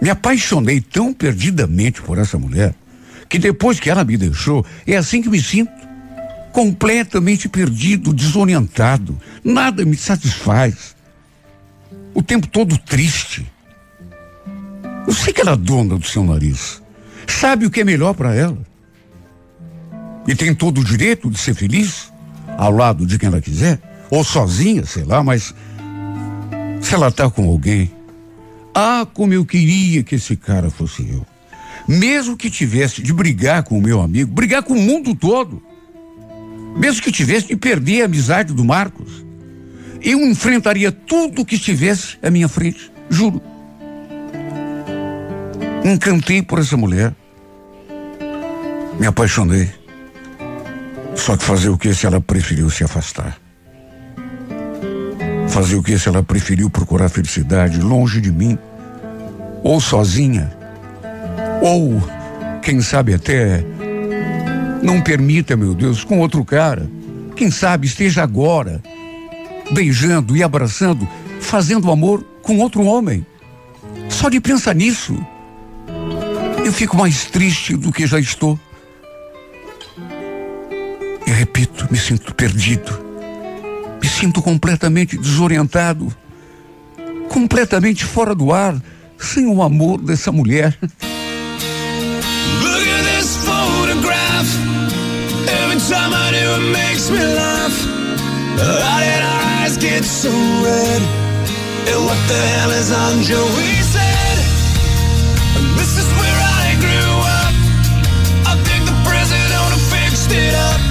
Me 0.01 0.09
apaixonei 0.09 0.79
tão 0.79 1.13
perdidamente 1.13 2.01
por 2.01 2.17
essa 2.17 2.37
mulher 2.37 2.73
que 3.27 3.39
depois 3.39 3.79
que 3.79 3.89
ela 3.89 4.03
me 4.03 4.17
deixou, 4.17 4.65
é 4.85 4.95
assim 4.95 5.21
que 5.21 5.29
me 5.29 5.41
sinto. 5.41 5.73
Completamente 6.51 7.49
perdido, 7.49 8.13
desorientado. 8.13 9.19
Nada 9.43 9.83
me 9.83 9.97
satisfaz. 9.97 10.95
O 12.13 12.21
tempo 12.21 12.47
todo 12.47 12.77
triste. 12.77 13.45
Sei 15.13 15.33
que 15.33 15.41
ela 15.41 15.53
é 15.53 15.55
dona 15.55 15.97
do 15.97 16.05
seu 16.05 16.23
nariz. 16.23 16.81
Sabe 17.27 17.65
o 17.65 17.71
que 17.71 17.81
é 17.81 17.83
melhor 17.83 18.13
para 18.13 18.35
ela 18.35 18.57
e 20.27 20.35
tem 20.35 20.53
todo 20.53 20.81
o 20.81 20.83
direito 20.83 21.29
de 21.29 21.37
ser 21.37 21.53
feliz 21.53 22.11
ao 22.57 22.71
lado 22.71 23.05
de 23.05 23.17
quem 23.17 23.27
ela 23.27 23.41
quiser, 23.41 23.79
ou 24.09 24.23
sozinha, 24.23 24.85
sei 24.85 25.03
lá, 25.03 25.23
mas 25.23 25.53
se 26.81 26.93
ela 26.93 27.07
está 27.09 27.29
com 27.29 27.47
alguém, 27.47 27.91
Ah, 28.77 29.07
como 29.13 29.33
eu 29.33 29.45
queria 29.45 30.03
que 30.03 30.15
esse 30.15 30.35
cara 30.35 30.69
fosse 30.69 31.07
eu. 31.09 31.25
Mesmo 31.87 32.35
que 32.35 32.49
tivesse 32.49 33.01
de 33.01 33.13
brigar 33.13 33.63
com 33.63 33.77
o 33.77 33.81
meu 33.81 34.01
amigo, 34.01 34.33
brigar 34.33 34.63
com 34.63 34.73
o 34.73 34.81
mundo 34.81 35.15
todo. 35.15 35.63
Mesmo 36.75 37.01
que 37.01 37.11
tivesse 37.11 37.47
de 37.47 37.55
perder 37.55 38.01
a 38.01 38.05
amizade 38.05 38.53
do 38.53 38.65
Marcos, 38.65 39.25
eu 40.01 40.19
enfrentaria 40.19 40.91
tudo 40.91 41.45
que 41.45 41.55
estivesse 41.55 42.17
à 42.21 42.29
minha 42.29 42.49
frente, 42.49 42.91
juro. 43.09 43.41
Encantei 45.85 46.41
por 46.41 46.57
essa 46.57 46.75
mulher. 46.75 47.13
Me 48.99 49.05
apaixonei. 49.05 49.69
Só 51.15 51.37
que 51.37 51.43
fazer 51.43 51.69
o 51.69 51.77
que 51.77 51.93
se 51.93 52.07
ela 52.07 52.19
preferiu 52.19 52.71
se 52.71 52.83
afastar? 52.83 53.37
Fazer 55.47 55.75
o 55.75 55.83
que 55.83 55.95
se 55.99 56.09
ela 56.09 56.23
preferiu 56.23 56.71
procurar 56.71 57.07
felicidade 57.07 57.79
longe 57.79 58.19
de 58.19 58.31
mim? 58.31 58.57
Ou 59.63 59.79
sozinha? 59.79 60.51
Ou, 61.61 62.01
quem 62.63 62.81
sabe 62.81 63.13
até, 63.13 63.63
não 64.81 65.01
permita, 65.01 65.55
meu 65.55 65.75
Deus, 65.75 66.03
com 66.03 66.19
outro 66.19 66.43
cara. 66.43 66.89
Quem 67.35 67.51
sabe 67.51 67.85
esteja 67.85 68.23
agora 68.23 68.81
beijando 69.71 70.35
e 70.35 70.41
abraçando, 70.41 71.07
fazendo 71.39 71.91
amor 71.91 72.25
com 72.41 72.57
outro 72.57 72.83
homem. 72.85 73.23
Só 74.09 74.29
de 74.29 74.41
pensar 74.41 74.73
nisso, 74.73 75.15
eu 76.65 76.73
fico 76.73 76.97
mais 76.97 77.25
triste 77.25 77.77
do 77.77 77.91
que 77.91 78.07
já 78.07 78.19
estou. 78.19 78.59
E 81.27 81.31
repito, 81.31 81.87
me 81.91 81.97
sinto 81.97 82.33
perdido. 82.33 82.91
Me 84.01 84.09
sinto 84.09 84.41
completamente 84.41 85.15
desorientado. 85.15 86.11
Completamente 87.29 88.03
fora 88.03 88.33
do 88.33 88.51
ar, 88.51 88.75
sem 89.19 89.45
o 89.45 89.61
amor 89.61 90.01
dessa 90.01 90.31
mulher. 90.31 90.75
Look 92.61 92.87
at 92.87 93.03
this 93.15 93.37
photograph. 93.45 94.49
Every 95.47 95.79
time 95.79 96.13
I 96.13 96.31
do 96.31 96.55
it 96.55 96.71
makes 96.71 97.09
me 97.11 97.19
laugh. 97.19 97.77
How 98.57 98.99
did 98.99 99.21
our 99.23 99.61
eyes 99.61 99.77
get 99.77 100.03
so 100.03 100.29
red? 100.29 101.01
And 101.93 102.05
what 102.05 102.17
the 102.27 102.33
hell 102.33 102.71
is 102.71 102.91
on 102.91 103.21
Joey 103.21 103.83
said? 103.83 104.37
This 105.77 105.97
is 105.97 106.07
where 106.17 106.39
I 106.41 106.54
it 110.31 110.53
up. 110.53 110.81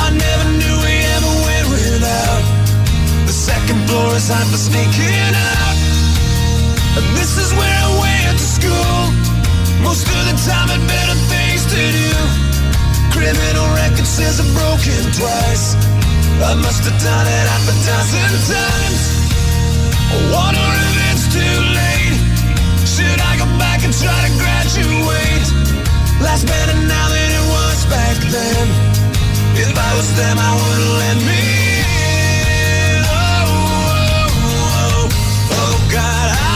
I 0.00 0.08
never 0.10 0.46
knew 0.58 0.76
we 0.82 0.94
ever 1.16 1.32
went 1.46 1.66
without. 1.70 2.42
The 3.26 3.36
second 3.36 3.78
floor 3.86 4.16
is 4.16 4.26
hot 4.26 4.46
for 4.50 4.58
sneaking 4.58 5.34
out. 5.34 5.76
And 6.98 7.06
this 7.14 7.38
is 7.38 7.54
where 7.54 7.78
I 7.86 7.90
went 8.00 8.34
to 8.38 8.48
school. 8.58 8.98
Most 9.86 10.08
of 10.08 10.22
the 10.26 10.36
time 10.46 10.68
had 10.72 10.82
better 10.88 11.16
things 11.30 11.62
to 11.70 11.80
do. 11.80 12.12
Criminal 13.14 13.68
record 13.78 14.06
says 14.06 14.40
I've 14.40 14.50
broken 14.56 15.00
twice. 15.14 15.76
I 16.40 16.54
must 16.58 16.82
have 16.88 16.98
done 16.98 17.26
it 17.26 17.46
half 17.50 17.66
a 17.68 17.76
dozen 17.86 18.30
times. 18.50 19.02
Wonder 20.34 20.68
if 20.86 20.94
it's 21.12 21.26
too 21.30 21.56
late. 21.76 22.16
Should 22.82 23.20
I 23.20 23.38
go 23.38 23.46
back 23.60 23.84
and 23.84 23.92
try 23.94 24.18
to 24.26 24.32
graduate? 24.40 25.46
Life's 26.20 26.44
better 26.44 26.76
now 26.88 27.08
than 27.08 27.39
back 27.90 28.16
then. 28.30 28.66
If 29.64 29.74
I 29.76 29.90
was 29.98 30.08
them, 30.16 30.36
I 30.38 30.50
wouldn't 30.60 30.94
let 31.02 31.16
me 31.28 31.42
in. 31.82 33.02
Oh, 33.04 33.50
oh, 33.50 34.46
oh, 34.46 35.08
oh 35.58 35.74
God, 35.92 36.28
I, 36.30 36.49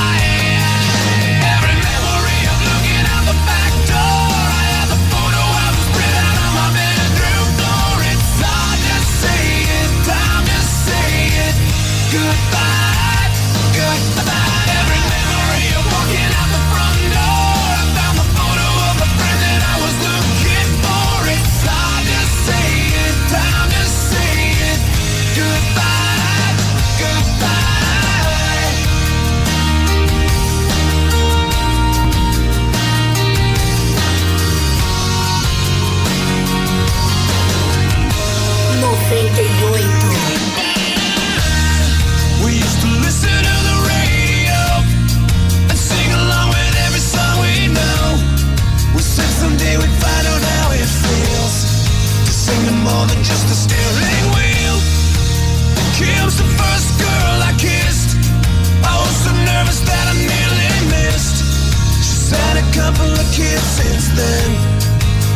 kids 63.35 63.63
since 63.63 64.09
then. 64.15 64.51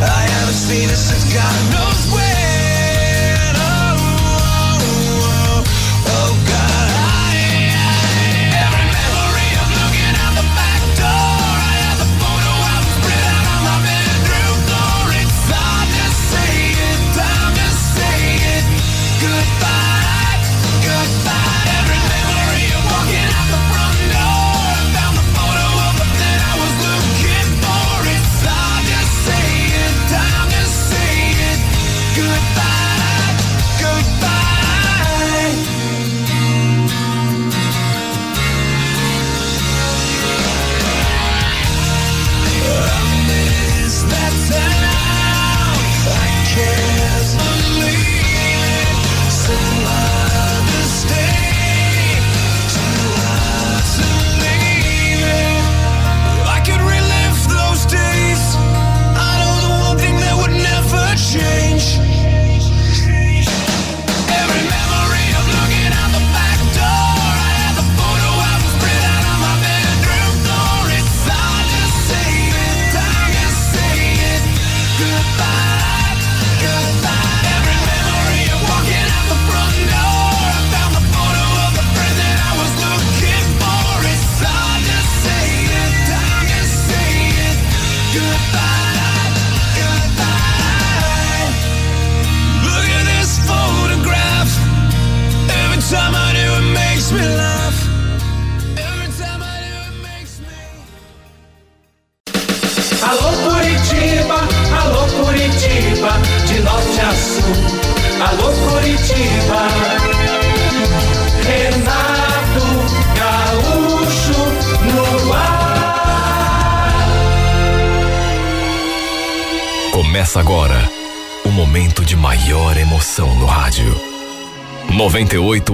I 0.01 0.23
haven't 0.31 0.53
seen 0.55 0.87
her 0.87 0.95
since 0.95 1.33
God 1.33 1.73
knows 1.73 2.13
when. 2.13 2.28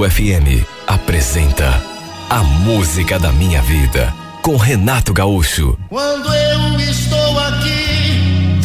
FM 0.03 0.65
apresenta 0.85 1.81
A 2.29 2.43
Música 2.43 3.17
da 3.17 3.31
Minha 3.31 3.61
Vida 3.61 4.13
com 4.41 4.57
Renato 4.57 5.13
Gaúcho. 5.13 5.77
Quando 5.89 6.27
eu 6.33 6.79
estou 6.79 7.39
aqui, 7.39 8.59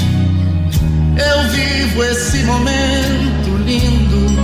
eu 1.17 1.51
vivo 1.51 2.05
esse 2.05 2.43
momento 2.45 3.57
lindo. 3.65 4.41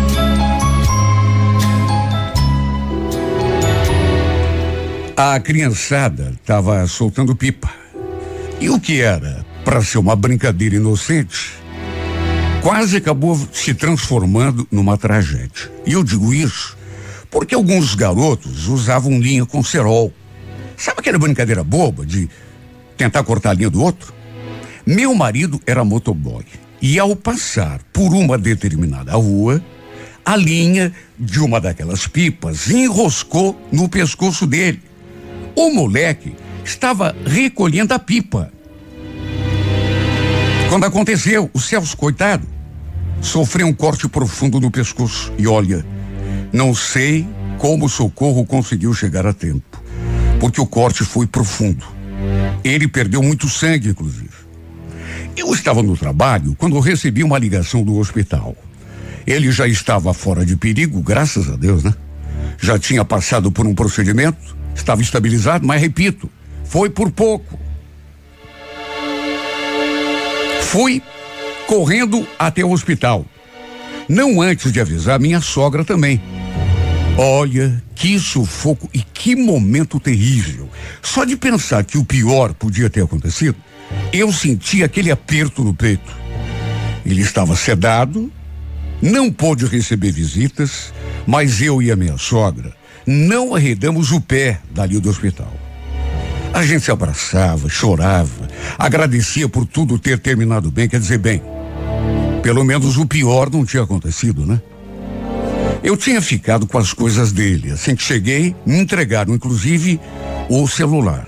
A 5.16 5.40
criançada 5.40 6.35
estava 6.40 6.87
soltando 6.87 7.35
pipa. 7.35 7.70
E 8.61 8.70
o 8.70 8.79
que 8.79 9.01
era 9.01 9.44
para 9.64 9.83
ser 9.83 9.99
uma 9.99 10.14
brincadeira 10.14 10.77
inocente, 10.77 11.53
quase 12.66 12.96
acabou 12.96 13.38
se 13.52 13.72
transformando 13.72 14.66
numa 14.72 14.98
tragédia. 14.98 15.70
E 15.87 15.92
eu 15.92 16.02
digo 16.02 16.35
isso 16.35 16.76
porque 17.31 17.55
alguns 17.55 17.94
garotos 17.94 18.66
usavam 18.66 19.20
linha 19.20 19.46
com 19.46 19.62
cerol. 19.62 20.12
Sabe 20.76 20.98
aquela 20.98 21.16
brincadeira 21.16 21.62
boba 21.62 22.05
de 22.05 22.29
tentar 22.96 23.22
cortar 23.22 23.50
a 23.50 23.52
linha 23.52 23.70
do 23.70 23.81
outro? 23.81 24.12
Meu 24.85 25.14
marido 25.14 25.61
era 25.64 25.85
motoboy 25.85 26.44
e 26.83 26.98
ao 26.98 27.14
passar 27.14 27.79
por 27.92 28.12
uma 28.12 28.37
determinada 28.37 29.12
rua, 29.12 29.62
a 30.24 30.35
linha 30.35 30.92
de 31.16 31.38
uma 31.38 31.61
daquelas 31.61 32.09
pipas 32.09 32.68
enroscou 32.68 33.57
no 33.70 33.88
pescoço 33.88 34.44
dele. 34.44 34.83
O 35.55 35.70
moleque 35.70 36.35
estava 36.64 37.14
recolhendo 37.24 37.94
a 37.94 37.98
pipa. 38.00 38.52
Quando 40.68 40.85
aconteceu, 40.85 41.48
o 41.55 41.61
Celso, 41.61 41.96
coitado, 41.96 42.55
sofreu 43.20 43.66
um 43.66 43.72
corte 43.72 44.09
profundo 44.09 44.61
no 44.61 44.70
pescoço. 44.70 45.33
E 45.38 45.46
olha, 45.46 45.85
não 46.52 46.74
sei 46.74 47.26
como 47.59 47.87
o 47.87 47.88
socorro 47.88 48.44
conseguiu 48.44 48.92
chegar 48.94 49.26
a 49.26 49.33
tempo, 49.33 49.83
porque 50.38 50.61
o 50.61 50.66
corte 50.66 51.05
foi 51.05 51.26
profundo. 51.26 51.85
Ele 52.62 52.88
perdeu 52.88 53.22
muito 53.22 53.48
sangue, 53.48 53.90
inclusive. 53.90 54.46
Eu 55.37 55.52
estava 55.52 55.83
no 55.83 55.96
trabalho 55.96 56.55
quando 56.59 56.79
recebi 56.81 57.22
uma 57.22 57.38
ligação 57.38 57.83
do 57.83 57.96
hospital. 57.96 58.57
Ele 59.26 59.50
já 59.50 59.66
estava 59.66 60.14
fora 60.14 60.46
de 60.46 60.57
perigo, 60.57 61.02
graças 61.02 61.50
a 61.50 61.57
Deus, 61.57 61.83
né? 61.83 61.94
Já 62.59 62.79
tinha 62.79 63.05
passado 63.05 63.52
por 63.52 63.66
um 63.66 63.74
procedimento, 63.74 64.57
estava 64.74 65.02
estabilizado, 65.02 65.66
mas 65.66 65.81
repito, 65.81 66.31
foi 66.64 66.88
por 66.88 67.11
pouco. 67.11 67.59
Fui 70.62 71.02
correndo 71.66 72.26
até 72.38 72.64
o 72.64 72.70
hospital. 72.70 73.24
Não 74.09 74.40
antes 74.40 74.72
de 74.72 74.81
avisar 74.81 75.18
minha 75.18 75.40
sogra 75.40 75.85
também. 75.85 76.20
Olha, 77.18 77.83
que 77.94 78.18
sufoco 78.18 78.88
e 78.92 79.00
que 79.00 79.35
momento 79.35 79.98
terrível. 79.98 80.68
Só 81.02 81.24
de 81.24 81.37
pensar 81.37 81.85
que 81.85 81.98
o 81.98 82.05
pior 82.05 82.52
podia 82.55 82.90
ter 82.90 83.02
acontecido, 83.02 83.57
eu 84.12 84.33
senti 84.33 84.85
aquele 84.85 85.11
aperto 85.11 85.64
no 85.64 85.74
peito. 85.74 86.14
Ele 87.05 87.22
estava 87.22 87.57
sedado, 87.57 88.31
não 89.00 89.33
pôde 89.33 89.64
receber 89.66 90.12
visitas, 90.12 90.92
mas 91.26 91.61
eu 91.61 91.81
e 91.81 91.90
a 91.90 91.96
minha 91.96 92.18
sogra 92.18 92.74
não 93.07 93.55
arredamos 93.55 94.11
o 94.11 94.20
pé 94.20 94.61
dali 94.70 94.98
do 94.98 95.09
hospital. 95.09 95.65
A 96.52 96.64
gente 96.64 96.85
se 96.85 96.90
abraçava, 96.90 97.68
chorava, 97.68 98.48
agradecia 98.78 99.48
por 99.48 99.66
tudo 99.66 99.98
ter 99.98 100.18
terminado 100.18 100.70
bem, 100.70 100.88
quer 100.88 101.00
dizer, 101.00 101.18
bem. 101.18 101.42
Pelo 102.42 102.64
menos 102.64 102.96
o 102.96 103.06
pior 103.06 103.50
não 103.50 103.64
tinha 103.64 103.82
acontecido, 103.82 104.46
né? 104.46 104.61
Eu 105.82 105.96
tinha 105.96 106.20
ficado 106.20 106.66
com 106.66 106.78
as 106.78 106.92
coisas 106.92 107.32
dele. 107.32 107.70
Assim 107.70 107.94
que 107.94 108.02
cheguei, 108.02 108.56
me 108.64 108.78
entregaram, 108.78 109.35
inclusive, 109.35 110.00
o 110.48 110.66
celular. 110.66 111.26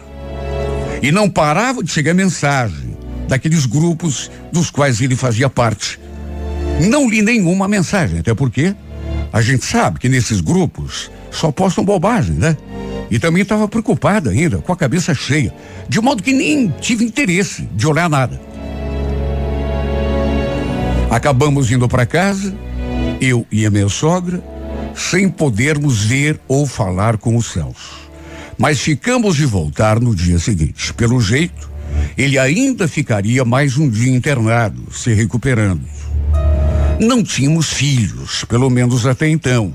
E 1.02 1.12
não 1.12 1.28
parava 1.28 1.83
de 1.83 1.90
chegar 1.90 2.14
mensagem 2.14 2.96
daqueles 3.28 3.66
grupos 3.66 4.31
dos 4.52 4.70
quais 4.70 5.00
ele 5.00 5.14
fazia 5.14 5.48
parte. 5.50 6.00
Não 6.88 7.09
li 7.09 7.22
nenhuma 7.22 7.68
mensagem, 7.68 8.20
até 8.20 8.35
porque 8.35 8.74
a 9.33 9.42
gente 9.42 9.64
sabe 9.64 9.98
que 9.98 10.09
nesses 10.09 10.40
grupos 10.40 11.11
só 11.31 11.52
postam 11.52 11.85
bobagem, 11.85 12.35
né? 12.35 12.57
E 13.11 13.18
também 13.18 13.42
estava 13.42 13.66
preocupado 13.66 14.29
ainda, 14.29 14.59
com 14.59 14.73
a 14.73 14.77
cabeça 14.77 15.14
cheia, 15.14 15.55
de 15.88 16.01
modo 16.01 16.23
que 16.23 16.33
nem 16.33 16.68
tive 16.81 17.05
interesse 17.05 17.62
de 17.75 17.87
olhar 17.87 18.09
nada. 18.09 18.40
Acabamos 21.11 21.71
indo 21.71 21.88
para 21.88 22.05
casa, 22.05 22.55
eu 23.21 23.47
e 23.51 23.64
a 23.64 23.71
minha 23.71 23.88
sogra, 23.88 24.42
sem 24.94 25.29
podermos 25.29 26.05
ver 26.05 26.38
ou 26.47 26.66
falar 26.66 27.16
com 27.16 27.37
o 27.37 27.42
Celso. 27.42 28.09
Mas 28.59 28.81
ficamos 28.81 29.37
de 29.37 29.47
voltar 29.47 30.01
no 30.01 30.14
dia 30.14 30.38
seguinte. 30.38 30.92
Pelo 30.92 31.21
jeito, 31.21 31.71
ele 32.16 32.38
ainda 32.38 32.88
ficaria 32.88 33.44
mais 33.44 33.79
um 33.79 33.88
dia 33.88 34.14
internado, 34.14 34.92
se 34.92 35.14
recuperando. 35.14 35.83
Não 37.01 37.23
tínhamos 37.23 37.73
filhos, 37.73 38.44
pelo 38.44 38.68
menos 38.68 39.07
até 39.07 39.29
então. 39.29 39.73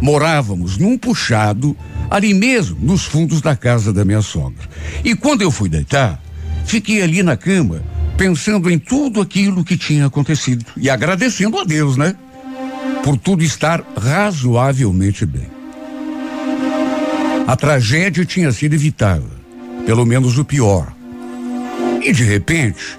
Morávamos 0.00 0.76
num 0.76 0.98
puxado 0.98 1.76
ali 2.10 2.34
mesmo, 2.34 2.78
nos 2.80 3.04
fundos 3.04 3.40
da 3.40 3.56
casa 3.56 3.92
da 3.92 4.04
minha 4.04 4.22
sogra. 4.22 4.68
E 5.04 5.14
quando 5.14 5.42
eu 5.42 5.50
fui 5.50 5.68
deitar, 5.68 6.22
fiquei 6.64 7.02
ali 7.02 7.22
na 7.22 7.36
cama, 7.36 7.82
pensando 8.16 8.70
em 8.70 8.78
tudo 8.78 9.20
aquilo 9.20 9.64
que 9.64 9.76
tinha 9.76 10.06
acontecido 10.06 10.64
e 10.76 10.88
agradecendo 10.88 11.58
a 11.58 11.64
Deus, 11.64 11.96
né? 11.96 12.14
Por 13.02 13.16
tudo 13.16 13.42
estar 13.42 13.84
razoavelmente 13.96 15.24
bem. 15.24 15.48
A 17.46 17.54
tragédia 17.54 18.24
tinha 18.24 18.50
sido 18.50 18.74
evitável, 18.74 19.30
pelo 19.84 20.04
menos 20.04 20.36
o 20.38 20.44
pior. 20.44 20.92
E 22.02 22.12
de 22.12 22.24
repente, 22.24 22.98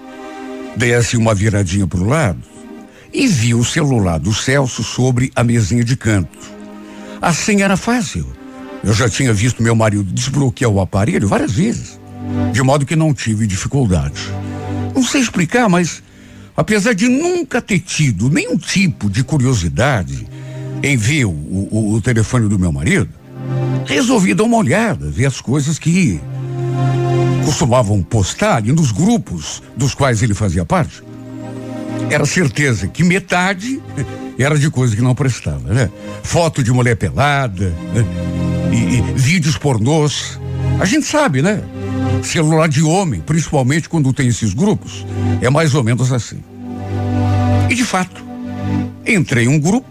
desse 0.75 1.17
uma 1.17 1.33
viradinha 1.33 1.85
para 1.85 1.99
o 1.99 2.07
lado 2.07 2.41
e 3.13 3.27
vi 3.27 3.53
o 3.53 3.63
celular 3.63 4.19
do 4.19 4.33
Celso 4.33 4.83
sobre 4.83 5.31
a 5.35 5.43
mesinha 5.43 5.83
de 5.83 5.97
canto. 5.97 6.56
Assim 7.21 7.61
era 7.61 7.75
fácil. 7.75 8.25
Eu 8.83 8.93
já 8.93 9.09
tinha 9.09 9.33
visto 9.33 9.63
meu 9.63 9.75
marido 9.75 10.03
desbloquear 10.03 10.71
o 10.71 10.79
aparelho 10.79 11.27
várias 11.27 11.51
vezes, 11.51 11.99
de 12.51 12.61
modo 12.61 12.85
que 12.85 12.95
não 12.95 13.13
tive 13.13 13.47
dificuldade. 13.47 14.21
Não 14.95 15.03
sei 15.03 15.21
explicar, 15.21 15.67
mas 15.67 16.01
apesar 16.55 16.93
de 16.93 17.07
nunca 17.07 17.61
ter 17.61 17.79
tido 17.79 18.29
nenhum 18.29 18.57
tipo 18.57 19.09
de 19.09 19.23
curiosidade 19.23 20.27
em 20.83 20.95
ver 20.95 21.25
o, 21.25 21.31
o, 21.31 21.93
o 21.95 22.01
telefone 22.01 22.47
do 22.47 22.59
meu 22.59 22.71
marido, 22.71 23.09
resolvi 23.85 24.33
dar 24.33 24.43
uma 24.43 24.57
olhada, 24.57 25.09
ver 25.09 25.25
as 25.25 25.41
coisas 25.41 25.79
que 25.79 26.19
costumavam 27.43 28.03
postar 28.03 28.57
ali 28.57 28.71
nos 28.71 28.91
grupos 28.91 29.63
dos 29.75 29.95
quais 29.95 30.21
ele 30.21 30.33
fazia 30.33 30.65
parte. 30.65 31.01
Era 32.09 32.25
certeza 32.25 32.87
que 32.87 33.03
metade 33.03 33.81
era 34.43 34.57
de 34.57 34.69
coisa 34.69 34.95
que 34.95 35.01
não 35.01 35.15
prestava, 35.15 35.73
né? 35.73 35.89
Foto 36.23 36.63
de 36.63 36.71
mulher 36.71 36.95
pelada, 36.95 37.73
né? 37.93 38.05
e, 38.71 38.97
e 38.97 39.01
vídeos 39.15 39.57
pornôs. 39.57 40.39
A 40.79 40.85
gente 40.85 41.05
sabe, 41.05 41.41
né? 41.41 41.61
Celular 42.23 42.67
de 42.67 42.83
homem, 42.83 43.21
principalmente 43.21 43.89
quando 43.89 44.13
tem 44.13 44.27
esses 44.27 44.53
grupos, 44.53 45.05
é 45.41 45.49
mais 45.49 45.73
ou 45.73 45.83
menos 45.83 46.11
assim. 46.11 46.43
E 47.69 47.75
de 47.75 47.83
fato, 47.83 48.23
entrei 49.05 49.45
em 49.45 49.47
um 49.47 49.59
grupo 49.59 49.87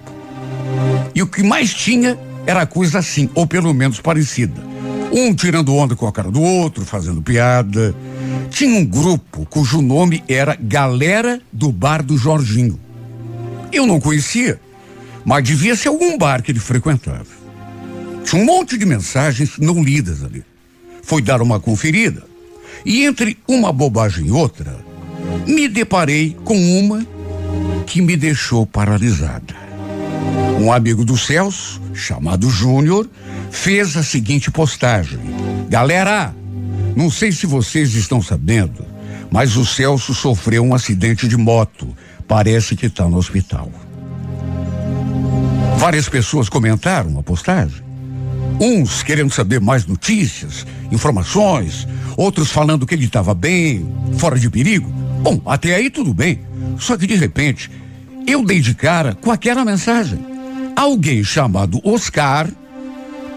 e 1.14 1.22
o 1.22 1.26
que 1.26 1.42
mais 1.42 1.72
tinha 1.72 2.18
era 2.46 2.66
coisa 2.66 2.98
assim, 2.98 3.28
ou 3.34 3.46
pelo 3.46 3.72
menos 3.74 4.00
parecida. 4.00 4.62
Um 5.12 5.34
tirando 5.34 5.74
onda 5.74 5.96
com 5.96 6.06
a 6.06 6.12
cara 6.12 6.30
do 6.30 6.42
outro, 6.42 6.84
fazendo 6.84 7.22
piada. 7.22 7.94
Tinha 8.50 8.78
um 8.78 8.84
grupo 8.84 9.46
cujo 9.46 9.80
nome 9.80 10.22
era 10.28 10.56
Galera 10.60 11.40
do 11.52 11.72
Bar 11.72 12.02
do 12.02 12.16
Jorginho. 12.16 12.78
Eu 13.76 13.86
não 13.86 14.00
conhecia, 14.00 14.58
mas 15.22 15.44
devia 15.44 15.76
ser 15.76 15.88
algum 15.88 16.16
bar 16.16 16.42
que 16.42 16.50
ele 16.50 16.58
frequentava. 16.58 17.26
Tinha 18.24 18.40
um 18.40 18.44
monte 18.46 18.78
de 18.78 18.86
mensagens 18.86 19.58
não 19.58 19.84
lidas 19.84 20.24
ali. 20.24 20.42
Foi 21.02 21.20
dar 21.20 21.42
uma 21.42 21.60
conferida. 21.60 22.24
E 22.86 23.04
entre 23.04 23.36
uma 23.46 23.70
bobagem 23.74 24.28
e 24.28 24.30
outra, 24.32 24.82
me 25.46 25.68
deparei 25.68 26.34
com 26.42 26.56
uma 26.56 27.06
que 27.86 28.00
me 28.00 28.16
deixou 28.16 28.66
paralisada. 28.66 29.54
Um 30.58 30.72
amigo 30.72 31.04
do 31.04 31.18
Celso, 31.18 31.82
chamado 31.92 32.48
Júnior, 32.48 33.06
fez 33.50 33.94
a 33.94 34.02
seguinte 34.02 34.50
postagem: 34.50 35.20
Galera, 35.68 36.34
não 36.96 37.10
sei 37.10 37.30
se 37.30 37.46
vocês 37.46 37.94
estão 37.94 38.22
sabendo, 38.22 38.86
mas 39.30 39.54
o 39.54 39.66
Celso 39.66 40.14
sofreu 40.14 40.64
um 40.64 40.74
acidente 40.74 41.28
de 41.28 41.36
moto. 41.36 41.94
Parece 42.28 42.74
que 42.74 42.86
está 42.86 43.08
no 43.08 43.16
hospital. 43.16 43.70
Várias 45.78 46.08
pessoas 46.08 46.48
comentaram 46.48 47.18
a 47.18 47.22
postagem. 47.22 47.84
Uns 48.60 49.02
querendo 49.02 49.30
saber 49.30 49.60
mais 49.60 49.86
notícias, 49.86 50.66
informações, 50.90 51.86
outros 52.16 52.50
falando 52.50 52.86
que 52.86 52.94
ele 52.94 53.04
estava 53.04 53.34
bem, 53.34 53.86
fora 54.18 54.38
de 54.38 54.48
perigo. 54.48 54.88
Bom, 55.22 55.40
até 55.46 55.74
aí 55.74 55.90
tudo 55.90 56.14
bem. 56.14 56.40
Só 56.78 56.96
que 56.96 57.06
de 57.06 57.14
repente, 57.14 57.70
eu 58.26 58.44
dei 58.44 58.60
de 58.60 58.74
cara 58.74 59.14
com 59.14 59.30
aquela 59.30 59.64
mensagem. 59.64 60.18
Alguém 60.74 61.22
chamado 61.22 61.80
Oscar 61.84 62.48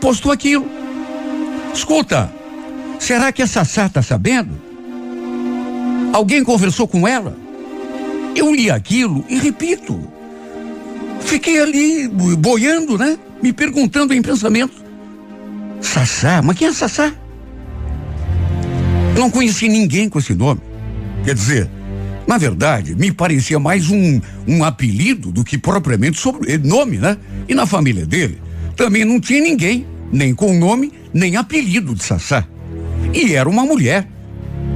postou 0.02 0.32
aquilo. 0.32 0.68
Escuta, 1.74 2.32
será 2.98 3.32
que 3.32 3.42
a 3.42 3.48
Sassá 3.48 3.86
está 3.86 4.02
sabendo? 4.02 4.60
Alguém 6.14 6.44
conversou 6.44 6.88
com 6.88 7.08
ela? 7.08 7.49
Eu 8.40 8.56
li 8.56 8.72
aquilo 8.72 9.26
e 9.28 9.38
repito. 9.38 10.02
Fiquei 11.20 11.60
ali 11.60 12.08
boiando, 12.08 12.98
né? 12.98 13.20
Me 13.44 13.52
perguntando 13.52 14.14
em 14.14 14.22
pensamento. 14.22 14.82
Sassá? 15.82 16.42
Mas 16.42 16.58
quem 16.58 16.70
é 16.70 16.72
Sassá? 16.72 17.14
Eu 19.14 19.20
não 19.20 19.30
conheci 19.30 19.68
ninguém 19.68 20.08
com 20.08 20.20
esse 20.20 20.34
nome. 20.34 20.62
Quer 21.26 21.36
dizer, 21.36 21.70
na 22.26 22.38
verdade, 22.38 22.96
me 22.96 23.12
parecia 23.12 23.60
mais 23.60 23.90
um, 23.90 24.22
um 24.48 24.64
apelido 24.64 25.34
do 25.34 25.44
que 25.44 25.58
propriamente 25.58 26.18
sobre 26.18 26.58
nome, 26.60 26.98
né? 26.98 27.18
E 27.46 27.54
na 27.54 27.66
família 27.66 28.06
dele 28.06 28.42
também 28.78 29.04
não 29.04 29.20
tinha 29.20 29.42
ninguém, 29.42 29.86
nem 30.14 30.34
com 30.34 30.58
nome, 30.58 30.94
nem 31.14 31.36
apelido 31.36 31.94
de 31.94 32.06
Sassá. 32.06 32.48
E 33.14 33.36
era 33.36 33.50
uma 33.50 33.66
mulher. 33.66 34.08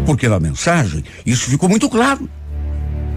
Porque 0.06 0.28
na 0.28 0.38
mensagem 0.38 1.02
isso 1.26 1.50
ficou 1.50 1.70
muito 1.70 1.88
claro. 1.88 2.28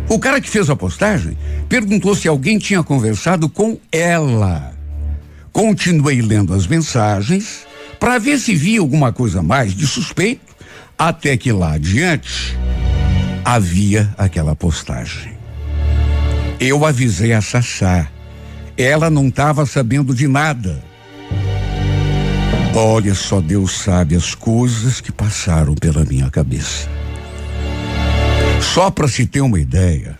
O 0.08 0.18
cara 0.18 0.40
que 0.40 0.48
fez 0.48 0.70
a 0.70 0.76
postagem 0.76 1.36
perguntou 1.68 2.14
se 2.14 2.28
alguém 2.28 2.58
tinha 2.58 2.82
conversado 2.82 3.48
com 3.48 3.78
ela. 3.90 4.72
Continuei 5.52 6.22
lendo 6.22 6.54
as 6.54 6.66
mensagens 6.66 7.66
para 7.98 8.18
ver 8.18 8.38
se 8.38 8.54
via 8.54 8.80
alguma 8.80 9.12
coisa 9.12 9.42
mais 9.42 9.74
de 9.74 9.86
suspeito, 9.86 10.54
até 10.98 11.36
que 11.36 11.50
lá 11.50 11.72
adiante 11.72 12.56
havia 13.44 14.14
aquela 14.16 14.54
postagem. 14.54 15.32
Eu 16.60 16.86
avisei 16.86 17.32
a 17.32 17.40
Sassá. 17.40 18.08
Ela 18.78 19.10
não 19.10 19.28
estava 19.28 19.66
sabendo 19.66 20.14
de 20.14 20.28
nada. 20.28 20.82
Olha, 22.74 23.14
só 23.14 23.40
Deus 23.40 23.78
sabe 23.78 24.14
as 24.14 24.34
coisas 24.34 25.00
que 25.00 25.10
passaram 25.10 25.74
pela 25.74 26.04
minha 26.04 26.30
cabeça. 26.30 26.88
Só 28.60 28.90
para 28.90 29.08
se 29.08 29.26
ter 29.26 29.40
uma 29.40 29.58
ideia, 29.58 30.18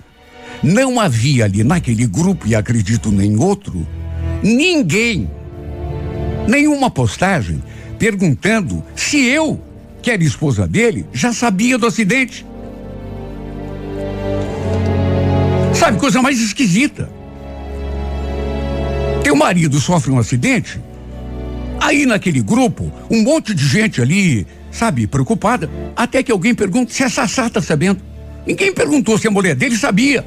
não 0.62 0.98
havia 0.98 1.44
ali 1.44 1.62
naquele 1.62 2.06
grupo, 2.06 2.46
e 2.46 2.54
acredito 2.54 3.10
nem 3.10 3.36
outro, 3.36 3.86
ninguém, 4.42 5.30
nenhuma 6.48 6.90
postagem 6.90 7.62
perguntando 7.98 8.82
se 8.94 9.18
eu, 9.24 9.60
que 10.02 10.10
era 10.10 10.22
esposa 10.22 10.66
dele, 10.66 11.06
já 11.12 11.32
sabia 11.32 11.78
do 11.78 11.86
acidente. 11.86 12.46
Sabe, 15.74 15.98
coisa 15.98 16.22
mais 16.22 16.40
esquisita. 16.40 17.10
Teu 19.22 19.34
marido 19.34 19.80
sofre 19.80 20.10
um 20.10 20.18
acidente, 20.18 20.80
aí 21.80 22.06
naquele 22.06 22.40
grupo, 22.40 22.92
um 23.10 23.22
monte 23.22 23.52
de 23.52 23.66
gente 23.66 24.00
ali, 24.00 24.46
sabe, 24.70 25.06
preocupada, 25.06 25.68
até 25.96 26.22
que 26.22 26.30
alguém 26.30 26.54
pergunta 26.54 26.92
se 26.92 27.02
a 27.02 27.10
Sassá 27.10 27.50
tá 27.50 27.60
sabendo. 27.60 28.00
Ninguém 28.46 28.72
perguntou 28.72 29.18
se 29.18 29.26
a 29.26 29.30
mulher 29.30 29.54
dele 29.54 29.76
sabia. 29.76 30.24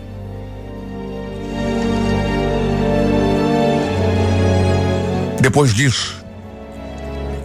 Depois 5.42 5.74
disso, 5.74 6.24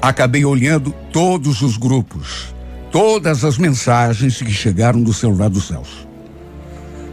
acabei 0.02 0.44
olhando 0.44 0.92
todos 1.12 1.62
os 1.62 1.76
grupos, 1.76 2.54
todas 2.90 3.44
as 3.44 3.56
mensagens 3.56 4.42
que 4.42 4.52
chegaram 4.52 5.00
do 5.00 5.12
celular 5.12 5.48
do 5.48 5.60
Celso. 5.60 6.08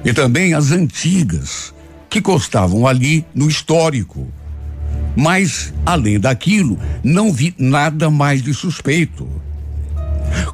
E 0.04 0.12
também 0.12 0.56
as 0.56 0.72
antigas, 0.72 1.74
que 2.10 2.20
constavam 2.20 2.88
ali 2.88 3.26
no 3.34 3.48
histórico. 3.48 4.28
Mas, 5.16 5.72
além 5.86 6.20
daquilo, 6.20 6.78
não 7.04 7.32
vi 7.32 7.54
nada 7.58 8.10
mais 8.10 8.42
de 8.42 8.54
suspeito. 8.54 9.30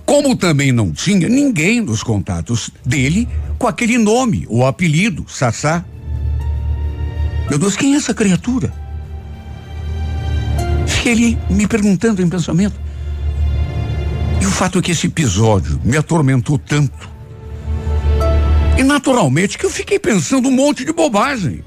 Como 0.05 0.35
também 0.35 0.71
não 0.71 0.91
tinha 0.91 1.27
ninguém 1.27 1.81
nos 1.81 2.03
contatos 2.03 2.71
dele 2.85 3.27
com 3.57 3.67
aquele 3.67 3.97
nome 3.97 4.45
ou 4.49 4.65
apelido, 4.65 5.25
Sassá. 5.27 5.83
Meu 7.49 7.57
Deus, 7.57 7.75
quem 7.75 7.93
é 7.93 7.97
essa 7.97 8.13
criatura? 8.13 8.73
Fiquei 10.85 11.11
ali 11.11 11.37
me 11.49 11.67
perguntando 11.67 12.21
em 12.21 12.29
pensamento. 12.29 12.79
E 14.41 14.45
o 14.45 14.51
fato 14.51 14.79
é 14.79 14.81
que 14.81 14.91
esse 14.91 15.07
episódio 15.07 15.79
me 15.83 15.97
atormentou 15.97 16.57
tanto. 16.57 17.09
E 18.77 18.83
naturalmente 18.83 19.57
que 19.57 19.65
eu 19.65 19.69
fiquei 19.69 19.97
pensando 19.97 20.49
um 20.49 20.51
monte 20.51 20.85
de 20.85 20.93
bobagem. 20.93 21.63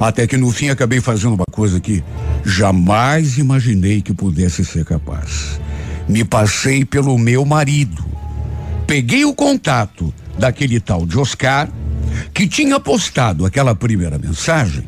Até 0.00 0.26
que 0.26 0.36
no 0.36 0.50
fim 0.50 0.70
acabei 0.70 1.00
fazendo 1.00 1.34
uma 1.34 1.44
coisa 1.50 1.78
que 1.78 2.02
jamais 2.44 3.38
imaginei 3.38 4.00
que 4.00 4.12
pudesse 4.12 4.64
ser 4.64 4.84
capaz 4.84 5.60
me 6.08 6.24
passei 6.24 6.84
pelo 6.84 7.18
meu 7.18 7.44
marido. 7.44 8.04
Peguei 8.86 9.24
o 9.24 9.34
contato 9.34 10.12
daquele 10.38 10.80
tal 10.80 11.06
de 11.06 11.18
Oscar, 11.18 11.68
que 12.32 12.46
tinha 12.46 12.78
postado 12.78 13.46
aquela 13.46 13.74
primeira 13.74 14.18
mensagem 14.18 14.84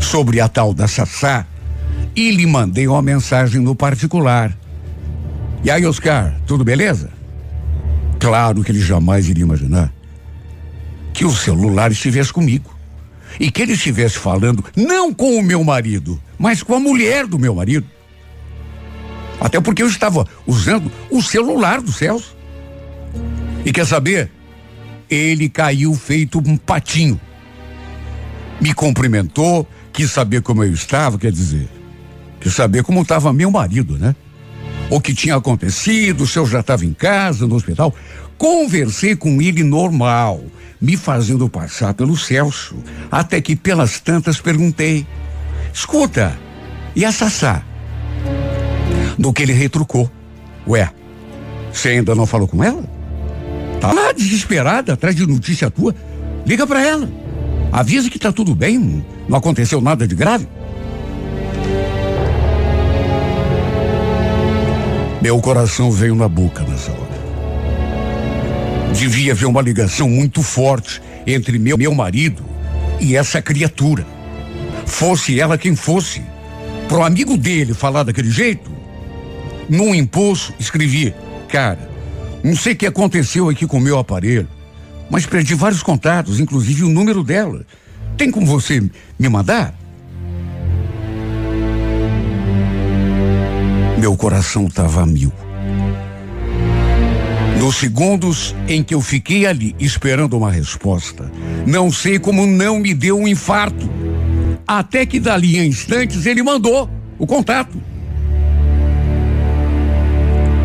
sobre 0.00 0.40
a 0.40 0.48
tal 0.48 0.72
da 0.72 0.88
Sassá, 0.88 1.46
e 2.16 2.30
lhe 2.30 2.46
mandei 2.46 2.86
uma 2.86 3.02
mensagem 3.02 3.60
no 3.60 3.74
particular. 3.74 4.56
E 5.62 5.70
aí, 5.70 5.84
Oscar, 5.84 6.36
tudo 6.46 6.64
beleza? 6.64 7.10
Claro 8.18 8.62
que 8.62 8.70
ele 8.70 8.80
jamais 8.80 9.28
iria 9.28 9.44
imaginar 9.44 9.92
que 11.12 11.24
o 11.24 11.30
celular 11.30 11.92
estivesse 11.92 12.32
comigo. 12.32 12.74
E 13.38 13.50
que 13.50 13.62
ele 13.62 13.72
estivesse 13.72 14.18
falando 14.18 14.64
não 14.76 15.12
com 15.12 15.38
o 15.38 15.42
meu 15.42 15.64
marido, 15.64 16.20
mas 16.38 16.62
com 16.62 16.74
a 16.74 16.80
mulher 16.80 17.26
do 17.26 17.38
meu 17.38 17.54
marido. 17.54 17.86
Até 19.40 19.60
porque 19.60 19.82
eu 19.82 19.88
estava 19.88 20.26
usando 20.46 20.90
o 21.10 21.22
celular 21.22 21.80
do 21.80 21.92
Celso. 21.92 22.36
E 23.64 23.72
quer 23.72 23.86
saber? 23.86 24.30
Ele 25.08 25.48
caiu 25.48 25.94
feito 25.94 26.38
um 26.38 26.56
patinho. 26.56 27.20
Me 28.60 28.72
cumprimentou, 28.72 29.68
quis 29.92 30.10
saber 30.10 30.42
como 30.42 30.64
eu 30.64 30.72
estava, 30.72 31.18
quer 31.18 31.32
dizer, 31.32 31.68
quis 32.40 32.54
saber 32.54 32.82
como 32.82 33.02
estava 33.02 33.32
meu 33.32 33.50
marido, 33.50 33.98
né? 33.98 34.14
O 34.90 35.00
que 35.00 35.14
tinha 35.14 35.36
acontecido, 35.36 36.26
se 36.26 36.38
eu 36.38 36.46
já 36.46 36.60
estava 36.60 36.84
em 36.84 36.92
casa, 36.92 37.46
no 37.46 37.54
hospital. 37.54 37.94
Conversei 38.36 39.16
com 39.16 39.40
ele 39.40 39.62
normal, 39.62 40.42
me 40.80 40.96
fazendo 40.96 41.48
passar 41.48 41.94
pelo 41.94 42.16
Celso, 42.16 42.76
até 43.10 43.40
que 43.40 43.56
pelas 43.56 44.00
tantas 44.00 44.40
perguntei: 44.40 45.06
escuta, 45.72 46.38
e 46.94 47.04
a 47.04 47.12
Sassá? 47.12 47.62
Do 49.18 49.32
que 49.32 49.42
ele 49.42 49.52
retrucou. 49.52 50.10
Ué, 50.66 50.90
você 51.72 51.90
ainda 51.90 52.14
não 52.14 52.26
falou 52.26 52.48
com 52.48 52.62
ela? 52.62 52.84
Tá 53.80 54.12
desesperada, 54.12 54.94
atrás 54.94 55.14
de 55.14 55.26
notícia 55.26 55.70
tua. 55.70 55.94
Liga 56.46 56.66
para 56.66 56.82
ela. 56.82 57.08
Avisa 57.72 58.08
que 58.08 58.18
tá 58.18 58.32
tudo 58.32 58.54
bem, 58.54 59.04
não 59.28 59.36
aconteceu 59.36 59.80
nada 59.80 60.06
de 60.06 60.14
grave. 60.14 60.46
Meu 65.20 65.40
coração 65.40 65.90
veio 65.90 66.14
na 66.14 66.28
boca 66.28 66.62
nessa 66.64 66.92
hora. 66.92 67.14
Devia 68.94 69.32
haver 69.32 69.46
uma 69.46 69.60
ligação 69.60 70.08
muito 70.08 70.42
forte 70.42 71.02
entre 71.26 71.58
meu, 71.58 71.76
meu 71.76 71.94
marido 71.94 72.44
e 73.00 73.16
essa 73.16 73.42
criatura. 73.42 74.06
Fosse 74.86 75.40
ela 75.40 75.58
quem 75.58 75.74
fosse. 75.74 76.22
Pro 76.88 77.02
amigo 77.02 77.36
dele 77.36 77.74
falar 77.74 78.02
daquele 78.02 78.30
jeito, 78.30 78.70
num 79.68 79.94
impulso, 79.94 80.52
escrevi: 80.58 81.14
Cara, 81.48 81.90
não 82.42 82.54
sei 82.56 82.72
o 82.72 82.76
que 82.76 82.86
aconteceu 82.86 83.48
aqui 83.48 83.66
com 83.66 83.78
o 83.78 83.80
meu 83.80 83.98
aparelho, 83.98 84.48
mas 85.10 85.26
perdi 85.26 85.54
vários 85.54 85.82
contatos, 85.82 86.40
inclusive 86.40 86.84
o 86.84 86.90
número 86.90 87.22
dela. 87.22 87.64
Tem 88.16 88.30
como 88.30 88.46
você 88.46 88.80
me 89.18 89.28
mandar? 89.28 89.74
Meu 93.98 94.16
coração 94.16 94.66
estava 94.66 95.02
a 95.02 95.06
mil. 95.06 95.32
Nos 97.58 97.76
segundos 97.76 98.54
em 98.68 98.82
que 98.82 98.94
eu 98.94 99.00
fiquei 99.00 99.46
ali 99.46 99.74
esperando 99.78 100.36
uma 100.36 100.50
resposta, 100.50 101.32
não 101.66 101.90
sei 101.90 102.18
como 102.18 102.46
não 102.46 102.78
me 102.78 102.92
deu 102.92 103.18
um 103.18 103.26
infarto. 103.26 103.88
Até 104.66 105.06
que 105.06 105.18
dali 105.18 105.58
a 105.58 105.64
instantes 105.64 106.26
ele 106.26 106.42
mandou 106.42 106.90
o 107.18 107.26
contato 107.26 107.80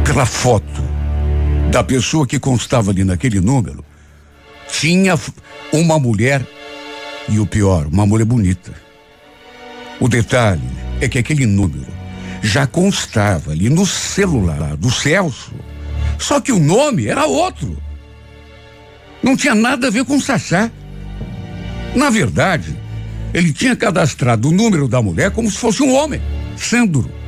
aquela 0.09 0.25
foto 0.25 0.81
da 1.69 1.83
pessoa 1.83 2.25
que 2.25 2.39
constava 2.39 2.89
ali 2.89 3.03
naquele 3.03 3.39
número, 3.39 3.85
tinha 4.67 5.13
uma 5.71 5.99
mulher 5.99 6.43
e 7.27 7.39
o 7.39 7.45
pior, 7.45 7.85
uma 7.85 8.07
mulher 8.07 8.25
bonita. 8.25 8.73
O 9.99 10.07
detalhe 10.07 10.67
é 10.99 11.07
que 11.07 11.19
aquele 11.19 11.45
número 11.45 11.85
já 12.41 12.65
constava 12.65 13.51
ali 13.51 13.69
no 13.69 13.85
celular 13.85 14.75
do 14.75 14.89
Celso, 14.89 15.53
só 16.17 16.41
que 16.41 16.51
o 16.51 16.59
nome 16.59 17.05
era 17.05 17.27
outro. 17.27 17.77
Não 19.21 19.37
tinha 19.37 19.53
nada 19.53 19.89
a 19.89 19.91
ver 19.91 20.05
com 20.05 20.19
Sassá. 20.19 20.71
Na 21.93 22.09
verdade, 22.09 22.75
ele 23.31 23.53
tinha 23.53 23.75
cadastrado 23.75 24.49
o 24.49 24.51
número 24.51 24.87
da 24.87 25.03
mulher 25.03 25.29
como 25.29 25.51
se 25.51 25.57
fosse 25.59 25.83
um 25.83 25.93
homem, 25.93 26.19
Sandro. 26.57 27.18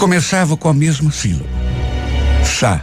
Começava 0.00 0.56
com 0.56 0.66
a 0.66 0.72
mesma 0.72 1.12
sílaba. 1.12 1.44
Sá. 2.42 2.82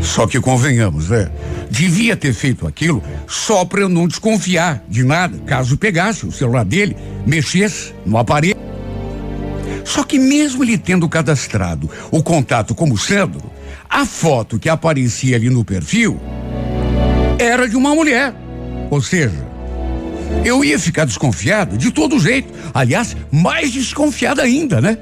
Só 0.00 0.28
que 0.28 0.40
convenhamos, 0.40 1.10
né? 1.10 1.28
Devia 1.68 2.16
ter 2.16 2.32
feito 2.32 2.68
aquilo 2.68 3.02
só 3.26 3.64
para 3.64 3.80
eu 3.80 3.88
não 3.88 4.06
desconfiar 4.06 4.80
de 4.88 5.02
nada, 5.02 5.36
caso 5.44 5.76
pegasse 5.76 6.24
o 6.24 6.30
celular 6.30 6.64
dele, 6.64 6.96
mexesse 7.26 7.92
no 8.06 8.16
aparelho. 8.16 8.54
Só 9.84 10.04
que 10.04 10.20
mesmo 10.20 10.62
ele 10.62 10.78
tendo 10.78 11.08
cadastrado 11.08 11.90
o 12.12 12.22
contato 12.22 12.76
como 12.76 12.96
Sandro, 12.96 13.50
a 13.90 14.06
foto 14.06 14.56
que 14.56 14.68
aparecia 14.68 15.34
ali 15.34 15.50
no 15.50 15.64
perfil 15.64 16.20
era 17.40 17.68
de 17.68 17.74
uma 17.74 17.92
mulher. 17.92 18.32
Ou 18.88 19.02
seja, 19.02 19.44
eu 20.44 20.64
ia 20.64 20.78
ficar 20.78 21.06
desconfiado 21.06 21.76
de 21.76 21.90
todo 21.90 22.20
jeito. 22.20 22.54
Aliás, 22.72 23.16
mais 23.32 23.72
desconfiado 23.72 24.40
ainda, 24.40 24.80
né? 24.80 24.96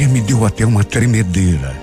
Olha, 0.00 0.08
me 0.08 0.22
deu 0.22 0.46
até 0.46 0.64
uma 0.64 0.82
tremedeira. 0.82 1.76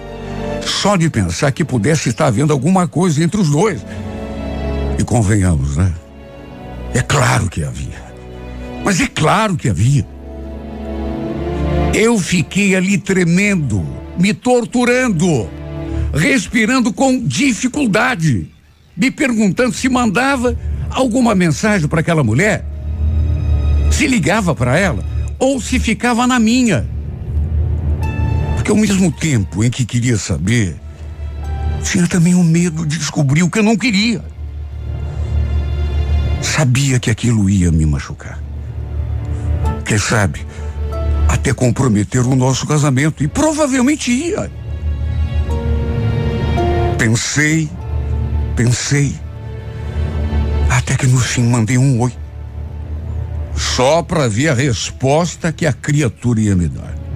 Só 0.65 0.97
de 0.97 1.07
pensar 1.07 1.51
que 1.51 1.63
pudesse 1.63 2.09
estar 2.09 2.25
havendo 2.25 2.51
alguma 2.51 2.87
coisa 2.87 3.23
entre 3.23 3.39
os 3.39 3.51
dois. 3.51 3.85
E 4.97 5.03
convenhamos, 5.03 5.77
né? 5.77 5.93
É 6.95 7.01
claro 7.01 7.47
que 7.47 7.63
havia. 7.63 8.01
Mas 8.83 8.99
é 8.99 9.05
claro 9.05 9.55
que 9.55 9.69
havia. 9.69 10.03
Eu 11.93 12.17
fiquei 12.17 12.75
ali 12.75 12.97
tremendo, 12.97 13.85
me 14.17 14.33
torturando, 14.33 15.47
respirando 16.11 16.91
com 16.91 17.23
dificuldade, 17.23 18.49
me 18.95 19.11
perguntando 19.11 19.75
se 19.75 19.87
mandava 19.87 20.57
alguma 20.89 21.35
mensagem 21.35 21.87
para 21.87 21.99
aquela 21.99 22.23
mulher, 22.23 22.65
se 23.91 24.07
ligava 24.07 24.55
para 24.55 24.75
ela 24.75 25.05
ou 25.37 25.61
se 25.61 25.79
ficava 25.79 26.25
na 26.25 26.39
minha. 26.39 26.96
Porque 28.67 28.79
ao 28.79 28.85
mesmo 28.85 29.09
tempo 29.09 29.63
em 29.63 29.69
que 29.69 29.85
queria 29.85 30.17
saber, 30.17 30.75
tinha 31.85 32.05
também 32.05 32.35
o 32.35 32.43
medo 32.43 32.85
de 32.85 32.97
descobrir 32.97 33.41
o 33.41 33.49
que 33.49 33.59
eu 33.59 33.63
não 33.63 33.77
queria. 33.77 34.21
Sabia 36.41 36.99
que 36.99 37.09
aquilo 37.09 37.49
ia 37.49 37.71
me 37.71 37.85
machucar. 37.85 38.43
Quem 39.85 39.97
sabe, 39.97 40.45
até 41.29 41.53
comprometer 41.53 42.27
o 42.27 42.35
nosso 42.35 42.67
casamento, 42.67 43.23
e 43.23 43.27
provavelmente 43.29 44.11
ia. 44.11 44.51
Pensei, 46.97 47.69
pensei, 48.53 49.15
até 50.69 50.97
que 50.97 51.07
no 51.07 51.19
fim 51.19 51.43
mandei 51.43 51.77
um 51.77 52.01
oi. 52.01 52.11
Só 53.55 54.03
para 54.03 54.27
ver 54.27 54.49
a 54.49 54.53
resposta 54.53 55.53
que 55.53 55.65
a 55.65 55.71
criatura 55.71 56.41
ia 56.41 56.53
me 56.53 56.67
dar. 56.67 57.06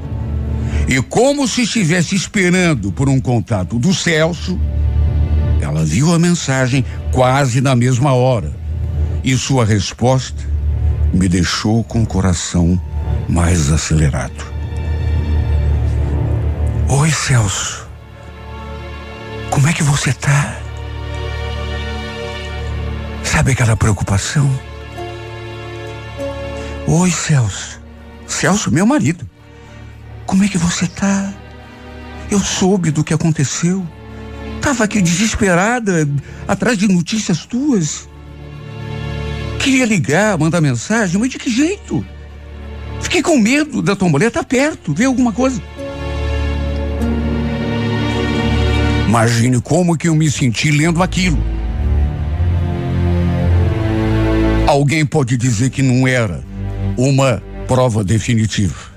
E 0.88 1.02
como 1.02 1.48
se 1.48 1.62
estivesse 1.62 2.16
esperando 2.16 2.92
por 2.92 3.08
um 3.08 3.20
contato 3.20 3.80
do 3.80 3.94
Celso, 3.94 4.60
ela 5.62 5.86
viu 5.86 6.14
a 6.14 6.20
mensagem 6.20 6.84
quase 7.12 7.62
na 7.62 7.76
mesma 7.76 8.14
hora. 8.14 8.52
E 9.24 9.38
sua 9.38 9.64
resposta 9.64 10.44
me 11.14 11.28
deixou 11.28 11.84
com 11.84 12.04
o 12.04 12.06
coração 12.06 12.82
mais 13.30 13.72
acelerado. 13.72 14.52
Oi, 16.90 17.10
Celso. 17.12 17.88
Como 19.50 19.68
é 19.68 19.74
que 19.74 19.84
você 19.84 20.12
tá? 20.14 20.58
Sabe 23.24 23.52
aquela 23.52 23.78
preocupação? 23.78 24.50
Oi, 26.88 27.12
Celso. 27.12 27.80
Celso, 28.28 28.72
meu 28.72 28.86
marido. 28.86 29.26
Como 30.32 30.46
é 30.46 30.48
que 30.48 30.58
você 30.58 30.88
tá? 30.88 31.34
Eu 32.32 32.40
soube 32.40 32.90
do 32.90 33.04
que 33.04 33.14
aconteceu. 33.14 33.86
Tava 34.62 34.86
aqui 34.86 35.02
desesperada, 35.02 36.08
atrás 36.48 36.78
de 36.78 36.88
notícias 36.88 37.46
tuas. 37.46 38.08
Queria 39.60 39.86
ligar, 39.86 40.38
mandar 40.38 40.62
mensagem, 40.62 41.20
mas 41.20 41.32
de 41.32 41.38
que 41.38 41.50
jeito? 41.50 42.06
Fiquei 43.02 43.22
com 43.22 43.38
medo 43.38 43.82
da 43.82 43.94
tua 43.94 44.08
mulher 44.08 44.28
estar 44.28 44.40
tá 44.40 44.46
perto, 44.46 44.94
ver 44.94 45.04
alguma 45.04 45.34
coisa. 45.34 45.62
Imagine 49.10 49.60
como 49.60 49.98
que 49.98 50.08
eu 50.08 50.16
me 50.16 50.32
senti 50.32 50.72
lendo 50.72 51.04
aquilo. 51.04 51.44
Alguém 54.66 55.06
pode 55.06 55.36
dizer 55.36 55.72
que 55.72 55.82
não 55.82 56.08
era 56.08 56.42
uma 56.98 57.44
prova 57.68 58.02
definitiva 58.02 58.91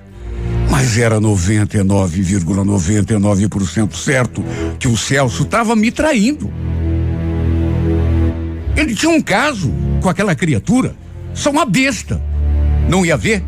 mas 0.76 0.98
era 0.98 1.20
99,99% 1.20 2.42
,99 2.44 3.92
certo 3.94 4.44
que 4.76 4.88
o 4.88 4.96
Celso 4.96 5.44
estava 5.44 5.76
me 5.76 5.92
traindo. 5.92 6.52
Ele 8.76 8.92
tinha 8.92 9.12
um 9.12 9.20
caso 9.20 9.72
com 10.02 10.08
aquela 10.08 10.34
criatura, 10.34 10.96
só 11.32 11.50
uma 11.50 11.64
besta. 11.64 12.20
Não 12.88 13.06
ia 13.06 13.16
ver? 13.16 13.44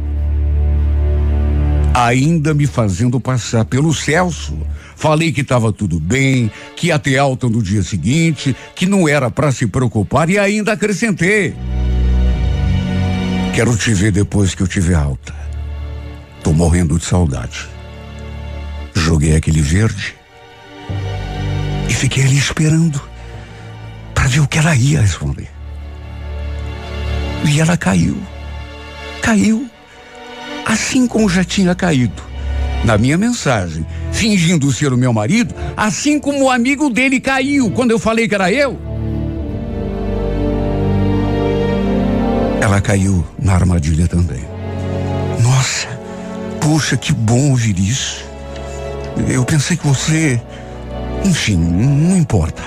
Ainda 1.92 2.54
me 2.54 2.64
fazendo 2.64 3.18
passar 3.18 3.64
pelo 3.64 3.92
Celso. 3.92 4.56
Falei 4.94 5.32
que 5.32 5.40
estava 5.40 5.72
tudo 5.72 5.98
bem, 5.98 6.48
que 6.76 6.86
ia 6.86 6.98
ter 6.98 7.18
alta 7.18 7.48
no 7.48 7.60
dia 7.60 7.82
seguinte, 7.82 8.54
que 8.76 8.86
não 8.86 9.08
era 9.08 9.32
para 9.32 9.50
se 9.50 9.66
preocupar 9.66 10.30
e 10.30 10.38
ainda 10.38 10.74
acrescentei. 10.74 11.56
Quero 13.52 13.76
te 13.76 13.92
ver 13.92 14.12
depois 14.12 14.54
que 14.54 14.62
eu 14.62 14.68
tiver 14.68 14.94
alta. 14.94 15.45
Tô 16.46 16.52
morrendo 16.52 16.96
de 16.96 17.04
saudade. 17.04 17.66
Joguei 18.94 19.34
aquele 19.34 19.60
verde 19.60 20.14
e 21.88 21.92
fiquei 21.92 22.22
ali 22.22 22.38
esperando 22.38 23.02
para 24.14 24.28
ver 24.28 24.38
o 24.38 24.46
que 24.46 24.56
ela 24.56 24.76
ia 24.76 25.00
responder. 25.00 25.48
E 27.44 27.60
ela 27.60 27.76
caiu. 27.76 28.16
Caiu. 29.20 29.68
Assim 30.64 31.08
como 31.08 31.28
já 31.28 31.42
tinha 31.42 31.74
caído. 31.74 32.22
Na 32.84 32.96
minha 32.96 33.18
mensagem, 33.18 33.84
fingindo 34.12 34.72
ser 34.72 34.92
o 34.92 34.96
meu 34.96 35.12
marido, 35.12 35.52
assim 35.76 36.20
como 36.20 36.44
o 36.44 36.50
amigo 36.50 36.88
dele 36.88 37.18
caiu 37.18 37.72
quando 37.72 37.90
eu 37.90 37.98
falei 37.98 38.28
que 38.28 38.36
era 38.36 38.52
eu. 38.52 38.78
Ela 42.60 42.80
caiu 42.80 43.26
na 43.36 43.54
armadilha 43.54 44.06
também. 44.06 44.55
Poxa, 46.66 46.96
que 46.96 47.12
bom 47.12 47.50
ouvir 47.50 47.78
isso. 47.78 48.24
Eu 49.28 49.44
pensei 49.44 49.76
que 49.76 49.86
você. 49.86 50.42
Enfim, 51.24 51.54
não 51.54 52.16
importa. 52.16 52.60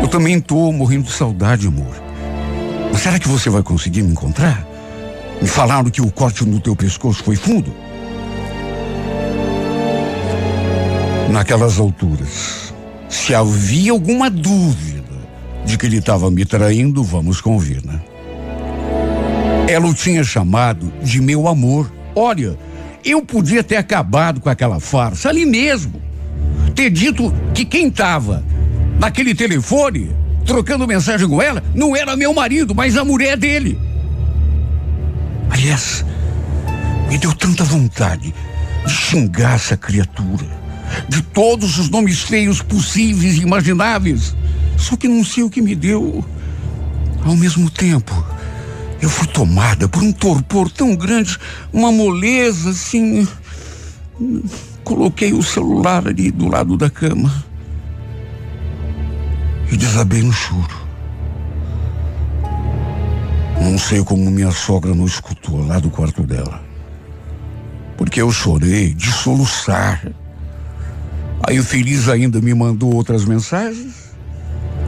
Eu 0.00 0.08
também 0.08 0.38
estou 0.38 0.72
morrendo 0.72 1.04
de 1.04 1.12
saudade, 1.12 1.66
amor. 1.66 1.94
Mas 2.90 3.02
será 3.02 3.18
que 3.18 3.28
você 3.28 3.50
vai 3.50 3.62
conseguir 3.62 4.00
me 4.00 4.12
encontrar? 4.12 4.66
Me 5.38 5.46
falaram 5.46 5.90
que 5.90 6.00
o 6.00 6.10
corte 6.10 6.46
no 6.46 6.60
teu 6.60 6.74
pescoço 6.74 7.22
foi 7.22 7.36
fundo? 7.36 7.74
Naquelas 11.30 11.78
alturas, 11.78 12.72
se 13.06 13.34
havia 13.34 13.92
alguma 13.92 14.30
dúvida 14.30 15.02
de 15.66 15.76
que 15.76 15.84
ele 15.84 15.98
estava 15.98 16.30
me 16.30 16.46
traindo, 16.46 17.04
vamos 17.04 17.42
convir, 17.42 17.84
né? 17.84 18.00
Ela 19.68 19.86
o 19.86 19.92
tinha 19.92 20.24
chamado 20.24 20.90
de 21.02 21.20
meu 21.20 21.46
amor. 21.46 21.92
Olha, 22.16 22.56
eu 23.04 23.22
podia 23.22 23.62
ter 23.62 23.76
acabado 23.76 24.40
com 24.40 24.48
aquela 24.48 24.80
farsa 24.80 25.28
ali 25.28 25.44
mesmo. 25.44 26.00
Ter 26.74 26.90
dito 26.90 27.32
que 27.54 27.64
quem 27.64 27.88
estava 27.88 28.44
naquele 28.98 29.34
telefone, 29.34 30.10
trocando 30.44 30.86
mensagem 30.86 31.28
com 31.28 31.40
ela, 31.40 31.62
não 31.74 31.96
era 31.96 32.16
meu 32.16 32.32
marido, 32.32 32.74
mas 32.74 32.96
a 32.96 33.04
mulher 33.04 33.36
dele. 33.36 33.78
Aliás, 35.50 36.04
me 37.08 37.18
deu 37.18 37.34
tanta 37.34 37.64
vontade 37.64 38.34
de 38.86 38.92
xingar 38.92 39.54
essa 39.54 39.76
criatura, 39.76 40.46
de 41.08 41.22
todos 41.22 41.78
os 41.78 41.88
nomes 41.88 42.22
feios 42.22 42.62
possíveis 42.62 43.36
e 43.36 43.42
imagináveis. 43.42 44.36
Só 44.76 44.96
que 44.96 45.08
não 45.08 45.24
sei 45.24 45.42
o 45.42 45.50
que 45.50 45.60
me 45.60 45.74
deu. 45.74 46.24
Ao 47.24 47.36
mesmo 47.36 47.68
tempo, 47.68 48.14
eu 49.00 49.08
fui 49.08 49.26
tomada 49.28 49.88
por 49.88 50.02
um 50.02 50.12
torpor 50.12 50.70
tão 50.70 50.96
grande, 50.96 51.38
uma 51.72 51.92
moleza 51.92 52.70
assim. 52.70 53.26
Coloquei 54.82 55.32
o 55.32 55.42
celular 55.42 56.08
ali 56.08 56.30
do 56.30 56.48
lado 56.48 56.76
da 56.76 56.90
cama 56.90 57.44
e 59.70 59.76
desabei 59.76 60.22
no 60.22 60.32
choro. 60.32 60.88
Não 63.60 63.78
sei 63.78 64.02
como 64.02 64.30
minha 64.30 64.50
sogra 64.50 64.94
não 64.94 65.06
escutou 65.06 65.66
lá 65.66 65.78
do 65.78 65.90
quarto 65.90 66.22
dela. 66.22 66.62
Porque 67.96 68.20
eu 68.20 68.30
chorei 68.30 68.94
de 68.94 69.12
soluçar. 69.12 70.06
Aí 71.46 71.58
o 71.58 71.64
feliz 71.64 72.08
ainda 72.08 72.40
me 72.40 72.54
mandou 72.54 72.94
outras 72.94 73.24
mensagens 73.24 74.08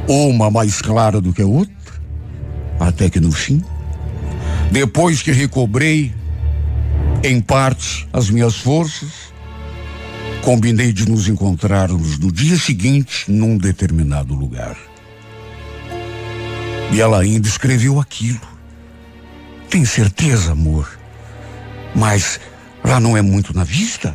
uma 0.09 0.51
mais 0.51 0.83
clara 0.83 1.21
do 1.21 1.33
que 1.33 1.43
a 1.43 1.47
outra, 1.47 1.75
até 2.79 3.09
que 3.09 3.21
no 3.21 3.31
fim, 3.31 3.63
depois 4.71 5.21
que 5.21 5.33
recobrei, 5.33 6.15
em 7.25 7.41
parte, 7.41 8.09
as 8.13 8.31
minhas 8.31 8.57
forças, 8.57 9.11
combinei 10.43 10.93
de 10.93 11.09
nos 11.09 11.29
encontrarmos 11.29 12.19
no 12.19 12.31
dia 12.31 12.57
seguinte 12.57 13.31
num 13.31 13.59
determinado 13.59 14.35
lugar. 14.35 14.77
E 16.93 17.01
ela 17.01 17.21
ainda 17.21 17.49
escreveu 17.49 18.01
aquilo. 18.01 18.41
Tem 19.69 19.85
certeza, 19.85 20.53
amor? 20.53 20.99
Mas 21.95 22.41
lá 22.85 22.99
não 22.99 23.17
é 23.17 23.23
muito 23.23 23.55
na 23.55 23.65
vista? 23.65 24.15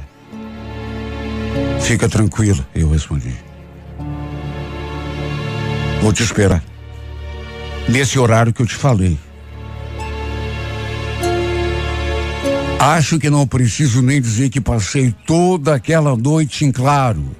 Fica 1.82 2.10
tranquila, 2.10 2.68
eu 2.74 2.90
respondi. 2.90 3.34
Vou 6.02 6.12
te 6.12 6.24
esperar. 6.24 6.64
Nesse 7.88 8.18
horário 8.18 8.54
que 8.54 8.62
eu 8.62 8.66
te 8.66 8.76
falei. 8.76 9.18
Acho 12.86 13.18
que 13.18 13.32
não 13.32 13.48
preciso 13.48 14.00
nem 14.00 14.22
dizer 14.22 14.52
que 14.52 14.62
passei 14.62 15.12
toda 15.26 15.74
aquela 15.74 16.16
noite 16.16 16.64
em 16.64 16.72
claro. 16.72 17.36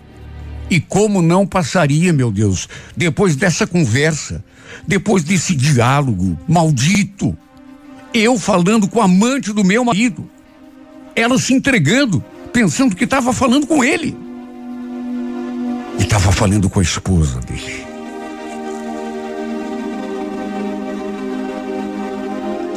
E 0.72 0.80
como 0.80 1.22
não 1.22 1.46
passaria, 1.46 2.12
meu 2.12 2.32
Deus, 2.32 2.68
depois 2.98 3.36
dessa 3.36 3.68
conversa, 3.68 4.44
depois 4.88 5.24
desse 5.24 5.56
diálogo 5.56 6.36
maldito, 6.48 7.38
eu 8.12 8.40
falando 8.40 8.88
com 8.88 9.00
a 9.00 9.06
amante 9.06 9.54
do 9.54 9.64
meu 9.64 9.86
marido, 9.86 10.28
ela 11.16 11.38
se 11.38 11.54
entregando, 11.54 12.26
pensando 12.52 12.96
que 12.96 13.04
estava 13.04 13.32
falando 13.32 13.68
com 13.68 13.84
ele. 13.84 14.18
E 16.00 16.02
estava 16.02 16.32
falando 16.32 16.68
com 16.72 16.80
a 16.80 16.84
esposa 16.84 17.40
dele. 17.42 17.86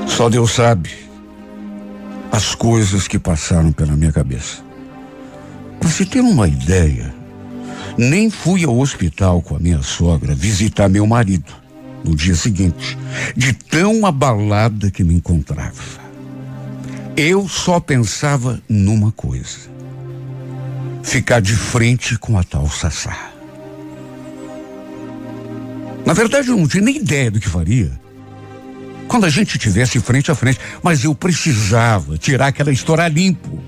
Só 0.06 0.28
Deus 0.28 0.50
sabe 0.50 1.07
as 2.30 2.54
coisas 2.54 3.08
que 3.08 3.18
passaram 3.18 3.72
pela 3.72 3.96
minha 3.96 4.12
cabeça. 4.12 4.62
Para 5.78 5.88
você 5.88 6.04
ter 6.04 6.20
uma 6.20 6.46
ideia, 6.46 7.14
nem 7.96 8.30
fui 8.30 8.64
ao 8.64 8.78
hospital 8.78 9.40
com 9.42 9.56
a 9.56 9.58
minha 9.58 9.82
sogra 9.82 10.34
visitar 10.34 10.88
meu 10.88 11.06
marido 11.06 11.52
no 12.04 12.14
dia 12.14 12.34
seguinte, 12.34 12.96
de 13.36 13.52
tão 13.52 14.06
abalada 14.06 14.90
que 14.90 15.02
me 15.02 15.14
encontrava. 15.14 16.08
Eu 17.16 17.48
só 17.48 17.80
pensava 17.80 18.60
numa 18.68 19.10
coisa: 19.10 19.68
ficar 21.02 21.40
de 21.40 21.56
frente 21.56 22.16
com 22.16 22.38
a 22.38 22.44
tal 22.44 22.68
Sassá. 22.68 23.32
Na 26.06 26.12
verdade, 26.14 26.48
eu 26.48 26.56
não 26.56 26.68
tinha 26.68 26.84
nem 26.84 26.96
ideia 26.96 27.30
do 27.30 27.40
que 27.40 27.48
faria. 27.48 27.90
Quando 29.08 29.24
a 29.24 29.30
gente 29.30 29.58
tivesse 29.58 29.98
frente 30.00 30.30
a 30.30 30.34
frente, 30.34 30.60
mas 30.82 31.02
eu 31.02 31.14
precisava 31.14 32.18
tirar 32.18 32.48
aquela 32.48 32.70
história 32.70 33.08
limpo. 33.08 33.58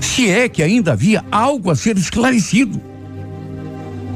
Se 0.00 0.30
é 0.30 0.48
que 0.48 0.62
ainda 0.62 0.92
havia 0.92 1.24
algo 1.32 1.70
a 1.70 1.74
ser 1.74 1.96
esclarecido. 1.96 2.80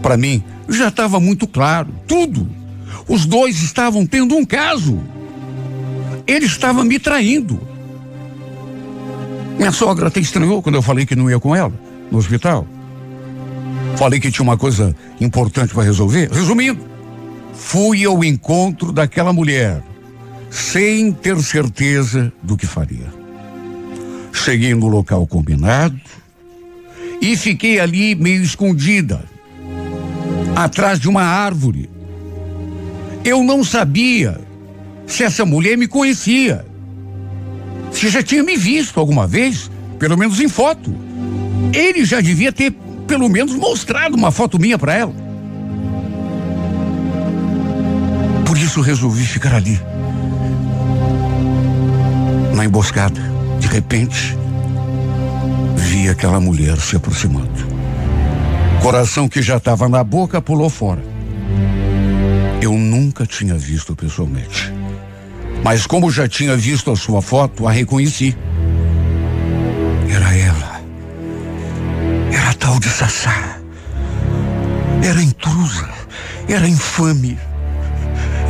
Para 0.03 0.19
mim, 0.19 0.45
já 0.69 0.89
estava 0.89 1.19
muito 1.19 1.47
claro, 1.47 1.89
tudo. 2.07 2.47
Os 3.09 3.25
dois 3.25 3.63
estavam 3.63 4.07
tendo 4.07 4.37
um 4.37 4.45
caso. 4.45 5.01
Ele 6.27 6.45
estava 6.45 6.85
me 6.85 6.99
traindo. 6.99 7.61
Minha 9.57 9.73
sogra 9.73 10.09
até 10.09 10.21
estranhou 10.21 10.63
quando 10.63 10.77
eu 10.77 10.83
falei 10.83 11.05
que 11.05 11.17
não 11.17 11.31
ia 11.31 11.41
com 11.41 11.57
ela 11.57 11.73
no 12.11 12.19
hospital. 12.19 12.67
Falei 13.97 14.21
que 14.21 14.31
tinha 14.31 14.43
uma 14.43 14.57
coisa 14.57 14.95
importante 15.21 15.75
para 15.75 15.83
resolver. 15.83 16.31
Resumindo, 16.31 16.90
fui 17.55 18.05
ao 18.05 18.23
encontro 18.25 18.93
daquela 18.93 19.33
mulher 19.33 19.83
sem 20.51 21.13
ter 21.13 21.39
certeza 21.41 22.33
do 22.43 22.57
que 22.57 22.67
faria. 22.67 23.13
Cheguei 24.33 24.75
no 24.75 24.89
local 24.89 25.27
combinado 25.27 26.01
e 27.21 27.37
fiquei 27.37 27.79
ali 27.79 28.15
meio 28.15 28.43
escondida, 28.43 29.25
atrás 30.57 30.99
de 30.99 31.09
uma 31.09 31.23
árvore 31.23 31.89
eu 33.25 33.43
não 33.43 33.63
sabia 33.63 34.41
se 35.07 35.23
essa 35.23 35.45
mulher 35.45 35.77
me 35.77 35.87
conhecia. 35.87 36.65
Se 37.93 38.09
já 38.09 38.23
tinha 38.23 38.43
me 38.43 38.57
visto 38.57 38.99
alguma 38.99 39.27
vez, 39.27 39.71
pelo 39.99 40.17
menos 40.17 40.41
em 40.41 40.49
foto. 40.49 40.95
Ele 41.73 42.05
já 42.05 42.21
devia 42.21 42.53
ter, 42.53 42.73
pelo 43.07 43.29
menos, 43.29 43.55
mostrado 43.55 44.17
uma 44.17 44.31
foto 44.31 44.59
minha 44.59 44.79
para 44.79 44.95
ela. 44.95 45.30
Isso 48.71 48.81
resolvi 48.83 49.27
ficar 49.27 49.53
ali. 49.53 49.81
Na 52.55 52.65
emboscada. 52.65 53.21
De 53.59 53.67
repente, 53.67 54.39
vi 55.75 56.09
aquela 56.09 56.39
mulher 56.39 56.79
se 56.79 56.95
aproximando. 56.95 57.67
Coração 58.81 59.29
que 59.29 59.43
já 59.43 59.57
estava 59.57 59.89
na 59.89 60.05
boca 60.05 60.41
pulou 60.41 60.71
fora. 60.71 61.03
Eu 62.63 62.75
nunca 62.75 63.27
tinha 63.27 63.57
visto 63.57 63.97
pessoalmente. 63.97 64.73
Mas 65.65 65.85
como 65.85 66.09
já 66.09 66.29
tinha 66.29 66.57
visto 66.57 66.93
a 66.93 66.97
sua 66.97 67.21
foto, 67.21 67.67
a 67.67 67.73
reconheci. 67.73 68.37
Era 70.09 70.33
ela. 70.37 70.81
Era 72.33 72.51
a 72.51 72.55
tal 72.55 72.79
de 72.79 72.89
Sassá. 72.89 73.59
Era 75.03 75.21
intrusa. 75.21 75.89
Era 76.49 76.69
infame. 76.69 77.37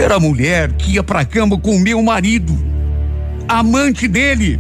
Era 0.01 0.15
a 0.15 0.21
mulher 0.21 0.73
que 0.73 0.93
ia 0.93 1.03
pra 1.03 1.27
cama 1.27 1.59
com 1.59 1.77
o 1.77 1.79
meu 1.79 2.03
marido. 2.03 2.59
Amante 3.47 4.09
dele. 4.09 4.59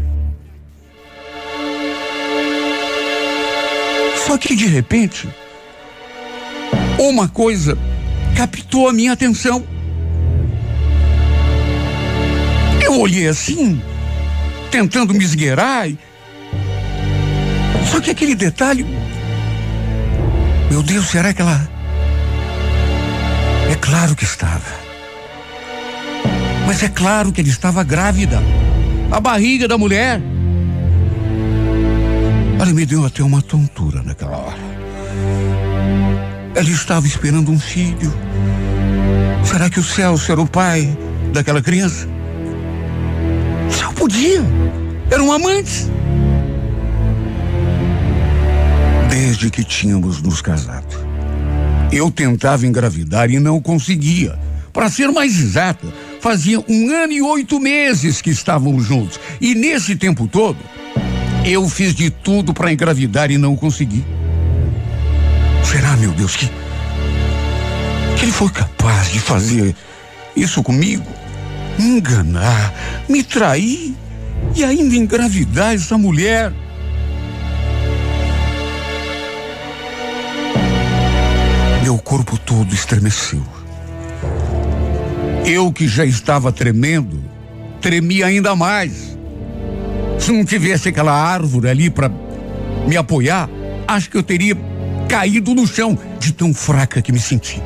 Só 4.26 4.36
que 4.36 4.54
de 4.54 4.66
repente, 4.66 5.26
uma 6.98 7.26
coisa 7.26 7.78
captou 8.36 8.86
a 8.86 8.92
minha 8.92 9.12
atenção. 9.12 9.64
Eu 12.84 13.00
olhei 13.00 13.26
assim, 13.26 13.80
tentando 14.70 15.14
me 15.14 15.24
esgueirar. 15.24 15.88
Só 17.90 17.98
que 17.98 18.10
aquele 18.10 18.34
detalhe. 18.34 18.84
Meu 20.70 20.82
Deus, 20.82 21.06
será 21.06 21.32
que 21.32 21.40
ela. 21.40 21.66
É 23.72 23.74
claro 23.76 24.14
que 24.14 24.24
estava. 24.24 24.89
Mas 26.70 26.84
é 26.84 26.88
claro 26.88 27.32
que 27.32 27.40
ele 27.40 27.50
estava 27.50 27.82
grávida. 27.82 28.40
A 29.10 29.18
barriga 29.18 29.66
da 29.66 29.76
mulher. 29.76 30.22
Ela 32.60 32.72
me 32.72 32.86
deu 32.86 33.04
até 33.04 33.24
uma 33.24 33.42
tontura 33.42 34.04
naquela 34.04 34.36
hora. 34.36 34.60
Ela 36.54 36.70
estava 36.70 37.08
esperando 37.08 37.50
um 37.50 37.58
filho. 37.58 38.14
Será 39.42 39.68
que 39.68 39.80
o 39.80 39.82
Celso 39.82 40.30
era 40.30 40.40
o 40.40 40.46
pai 40.46 40.96
daquela 41.32 41.60
criança? 41.60 42.08
Só 43.68 43.90
podia. 43.90 44.40
Eram 45.10 45.32
amantes. 45.32 45.90
Desde 49.10 49.50
que 49.50 49.64
tínhamos 49.64 50.22
nos 50.22 50.40
casado. 50.40 51.04
Eu 51.90 52.12
tentava 52.12 52.64
engravidar 52.64 53.28
e 53.28 53.40
não 53.40 53.60
conseguia. 53.60 54.38
Para 54.72 54.88
ser 54.88 55.08
mais 55.08 55.36
exata, 55.36 55.88
fazia 56.20 56.62
um 56.68 56.90
ano 56.90 57.12
e 57.12 57.22
oito 57.22 57.58
meses 57.58 58.20
que 58.20 58.30
estávamos 58.30 58.84
juntos. 58.84 59.18
E 59.40 59.54
nesse 59.54 59.96
tempo 59.96 60.28
todo, 60.28 60.58
eu 61.44 61.68
fiz 61.68 61.94
de 61.94 62.10
tudo 62.10 62.52
para 62.52 62.72
engravidar 62.72 63.30
e 63.30 63.38
não 63.38 63.56
consegui. 63.56 64.04
Será, 65.64 65.96
meu 65.96 66.12
Deus, 66.12 66.36
que, 66.36 66.46
que 68.16 68.24
ele 68.24 68.32
foi 68.32 68.50
capaz 68.50 69.10
de 69.10 69.18
fazer 69.18 69.74
isso 70.36 70.62
comigo? 70.62 71.06
Me 71.78 71.86
enganar, 71.86 72.74
me 73.08 73.22
trair 73.22 73.94
e 74.54 74.64
ainda 74.64 74.94
engravidar 74.94 75.74
essa 75.74 75.96
mulher? 75.96 76.52
Meu 81.82 81.96
corpo 81.98 82.36
todo 82.36 82.74
estremeceu. 82.74 83.59
Eu 85.44 85.72
que 85.72 85.88
já 85.88 86.04
estava 86.04 86.52
tremendo, 86.52 87.22
tremi 87.80 88.22
ainda 88.22 88.54
mais. 88.54 89.16
Se 90.18 90.32
não 90.32 90.44
tivesse 90.44 90.88
aquela 90.88 91.12
árvore 91.12 91.68
ali 91.68 91.88
para 91.90 92.10
me 92.86 92.96
apoiar, 92.96 93.48
acho 93.88 94.10
que 94.10 94.16
eu 94.16 94.22
teria 94.22 94.56
caído 95.08 95.54
no 95.54 95.66
chão 95.66 95.98
de 96.18 96.32
tão 96.32 96.52
fraca 96.52 97.00
que 97.00 97.10
me 97.10 97.18
senti. 97.18 97.60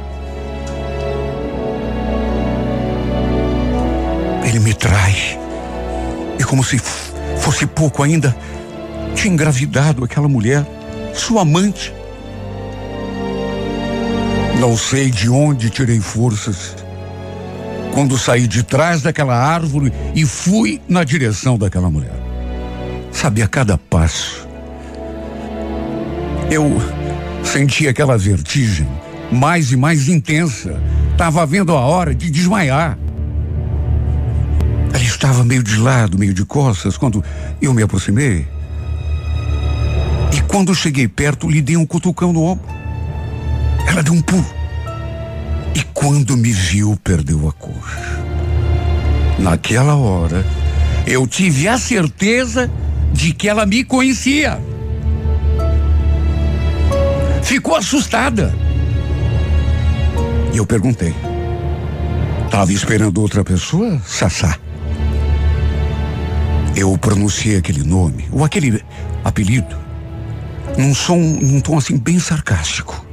Ele 4.47 4.61
me 4.61 4.72
trai. 4.72 5.39
E 6.39 6.45
como 6.45 6.62
se 6.62 6.79
fosse 7.39 7.66
pouco 7.66 8.03
ainda, 8.03 8.35
tinha 9.14 9.33
engravidado 9.33 10.05
aquela 10.05 10.29
mulher, 10.29 10.64
sua 11.12 11.43
amante. 11.43 11.93
Não 14.61 14.77
sei 14.77 15.11
de 15.11 15.29
onde 15.29 15.68
tirei 15.70 16.01
forças 16.01 16.84
quando 17.95 18.18
saí 18.18 18.49
de 18.49 18.64
trás 18.64 19.03
daquela 19.03 19.36
árvore 19.36 19.92
e 20.16 20.26
fui 20.26 20.80
na 20.88 21.05
direção 21.05 21.57
daquela 21.57 21.88
mulher. 21.88 22.20
Sabia 23.12 23.47
cada 23.47 23.78
passo. 23.78 24.49
Eu 26.51 26.82
senti 27.45 27.86
aquela 27.86 28.18
vertigem 28.18 28.88
mais 29.30 29.70
e 29.70 29.76
mais 29.76 30.09
intensa. 30.09 30.82
Estava 31.12 31.47
vendo 31.47 31.72
a 31.72 31.80
hora 31.80 32.12
de 32.12 32.28
desmaiar. 32.30 32.99
Ela 34.92 35.03
estava 35.03 35.45
meio 35.45 35.62
de 35.62 35.76
lado, 35.76 36.18
meio 36.18 36.34
de 36.34 36.45
costas, 36.45 36.97
quando 36.97 37.22
eu 37.62 37.72
me 37.72 37.82
aproximei. 37.82 38.47
E 40.32 40.40
quando 40.49 40.74
cheguei 40.74 41.07
perto, 41.07 41.49
lhe 41.49 41.62
dei 41.62 41.76
um 41.76 41.86
cutucão 41.86 42.32
no 42.32 42.42
ombro. 42.42 42.66
Ela 43.86 44.03
deu 44.03 44.14
um 44.14 44.20
pulo. 44.20 44.63
E 45.75 45.83
quando 45.93 46.37
me 46.37 46.53
viu, 46.53 46.99
perdeu 47.03 47.49
a 47.49 47.53
cor. 47.53 47.75
Naquela 49.39 49.97
hora, 49.97 50.45
eu 51.07 51.27
tive 51.27 51.66
a 51.68 51.77
certeza 51.77 52.70
de 53.12 53.33
que 53.33 53.49
ela 53.49 53.66
me 53.66 53.85
conhecia. 53.85 54.61
Ficou 57.43 57.77
assustada. 57.77 58.55
E 60.53 60.57
eu 60.57 60.64
perguntei: 60.64 61.14
Estava 62.45 62.72
esperando 62.72 63.20
outra 63.20 63.43
pessoa, 63.43 64.01
Sassá? 64.07 64.57
Eu 66.77 66.97
pronunciei 66.99 67.57
aquele 67.57 67.83
nome, 67.83 68.29
ou 68.33 68.45
aquele 68.45 68.83
apelido, 69.25 69.77
num 70.79 70.95
som, 70.95 71.16
num 71.18 71.61
tom 71.61 71.79
assim 71.79 71.97
bem 71.97 72.18
sarcástico. 72.18 73.03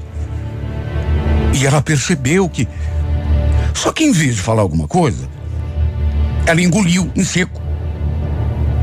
E 1.53 1.65
ela 1.65 1.81
percebeu 1.81 2.47
que. 2.49 2.67
Só 3.73 3.91
que 3.91 4.03
em 4.03 4.11
vez 4.11 4.35
de 4.35 4.41
falar 4.41 4.61
alguma 4.61 4.87
coisa, 4.87 5.27
ela 6.45 6.61
engoliu 6.61 7.11
em 7.15 7.23
seco. 7.23 7.61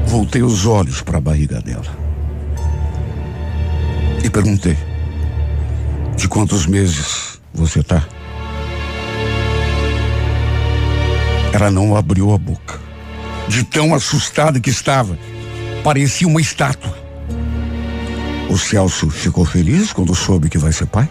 Voltei 0.06 0.42
os 0.42 0.66
olhos 0.66 1.02
para 1.02 1.18
a 1.18 1.20
barriga 1.20 1.60
dela. 1.60 1.96
E 4.22 4.30
perguntei: 4.30 4.76
De 6.16 6.28
quantos 6.28 6.66
meses 6.66 7.40
você 7.52 7.82
tá? 7.82 8.06
Ela 11.52 11.70
não 11.70 11.96
abriu 11.96 12.32
a 12.32 12.38
boca. 12.38 12.78
De 13.48 13.64
tão 13.64 13.94
assustada 13.94 14.60
que 14.60 14.68
estava, 14.68 15.18
parecia 15.82 16.28
uma 16.28 16.40
estátua. 16.40 16.96
O 18.50 18.58
Celso 18.58 19.10
ficou 19.10 19.44
feliz 19.44 19.92
quando 19.92 20.14
soube 20.14 20.48
que 20.48 20.58
vai 20.58 20.72
ser 20.72 20.86
pai? 20.86 21.08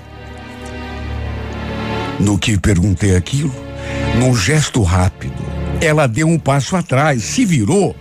No 2.20 2.38
que 2.38 2.58
perguntei 2.58 3.16
aquilo, 3.16 3.54
num 4.20 4.36
gesto 4.36 4.82
rápido, 4.82 5.44
ela 5.80 6.08
deu 6.08 6.28
um 6.28 6.40
passo 6.40 6.76
atrás, 6.76 7.24
se 7.24 7.46
virou 7.46 7.96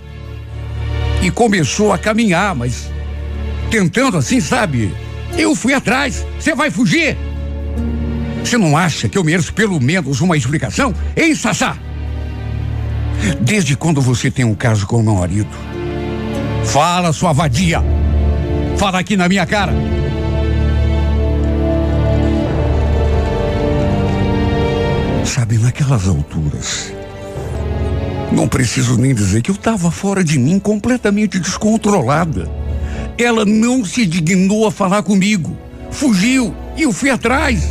e 1.23 1.31
começou 1.31 1.93
a 1.93 1.99
caminhar, 1.99 2.55
mas 2.55 2.91
tentando 3.71 4.17
assim, 4.17 4.41
sabe? 4.41 4.93
Eu 5.37 5.55
fui 5.55 5.75
atrás. 5.75 6.27
Você 6.39 6.55
vai 6.55 6.71
fugir? 6.71 7.17
Você 8.43 8.57
não 8.57 8.77
acha 8.77 9.09
que 9.09 9.19
eu 9.19 9.25
mereço 9.25 9.53
pelo 9.53 9.81
menos 9.81 10.21
uma 10.21 10.37
explicação? 10.37 10.95
Hein, 11.17 11.35
Sassá? 11.35 11.77
Desde 13.41 13.77
quando 13.77 14.01
você 14.01 14.31
tem 14.31 14.45
um 14.45 14.55
caso 14.55 14.87
com 14.87 14.99
o 14.99 15.03
meu 15.03 15.17
marido? 15.17 15.51
Fala, 16.65 17.13
sua 17.13 17.33
vadia. 17.33 17.83
Fala 18.77 18.99
aqui 18.99 19.17
na 19.17 19.29
minha 19.29 19.45
cara. 19.47 19.73
Sabe, 25.37 25.59
naquelas 25.59 26.09
alturas, 26.09 26.95
não 28.33 28.49
preciso 28.49 28.97
nem 28.97 29.15
dizer 29.15 29.43
que 29.43 29.51
eu 29.51 29.55
estava 29.55 29.91
fora 29.91 30.25
de 30.25 30.39
mim, 30.39 30.59
completamente 30.59 31.39
descontrolada. 31.39 32.51
Ela 33.19 33.45
não 33.45 33.85
se 33.85 34.07
dignou 34.07 34.67
a 34.67 34.73
falar 34.73 35.03
comigo. 35.03 35.55
Fugiu 35.91 36.55
e 36.75 36.85
eu 36.85 36.93
fui 36.93 37.11
atrás, 37.11 37.63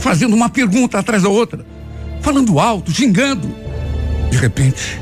fazendo 0.00 0.34
uma 0.34 0.48
pergunta 0.48 0.98
atrás 0.98 1.22
da 1.22 1.28
outra, 1.28 1.64
falando 2.22 2.58
alto, 2.58 2.90
xingando. 2.90 3.54
De 4.28 4.36
repente, 4.36 5.00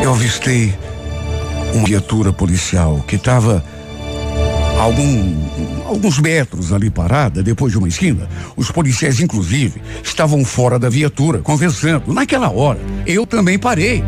eu 0.00 0.12
avistei 0.12 0.72
uma 1.74 1.84
viatura 1.84 2.32
policial 2.32 3.04
que 3.04 3.16
estava 3.16 3.64
algum, 4.78 5.86
alguns 5.86 6.18
metros 6.18 6.72
ali 6.72 6.90
parada, 6.90 7.42
depois 7.42 7.72
de 7.72 7.78
uma 7.78 7.88
esquina, 7.88 8.28
os 8.56 8.70
policiais, 8.70 9.20
inclusive, 9.20 9.80
estavam 10.02 10.44
fora 10.44 10.78
da 10.78 10.88
viatura, 10.88 11.38
conversando. 11.38 12.12
Naquela 12.12 12.50
hora, 12.50 12.80
eu 13.06 13.26
também 13.26 13.58
parei. 13.58 14.02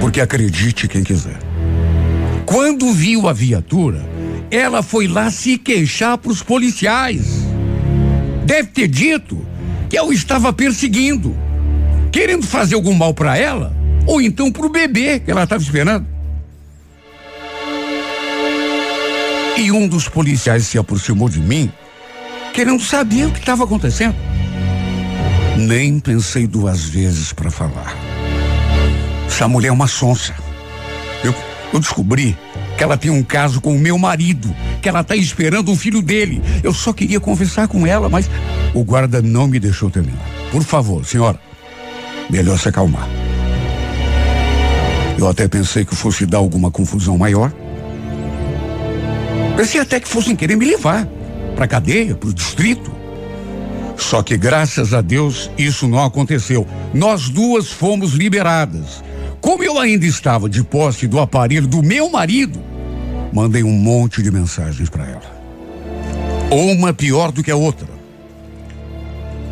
Porque 0.00 0.20
acredite 0.20 0.88
quem 0.88 1.04
quiser. 1.04 1.38
Quando 2.46 2.92
viu 2.92 3.28
a 3.28 3.32
viatura, 3.32 4.04
ela 4.50 4.82
foi 4.82 5.06
lá 5.06 5.30
se 5.30 5.56
queixar 5.56 6.18
para 6.18 6.32
os 6.32 6.42
policiais. 6.42 7.26
Deve 8.44 8.68
ter 8.68 8.88
dito 8.88 9.46
que 9.88 9.98
eu 9.98 10.12
estava 10.12 10.52
perseguindo, 10.52 11.36
querendo 12.10 12.46
fazer 12.46 12.74
algum 12.74 12.94
mal 12.94 13.14
para 13.14 13.36
ela, 13.36 13.74
ou 14.06 14.20
então 14.20 14.50
para 14.50 14.66
o 14.66 14.70
bebê 14.70 15.20
que 15.20 15.30
ela 15.30 15.44
estava 15.44 15.62
esperando. 15.62 16.06
E 19.56 19.70
um 19.70 19.86
dos 19.86 20.08
policiais 20.08 20.66
se 20.66 20.78
aproximou 20.78 21.28
de 21.28 21.40
mim, 21.40 21.70
querendo 22.52 22.82
saber 22.82 23.26
o 23.26 23.30
que 23.30 23.38
estava 23.38 23.64
acontecendo. 23.64 24.16
Nem 25.56 26.00
pensei 26.00 26.46
duas 26.46 26.84
vezes 26.84 27.32
para 27.32 27.50
falar. 27.50 27.94
Essa 29.26 29.46
mulher 29.46 29.68
é 29.68 29.72
uma 29.72 29.86
sonsa. 29.86 30.34
Eu, 31.22 31.34
eu 31.72 31.78
descobri 31.78 32.36
que 32.76 32.82
ela 32.82 32.96
tem 32.96 33.10
um 33.10 33.22
caso 33.22 33.60
com 33.60 33.74
o 33.74 33.78
meu 33.78 33.98
marido, 33.98 34.54
que 34.80 34.88
ela 34.88 35.02
está 35.02 35.14
esperando 35.14 35.70
um 35.70 35.76
filho 35.76 36.02
dele. 36.02 36.42
Eu 36.62 36.72
só 36.72 36.92
queria 36.92 37.20
conversar 37.20 37.68
com 37.68 37.86
ela, 37.86 38.08
mas 38.08 38.28
o 38.74 38.82
guarda 38.82 39.20
não 39.20 39.46
me 39.46 39.60
deixou 39.60 39.90
terminar. 39.90 40.24
Por 40.50 40.62
favor, 40.62 41.04
senhora, 41.04 41.38
melhor 42.30 42.58
se 42.58 42.68
acalmar. 42.68 43.08
Eu 45.18 45.28
até 45.28 45.46
pensei 45.46 45.84
que 45.84 45.94
fosse 45.94 46.26
dar 46.26 46.38
alguma 46.38 46.70
confusão 46.70 47.16
maior. 47.16 47.52
Pensei 49.56 49.80
até 49.80 50.00
que 50.00 50.08
fossem 50.08 50.34
querer 50.34 50.56
me 50.56 50.64
levar 50.64 51.06
para 51.54 51.68
cadeia, 51.68 52.14
para 52.14 52.28
o 52.28 52.34
distrito. 52.34 52.92
Só 53.96 54.22
que 54.22 54.36
graças 54.36 54.92
a 54.94 55.00
Deus 55.00 55.50
isso 55.56 55.86
não 55.86 56.02
aconteceu. 56.02 56.66
Nós 56.92 57.28
duas 57.28 57.70
fomos 57.70 58.12
liberadas. 58.12 59.02
Como 59.40 59.62
eu 59.62 59.78
ainda 59.78 60.06
estava 60.06 60.48
de 60.48 60.62
posse 60.62 61.06
do 61.06 61.20
aparelho 61.20 61.66
do 61.66 61.82
meu 61.82 62.10
marido, 62.10 62.60
mandei 63.32 63.62
um 63.62 63.72
monte 63.72 64.22
de 64.22 64.30
mensagens 64.30 64.88
para 64.88 65.04
ela. 65.04 65.42
Uma 66.50 66.92
pior 66.92 67.32
do 67.32 67.42
que 67.42 67.50
a 67.50 67.56
outra. 67.56 67.88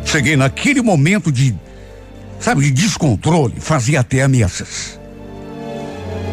Cheguei 0.05 0.35
naquele 0.35 0.81
momento 0.81 1.31
de, 1.31 1.55
sabe, 2.39 2.61
de 2.61 2.71
descontrole, 2.71 3.55
fazia 3.59 3.99
até 3.99 4.23
ameaças. 4.23 4.99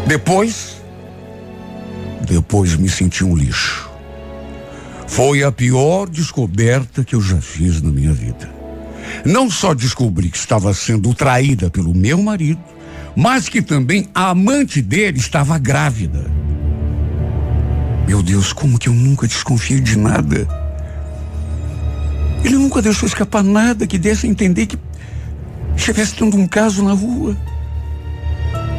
Depois, 0.06 0.77
depois 2.26 2.76
me 2.76 2.88
senti 2.88 3.24
um 3.24 3.36
lixo. 3.36 3.88
Foi 5.06 5.42
a 5.42 5.50
pior 5.50 6.08
descoberta 6.08 7.02
que 7.02 7.14
eu 7.14 7.20
já 7.20 7.40
fiz 7.40 7.80
na 7.80 7.90
minha 7.90 8.12
vida. 8.12 8.48
Não 9.24 9.50
só 9.50 9.74
descobri 9.74 10.28
que 10.28 10.36
estava 10.36 10.72
sendo 10.74 11.14
traída 11.14 11.70
pelo 11.70 11.94
meu 11.94 12.22
marido, 12.22 12.60
mas 13.16 13.48
que 13.48 13.62
também 13.62 14.08
a 14.14 14.30
amante 14.30 14.82
dele 14.82 15.18
estava 15.18 15.58
grávida. 15.58 16.30
Meu 18.06 18.22
Deus, 18.22 18.52
como 18.52 18.78
que 18.78 18.88
eu 18.88 18.94
nunca 18.94 19.26
desconfiei 19.26 19.80
de 19.80 19.98
nada? 19.98 20.46
Ele 22.44 22.56
nunca 22.56 22.80
deixou 22.80 23.06
escapar 23.06 23.42
nada 23.42 23.86
que 23.86 23.98
desse 23.98 24.26
a 24.26 24.30
entender 24.30 24.66
que 24.66 24.78
estivesse 25.76 26.14
tendo 26.14 26.36
um 26.36 26.46
caso 26.46 26.82
na 26.82 26.92
rua. 26.92 27.36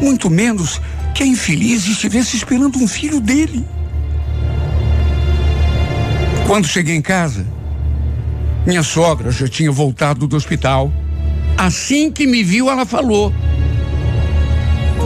Muito 0.02 0.30
menos 0.30 0.80
que 1.14 1.24
a 1.24 1.26
infeliz 1.26 1.88
estivesse 1.88 2.36
esperando 2.36 2.78
um 2.80 2.88
filho 2.88 3.20
dele. 3.20 3.66
Quando 6.48 6.68
cheguei 6.68 6.96
em 6.96 7.02
casa, 7.02 7.46
minha 8.66 8.84
sogra 8.84 9.32
já 9.32 9.48
tinha 9.48 9.72
voltado 9.72 10.28
do 10.28 10.36
hospital. 10.36 10.92
Assim 11.58 12.12
que 12.12 12.26
me 12.26 12.44
viu, 12.44 12.70
ela 12.70 12.86
falou: 12.86 13.34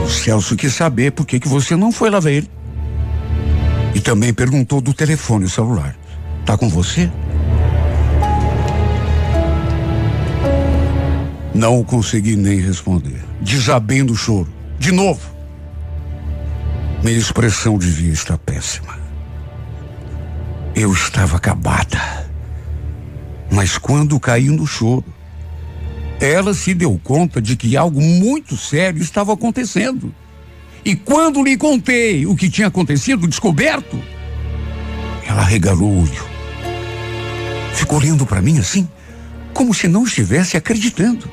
O 0.04 0.10
Celso 0.10 0.56
quis 0.56 0.74
saber 0.74 1.12
por 1.12 1.26
que, 1.26 1.40
que 1.40 1.48
você 1.48 1.76
não 1.76 1.92
foi 1.92 2.10
lá 2.10 2.20
ver 2.20 2.34
ele. 2.36 2.52
E 3.94 4.00
também 4.00 4.34
perguntou 4.34 4.82
do 4.82 4.94
telefone 4.94 5.50
celular. 5.50 5.96
Tá 6.46 6.58
com 6.58 6.70
você? 6.70 7.12
Não 11.54 11.84
consegui 11.84 12.36
nem 12.36 12.60
responder. 12.60 13.22
Desabei 13.40 14.02
no 14.02 14.16
choro. 14.16 14.50
De 14.80 14.92
novo. 14.92 15.33
Minha 17.04 17.18
expressão 17.18 17.78
devia 17.78 18.14
estar 18.14 18.38
péssima. 18.38 18.98
Eu 20.74 20.94
estava 20.94 21.36
acabada. 21.36 22.32
Mas 23.52 23.78
quando 23.78 24.18
caí 24.22 24.48
no 24.48 24.66
choro, 24.66 25.04
ela 26.22 26.54
se 26.54 26.74
deu 26.74 26.98
conta 27.04 27.42
de 27.42 27.58
que 27.58 27.76
algo 27.76 28.00
muito 28.00 28.56
sério 28.56 29.02
estava 29.02 29.34
acontecendo. 29.34 30.16
E 30.86 30.96
quando 30.96 31.44
lhe 31.44 31.58
contei 31.58 32.26
o 32.26 32.38
que 32.38 32.50
tinha 32.50 32.68
acontecido, 32.68 33.28
descoberto, 33.28 34.02
ela 35.28 35.44
regalou 35.44 35.90
o 35.90 36.02
olho. 36.04 36.26
Ficou 37.74 38.00
olhando 38.00 38.26
para 38.26 38.42
mim 38.42 38.60
assim, 38.60 38.88
como 39.54 39.74
se 39.74 39.90
não 39.90 40.06
estivesse 40.06 40.56
acreditando. 40.56 41.30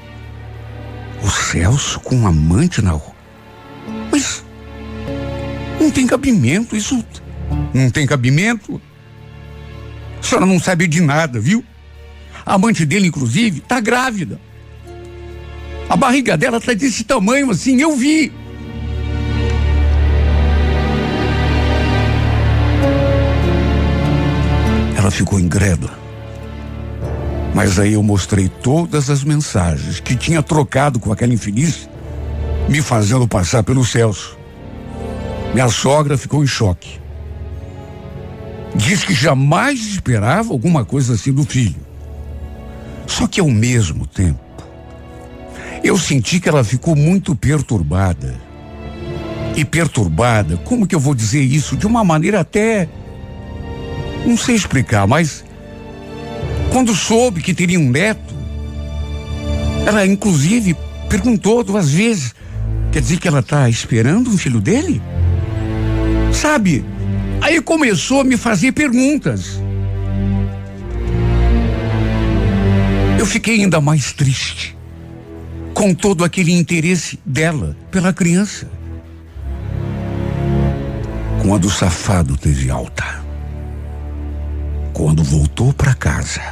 O 1.22 1.30
Celso 1.30 2.00
com 2.00 2.16
um 2.16 2.26
amante 2.26 2.82
na 2.82 2.90
rua. 2.90 3.09
Não 5.90 5.94
tem 5.94 6.06
cabimento 6.06 6.76
isso. 6.76 7.04
Não 7.74 7.90
tem 7.90 8.06
cabimento. 8.06 8.80
A 10.20 10.22
senhora 10.22 10.46
não 10.46 10.60
sabe 10.60 10.86
de 10.86 11.00
nada, 11.00 11.40
viu? 11.40 11.64
A 12.46 12.54
amante 12.54 12.86
dele, 12.86 13.08
inclusive, 13.08 13.58
tá 13.58 13.80
grávida. 13.80 14.40
A 15.88 15.96
barriga 15.96 16.36
dela 16.36 16.60
tá 16.60 16.72
desse 16.74 17.02
tamanho 17.02 17.50
assim, 17.50 17.80
eu 17.80 17.96
vi. 17.96 18.32
Ela 24.96 25.10
ficou 25.10 25.40
incrédula. 25.40 25.98
Mas 27.52 27.80
aí 27.80 27.94
eu 27.94 28.02
mostrei 28.04 28.48
todas 28.48 29.10
as 29.10 29.24
mensagens 29.24 29.98
que 29.98 30.14
tinha 30.14 30.40
trocado 30.40 31.00
com 31.00 31.12
aquela 31.12 31.34
infeliz, 31.34 31.90
me 32.68 32.80
fazendo 32.80 33.26
passar 33.26 33.64
pelo 33.64 33.84
Celso. 33.84 34.38
Minha 35.52 35.68
sogra 35.68 36.16
ficou 36.16 36.44
em 36.44 36.46
choque. 36.46 37.00
Diz 38.74 39.02
que 39.02 39.12
jamais 39.12 39.80
esperava 39.80 40.52
alguma 40.52 40.84
coisa 40.84 41.14
assim 41.14 41.32
do 41.32 41.44
filho. 41.44 41.80
Só 43.06 43.26
que 43.26 43.40
ao 43.40 43.48
mesmo 43.48 44.06
tempo, 44.06 44.38
eu 45.82 45.98
senti 45.98 46.38
que 46.38 46.48
ela 46.48 46.62
ficou 46.62 46.94
muito 46.94 47.34
perturbada. 47.34 48.40
E 49.56 49.64
perturbada, 49.64 50.56
como 50.58 50.86
que 50.86 50.94
eu 50.94 51.00
vou 51.00 51.14
dizer 51.14 51.42
isso? 51.42 51.76
De 51.76 51.86
uma 51.86 52.04
maneira 52.04 52.40
até. 52.40 52.88
Não 54.24 54.36
sei 54.36 54.54
explicar, 54.54 55.06
mas. 55.08 55.44
Quando 56.70 56.94
soube 56.94 57.42
que 57.42 57.52
teria 57.52 57.80
um 57.80 57.90
neto, 57.90 58.32
ela 59.84 60.06
inclusive 60.06 60.76
perguntou 61.08 61.64
duas 61.64 61.90
vezes: 61.90 62.32
quer 62.92 63.00
dizer 63.00 63.18
que 63.18 63.26
ela 63.26 63.40
está 63.40 63.68
esperando 63.68 64.30
um 64.30 64.38
filho 64.38 64.60
dele? 64.60 65.02
Sabe? 66.32 66.84
Aí 67.40 67.60
começou 67.60 68.20
a 68.20 68.24
me 68.24 68.36
fazer 68.36 68.72
perguntas. 68.72 69.60
Eu 73.18 73.26
fiquei 73.26 73.60
ainda 73.60 73.80
mais 73.80 74.12
triste 74.12 74.76
com 75.74 75.94
todo 75.94 76.24
aquele 76.24 76.52
interesse 76.52 77.18
dela 77.24 77.76
pela 77.90 78.12
criança. 78.12 78.68
Quando 81.42 81.66
o 81.66 81.70
safado 81.70 82.36
teve 82.36 82.70
alta, 82.70 83.22
quando 84.92 85.24
voltou 85.24 85.72
para 85.72 85.94
casa, 85.94 86.42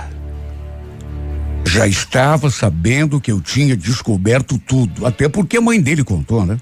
já 1.66 1.86
estava 1.86 2.50
sabendo 2.50 3.20
que 3.20 3.30
eu 3.30 3.40
tinha 3.40 3.76
descoberto 3.76 4.58
tudo, 4.58 5.06
até 5.06 5.28
porque 5.28 5.58
a 5.58 5.60
mãe 5.60 5.80
dele 5.80 6.02
contou, 6.02 6.46
né? 6.46 6.58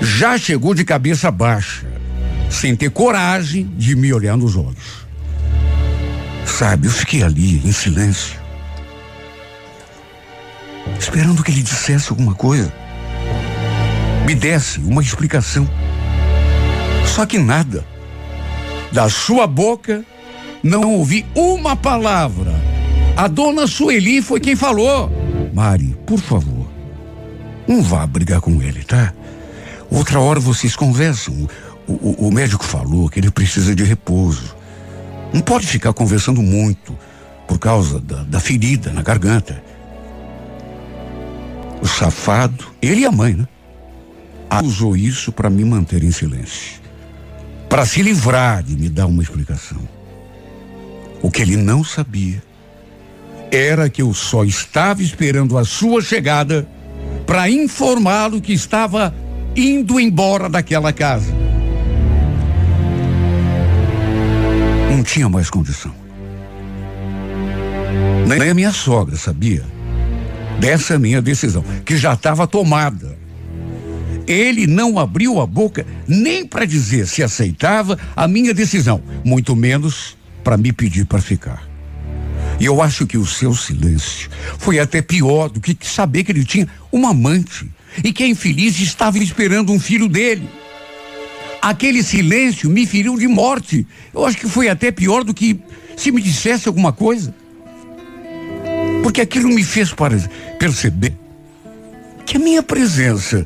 Já 0.00 0.38
chegou 0.38 0.74
de 0.74 0.84
cabeça 0.84 1.30
baixa, 1.30 1.86
sem 2.50 2.76
ter 2.76 2.90
coragem 2.90 3.70
de 3.76 3.96
me 3.96 4.12
olhar 4.12 4.36
nos 4.36 4.56
olhos. 4.56 5.06
Sabe, 6.46 6.86
eu 6.86 6.90
fiquei 6.90 7.22
ali 7.22 7.58
em 7.64 7.72
silêncio, 7.72 8.38
esperando 10.98 11.42
que 11.42 11.50
ele 11.50 11.62
dissesse 11.62 12.10
alguma 12.10 12.34
coisa, 12.34 12.72
me 14.24 14.34
desse 14.34 14.78
uma 14.80 15.02
explicação. 15.02 15.68
Só 17.06 17.26
que 17.26 17.38
nada. 17.38 17.84
Da 18.92 19.08
sua 19.08 19.46
boca 19.46 20.04
não 20.62 20.94
ouvi 20.94 21.26
uma 21.34 21.76
palavra. 21.76 22.54
A 23.16 23.26
dona 23.26 23.66
Sueli 23.66 24.22
foi 24.22 24.40
quem 24.40 24.56
falou. 24.56 25.10
Mari, 25.52 25.96
por 26.06 26.18
favor, 26.18 26.68
não 27.66 27.82
vá 27.82 28.06
brigar 28.06 28.40
com 28.40 28.62
ele, 28.62 28.82
tá? 28.84 29.12
Outra 29.90 30.20
hora 30.20 30.40
vocês 30.40 30.76
conversam. 30.76 31.48
O, 31.86 31.92
o, 31.92 32.28
o 32.28 32.32
médico 32.32 32.64
falou 32.64 33.08
que 33.08 33.18
ele 33.18 33.30
precisa 33.30 33.74
de 33.74 33.84
repouso. 33.84 34.54
Não 35.32 35.40
pode 35.40 35.66
ficar 35.66 35.92
conversando 35.92 36.42
muito 36.42 36.96
por 37.46 37.58
causa 37.58 37.98
da, 38.00 38.22
da 38.24 38.40
ferida 38.40 38.92
na 38.92 39.02
garganta. 39.02 39.62
O 41.80 41.86
safado, 41.86 42.66
ele 42.82 43.02
e 43.02 43.06
a 43.06 43.12
mãe, 43.12 43.34
né? 43.34 43.46
Usou 44.62 44.96
isso 44.96 45.30
para 45.30 45.48
me 45.48 45.64
manter 45.64 46.02
em 46.02 46.10
silêncio. 46.10 46.80
Para 47.68 47.86
se 47.86 48.02
livrar 48.02 48.62
de 48.62 48.76
me 48.76 48.88
dar 48.88 49.06
uma 49.06 49.22
explicação. 49.22 49.78
O 51.22 51.30
que 51.30 51.42
ele 51.42 51.56
não 51.56 51.84
sabia 51.84 52.42
era 53.50 53.88
que 53.88 54.02
eu 54.02 54.12
só 54.14 54.44
estava 54.44 55.02
esperando 55.02 55.56
a 55.56 55.64
sua 55.64 56.02
chegada 56.02 56.68
para 57.26 57.50
informá-lo 57.50 58.40
que 58.40 58.52
estava 58.52 59.14
indo 59.58 59.98
embora 59.98 60.48
daquela 60.48 60.92
casa. 60.92 61.32
Não 64.90 65.02
tinha 65.02 65.28
mais 65.28 65.50
condição. 65.50 65.92
Nem 68.26 68.50
a 68.50 68.54
minha 68.54 68.72
sogra 68.72 69.16
sabia 69.16 69.64
dessa 70.60 70.98
minha 70.98 71.20
decisão, 71.20 71.64
que 71.84 71.96
já 71.96 72.12
estava 72.12 72.46
tomada. 72.46 73.18
Ele 74.26 74.66
não 74.66 74.98
abriu 74.98 75.40
a 75.40 75.46
boca 75.46 75.86
nem 76.06 76.46
para 76.46 76.64
dizer 76.64 77.06
se 77.06 77.22
aceitava 77.22 77.98
a 78.14 78.28
minha 78.28 78.52
decisão, 78.52 79.02
muito 79.24 79.56
menos 79.56 80.16
para 80.44 80.56
me 80.56 80.72
pedir 80.72 81.06
para 81.06 81.20
ficar. 81.20 81.66
E 82.60 82.64
eu 82.64 82.82
acho 82.82 83.06
que 83.06 83.16
o 83.16 83.26
seu 83.26 83.54
silêncio 83.54 84.28
foi 84.58 84.78
até 84.78 85.00
pior 85.00 85.48
do 85.48 85.60
que 85.60 85.76
saber 85.82 86.24
que 86.24 86.32
ele 86.32 86.44
tinha 86.44 86.68
uma 86.92 87.10
amante 87.10 87.68
e 88.02 88.12
que 88.12 88.24
a 88.24 88.28
infeliz 88.28 88.78
estava 88.80 89.18
esperando 89.18 89.72
um 89.72 89.80
filho 89.80 90.08
dele. 90.08 90.48
Aquele 91.60 92.02
silêncio 92.02 92.70
me 92.70 92.86
feriu 92.86 93.18
de 93.18 93.26
morte. 93.26 93.86
Eu 94.14 94.24
acho 94.24 94.38
que 94.38 94.48
foi 94.48 94.68
até 94.68 94.90
pior 94.90 95.24
do 95.24 95.34
que 95.34 95.58
se 95.96 96.12
me 96.12 96.22
dissesse 96.22 96.68
alguma 96.68 96.92
coisa. 96.92 97.34
Porque 99.02 99.20
aquilo 99.20 99.48
me 99.48 99.64
fez 99.64 99.94
perceber 100.58 101.14
que 102.24 102.36
a 102.36 102.40
minha 102.40 102.62
presença 102.62 103.44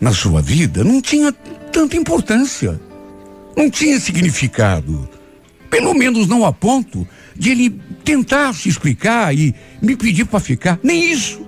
na 0.00 0.12
sua 0.12 0.40
vida 0.40 0.82
não 0.82 1.00
tinha 1.00 1.32
tanta 1.72 1.96
importância, 1.96 2.80
não 3.56 3.70
tinha 3.70 4.00
significado. 4.00 5.08
Pelo 5.70 5.94
menos 5.94 6.26
não 6.26 6.44
a 6.44 6.52
ponto 6.52 7.06
de 7.36 7.50
ele 7.50 7.80
tentar 8.04 8.54
se 8.54 8.68
explicar 8.68 9.34
e 9.36 9.54
me 9.80 9.94
pedir 9.94 10.24
para 10.24 10.40
ficar. 10.40 10.78
Nem 10.82 11.12
isso. 11.12 11.47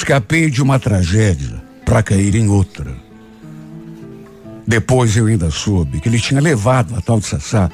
Escapei 0.00 0.48
de 0.48 0.62
uma 0.62 0.78
tragédia 0.78 1.62
para 1.84 2.02
cair 2.02 2.34
em 2.34 2.48
outra. 2.48 2.96
Depois 4.66 5.14
eu 5.14 5.26
ainda 5.26 5.50
soube 5.50 6.00
que 6.00 6.08
ele 6.08 6.18
tinha 6.18 6.40
levado 6.40 6.96
a 6.96 7.02
tal 7.02 7.20
de 7.20 7.26
Sassá 7.26 7.70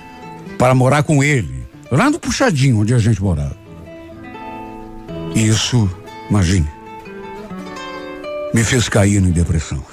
para 0.59 0.75
morar 0.75 1.05
com 1.05 1.23
ele, 1.23 1.65
lá 1.89 2.11
no 2.11 2.19
Puxadinho, 2.19 2.81
onde 2.81 2.93
a 2.93 2.99
gente 2.99 3.23
morava. 3.23 3.57
Isso, 5.37 5.89
imagine, 6.29 6.69
me 8.53 8.65
fez 8.65 8.89
cair 8.89 9.23
em 9.23 9.31
depressão. 9.31 9.85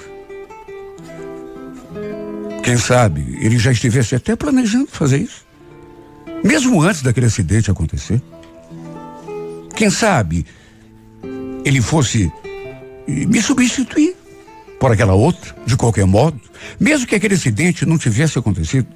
Quem 2.64 2.76
sabe 2.76 3.38
ele 3.40 3.60
já 3.60 3.70
estivesse 3.70 4.16
até 4.16 4.34
planejando 4.34 4.88
fazer 4.88 5.18
isso. 5.18 5.46
Mesmo 6.42 6.82
antes 6.82 7.00
daquele 7.00 7.26
acidente 7.26 7.70
acontecer. 7.70 8.20
Quem 9.76 9.88
sabe 9.88 10.44
ele 11.64 11.80
fosse 11.80 12.30
me 13.06 13.40
substituir 13.40 14.16
por 14.78 14.92
aquela 14.92 15.14
outra, 15.14 15.54
de 15.64 15.76
qualquer 15.76 16.04
modo, 16.04 16.38
mesmo 16.78 17.06
que 17.06 17.14
aquele 17.14 17.34
acidente 17.34 17.86
não 17.86 17.96
tivesse 17.96 18.38
acontecido. 18.38 18.86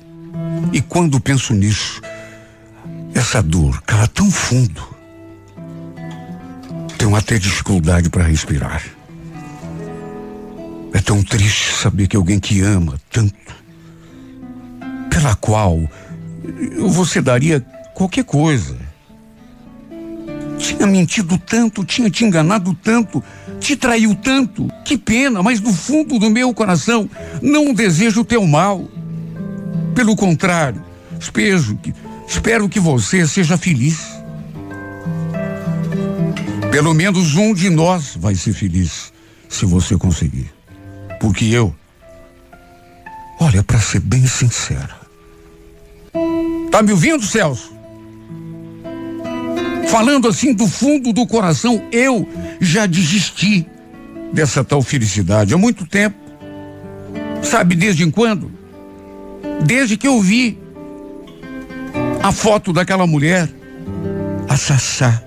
E 0.72 0.80
quando 0.80 1.20
penso 1.20 1.54
nisso, 1.54 2.02
essa 3.14 3.42
dor 3.42 3.80
cala 3.82 4.06
tão 4.06 4.30
fundo. 4.30 4.96
Tenho 6.98 7.14
até 7.14 7.38
dificuldade 7.38 8.10
para 8.10 8.24
respirar. 8.24 8.82
É 10.92 11.00
tão 11.00 11.22
triste 11.22 11.74
saber 11.74 12.06
que 12.06 12.16
alguém 12.16 12.40
que 12.40 12.60
ama 12.60 13.00
tanto, 13.10 13.34
pela 15.10 15.34
qual 15.36 15.88
você 16.86 17.20
daria 17.20 17.60
qualquer 17.94 18.24
coisa, 18.24 18.76
tinha 20.58 20.86
mentido 20.86 21.38
tanto, 21.38 21.84
tinha 21.84 22.10
te 22.10 22.24
enganado 22.24 22.74
tanto, 22.74 23.22
te 23.60 23.76
traiu 23.76 24.14
tanto. 24.14 24.68
Que 24.84 24.98
pena, 24.98 25.42
mas 25.42 25.60
do 25.60 25.72
fundo 25.72 26.18
do 26.18 26.28
meu 26.28 26.52
coração 26.52 27.08
não 27.40 27.72
desejo 27.72 28.20
o 28.20 28.24
teu 28.24 28.46
mal. 28.46 28.86
Pelo 29.94 30.14
contrário, 30.16 30.84
espero 31.18 31.76
que, 31.76 31.94
espero 32.26 32.68
que 32.68 32.80
você 32.80 33.26
seja 33.26 33.56
feliz. 33.56 34.18
Pelo 36.70 36.92
menos 36.92 37.34
um 37.34 37.54
de 37.54 37.70
nós 37.70 38.16
vai 38.16 38.34
ser 38.34 38.52
feliz, 38.52 39.12
se 39.48 39.64
você 39.64 39.96
conseguir. 39.96 40.52
Porque 41.18 41.46
eu, 41.46 41.74
olha, 43.40 43.62
para 43.62 43.80
ser 43.80 44.00
bem 44.00 44.26
sincera, 44.26 44.94
tá 46.70 46.82
me 46.82 46.92
ouvindo, 46.92 47.24
Celso? 47.24 47.77
Falando 49.86 50.28
assim 50.28 50.52
do 50.52 50.66
fundo 50.66 51.12
do 51.12 51.26
coração, 51.26 51.82
eu 51.92 52.28
já 52.60 52.86
desisti 52.86 53.66
dessa 54.32 54.64
tal 54.64 54.82
felicidade 54.82 55.54
há 55.54 55.58
muito 55.58 55.86
tempo. 55.86 56.16
Sabe 57.42 57.74
desde 57.74 58.10
quando? 58.10 58.50
Desde 59.64 59.96
que 59.96 60.06
eu 60.06 60.20
vi 60.20 60.58
a 62.22 62.32
foto 62.32 62.72
daquela 62.72 63.06
mulher, 63.06 63.48
a 64.48 64.56
Sassá, 64.56 65.22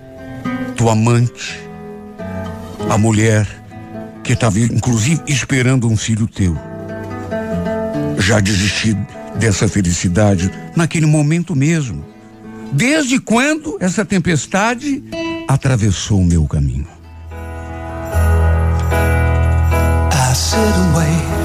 tua 0.76 0.92
amante, 0.92 1.60
a 2.90 2.98
mulher 2.98 3.48
que 4.24 4.34
estava 4.34 4.60
inclusive 4.60 5.22
esperando 5.28 5.88
um 5.88 5.98
filho 5.98 6.28
teu. 6.28 6.56
Já 8.20 8.40
desisti 8.40 8.96
dessa 9.36 9.68
felicidade 9.68 10.52
naquele 10.76 11.06
momento 11.06 11.56
mesmo. 11.56 12.11
Desde 12.72 13.20
quando 13.20 13.78
essa 13.82 14.06
tempestade 14.06 15.04
atravessou 15.48 16.22
o 16.22 16.26
meu 16.26 16.48
caminho? 16.48 16.88
I 20.14 20.34
sit 20.34 20.58
wait. 20.96 21.42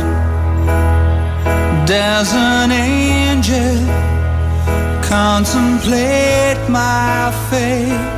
There's 1.87 2.33
an 2.33 2.71
angel 2.71 3.77
contemplate 5.03 6.61
my 6.69 7.33
fate. 7.51 8.17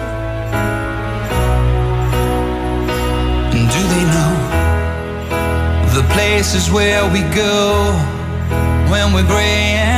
Do 3.53 3.83
they 3.93 4.05
know 4.15 4.35
the 5.95 6.03
places 6.13 6.71
where 6.71 7.05
we 7.11 7.23
go 7.35 7.95
when 8.91 9.13
we're 9.15 9.27
gray 9.27 9.98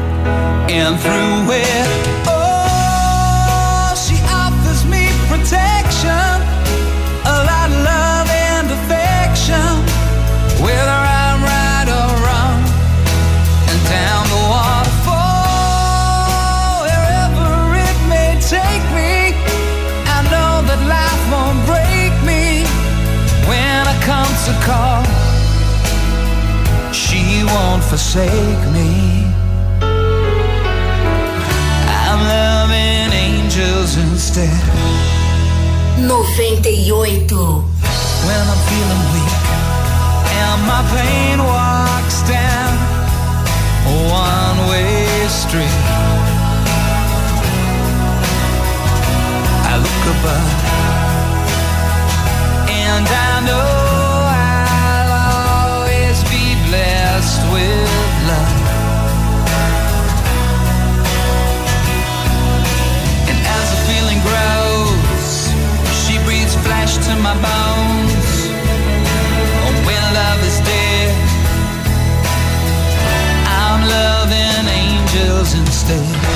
And 0.69 0.99
through 0.99 1.51
it, 1.51 1.87
oh, 2.27 3.93
she 3.95 4.15
offers 4.41 4.85
me 4.85 5.03
protection, 5.27 6.35
a 7.25 7.37
lot 7.49 7.67
of 7.69 7.77
love 7.91 8.27
and 8.29 8.67
affection, 8.77 9.71
whether 10.63 10.99
I'm 11.19 11.39
right 11.43 11.87
or 11.99 12.09
wrong. 12.23 12.59
And 13.69 13.79
down 13.89 14.23
the 14.35 14.41
waterfall, 14.53 15.17
wherever 16.87 17.49
it 17.89 17.97
may 18.07 18.31
take 18.39 18.85
me, 18.99 19.13
I 20.15 20.19
know 20.31 20.53
that 20.69 20.81
life 20.97 21.23
won't 21.33 21.61
break 21.71 22.13
me 22.31 22.63
when 23.49 23.81
I 23.93 23.95
come 24.09 24.31
to 24.47 24.53
call. 24.67 25.03
She 26.93 27.21
won't 27.43 27.83
forsake 27.83 28.63
me. 28.71 28.90
Instead. 34.31 34.49
98. 36.07 37.31
when 37.31 38.41
I'm 38.51 38.61
feeling 38.69 39.03
weak 39.13 39.43
and 40.39 40.59
my 40.71 40.81
pain 40.95 41.37
walks 41.39 42.21
down 42.23 42.71
a 43.87 43.95
one-way 44.09 45.27
street. 45.27 45.79
I 49.67 49.75
look 49.83 50.03
above 50.15 50.51
and 52.69 53.07
I 53.07 53.33
know 53.47 53.69
I'll 54.47 55.13
always 55.81 56.23
be 56.31 56.55
blessed 56.69 57.41
with 57.51 58.27
love. 58.27 58.60
To 67.11 67.21
my 67.21 67.33
bones. 67.33 68.31
When 69.85 70.03
love 70.19 70.41
is 70.49 70.59
dead, 70.59 71.15
I'm 73.47 73.81
loving 73.97 74.65
angels 74.81 75.53
instead. 75.53 76.30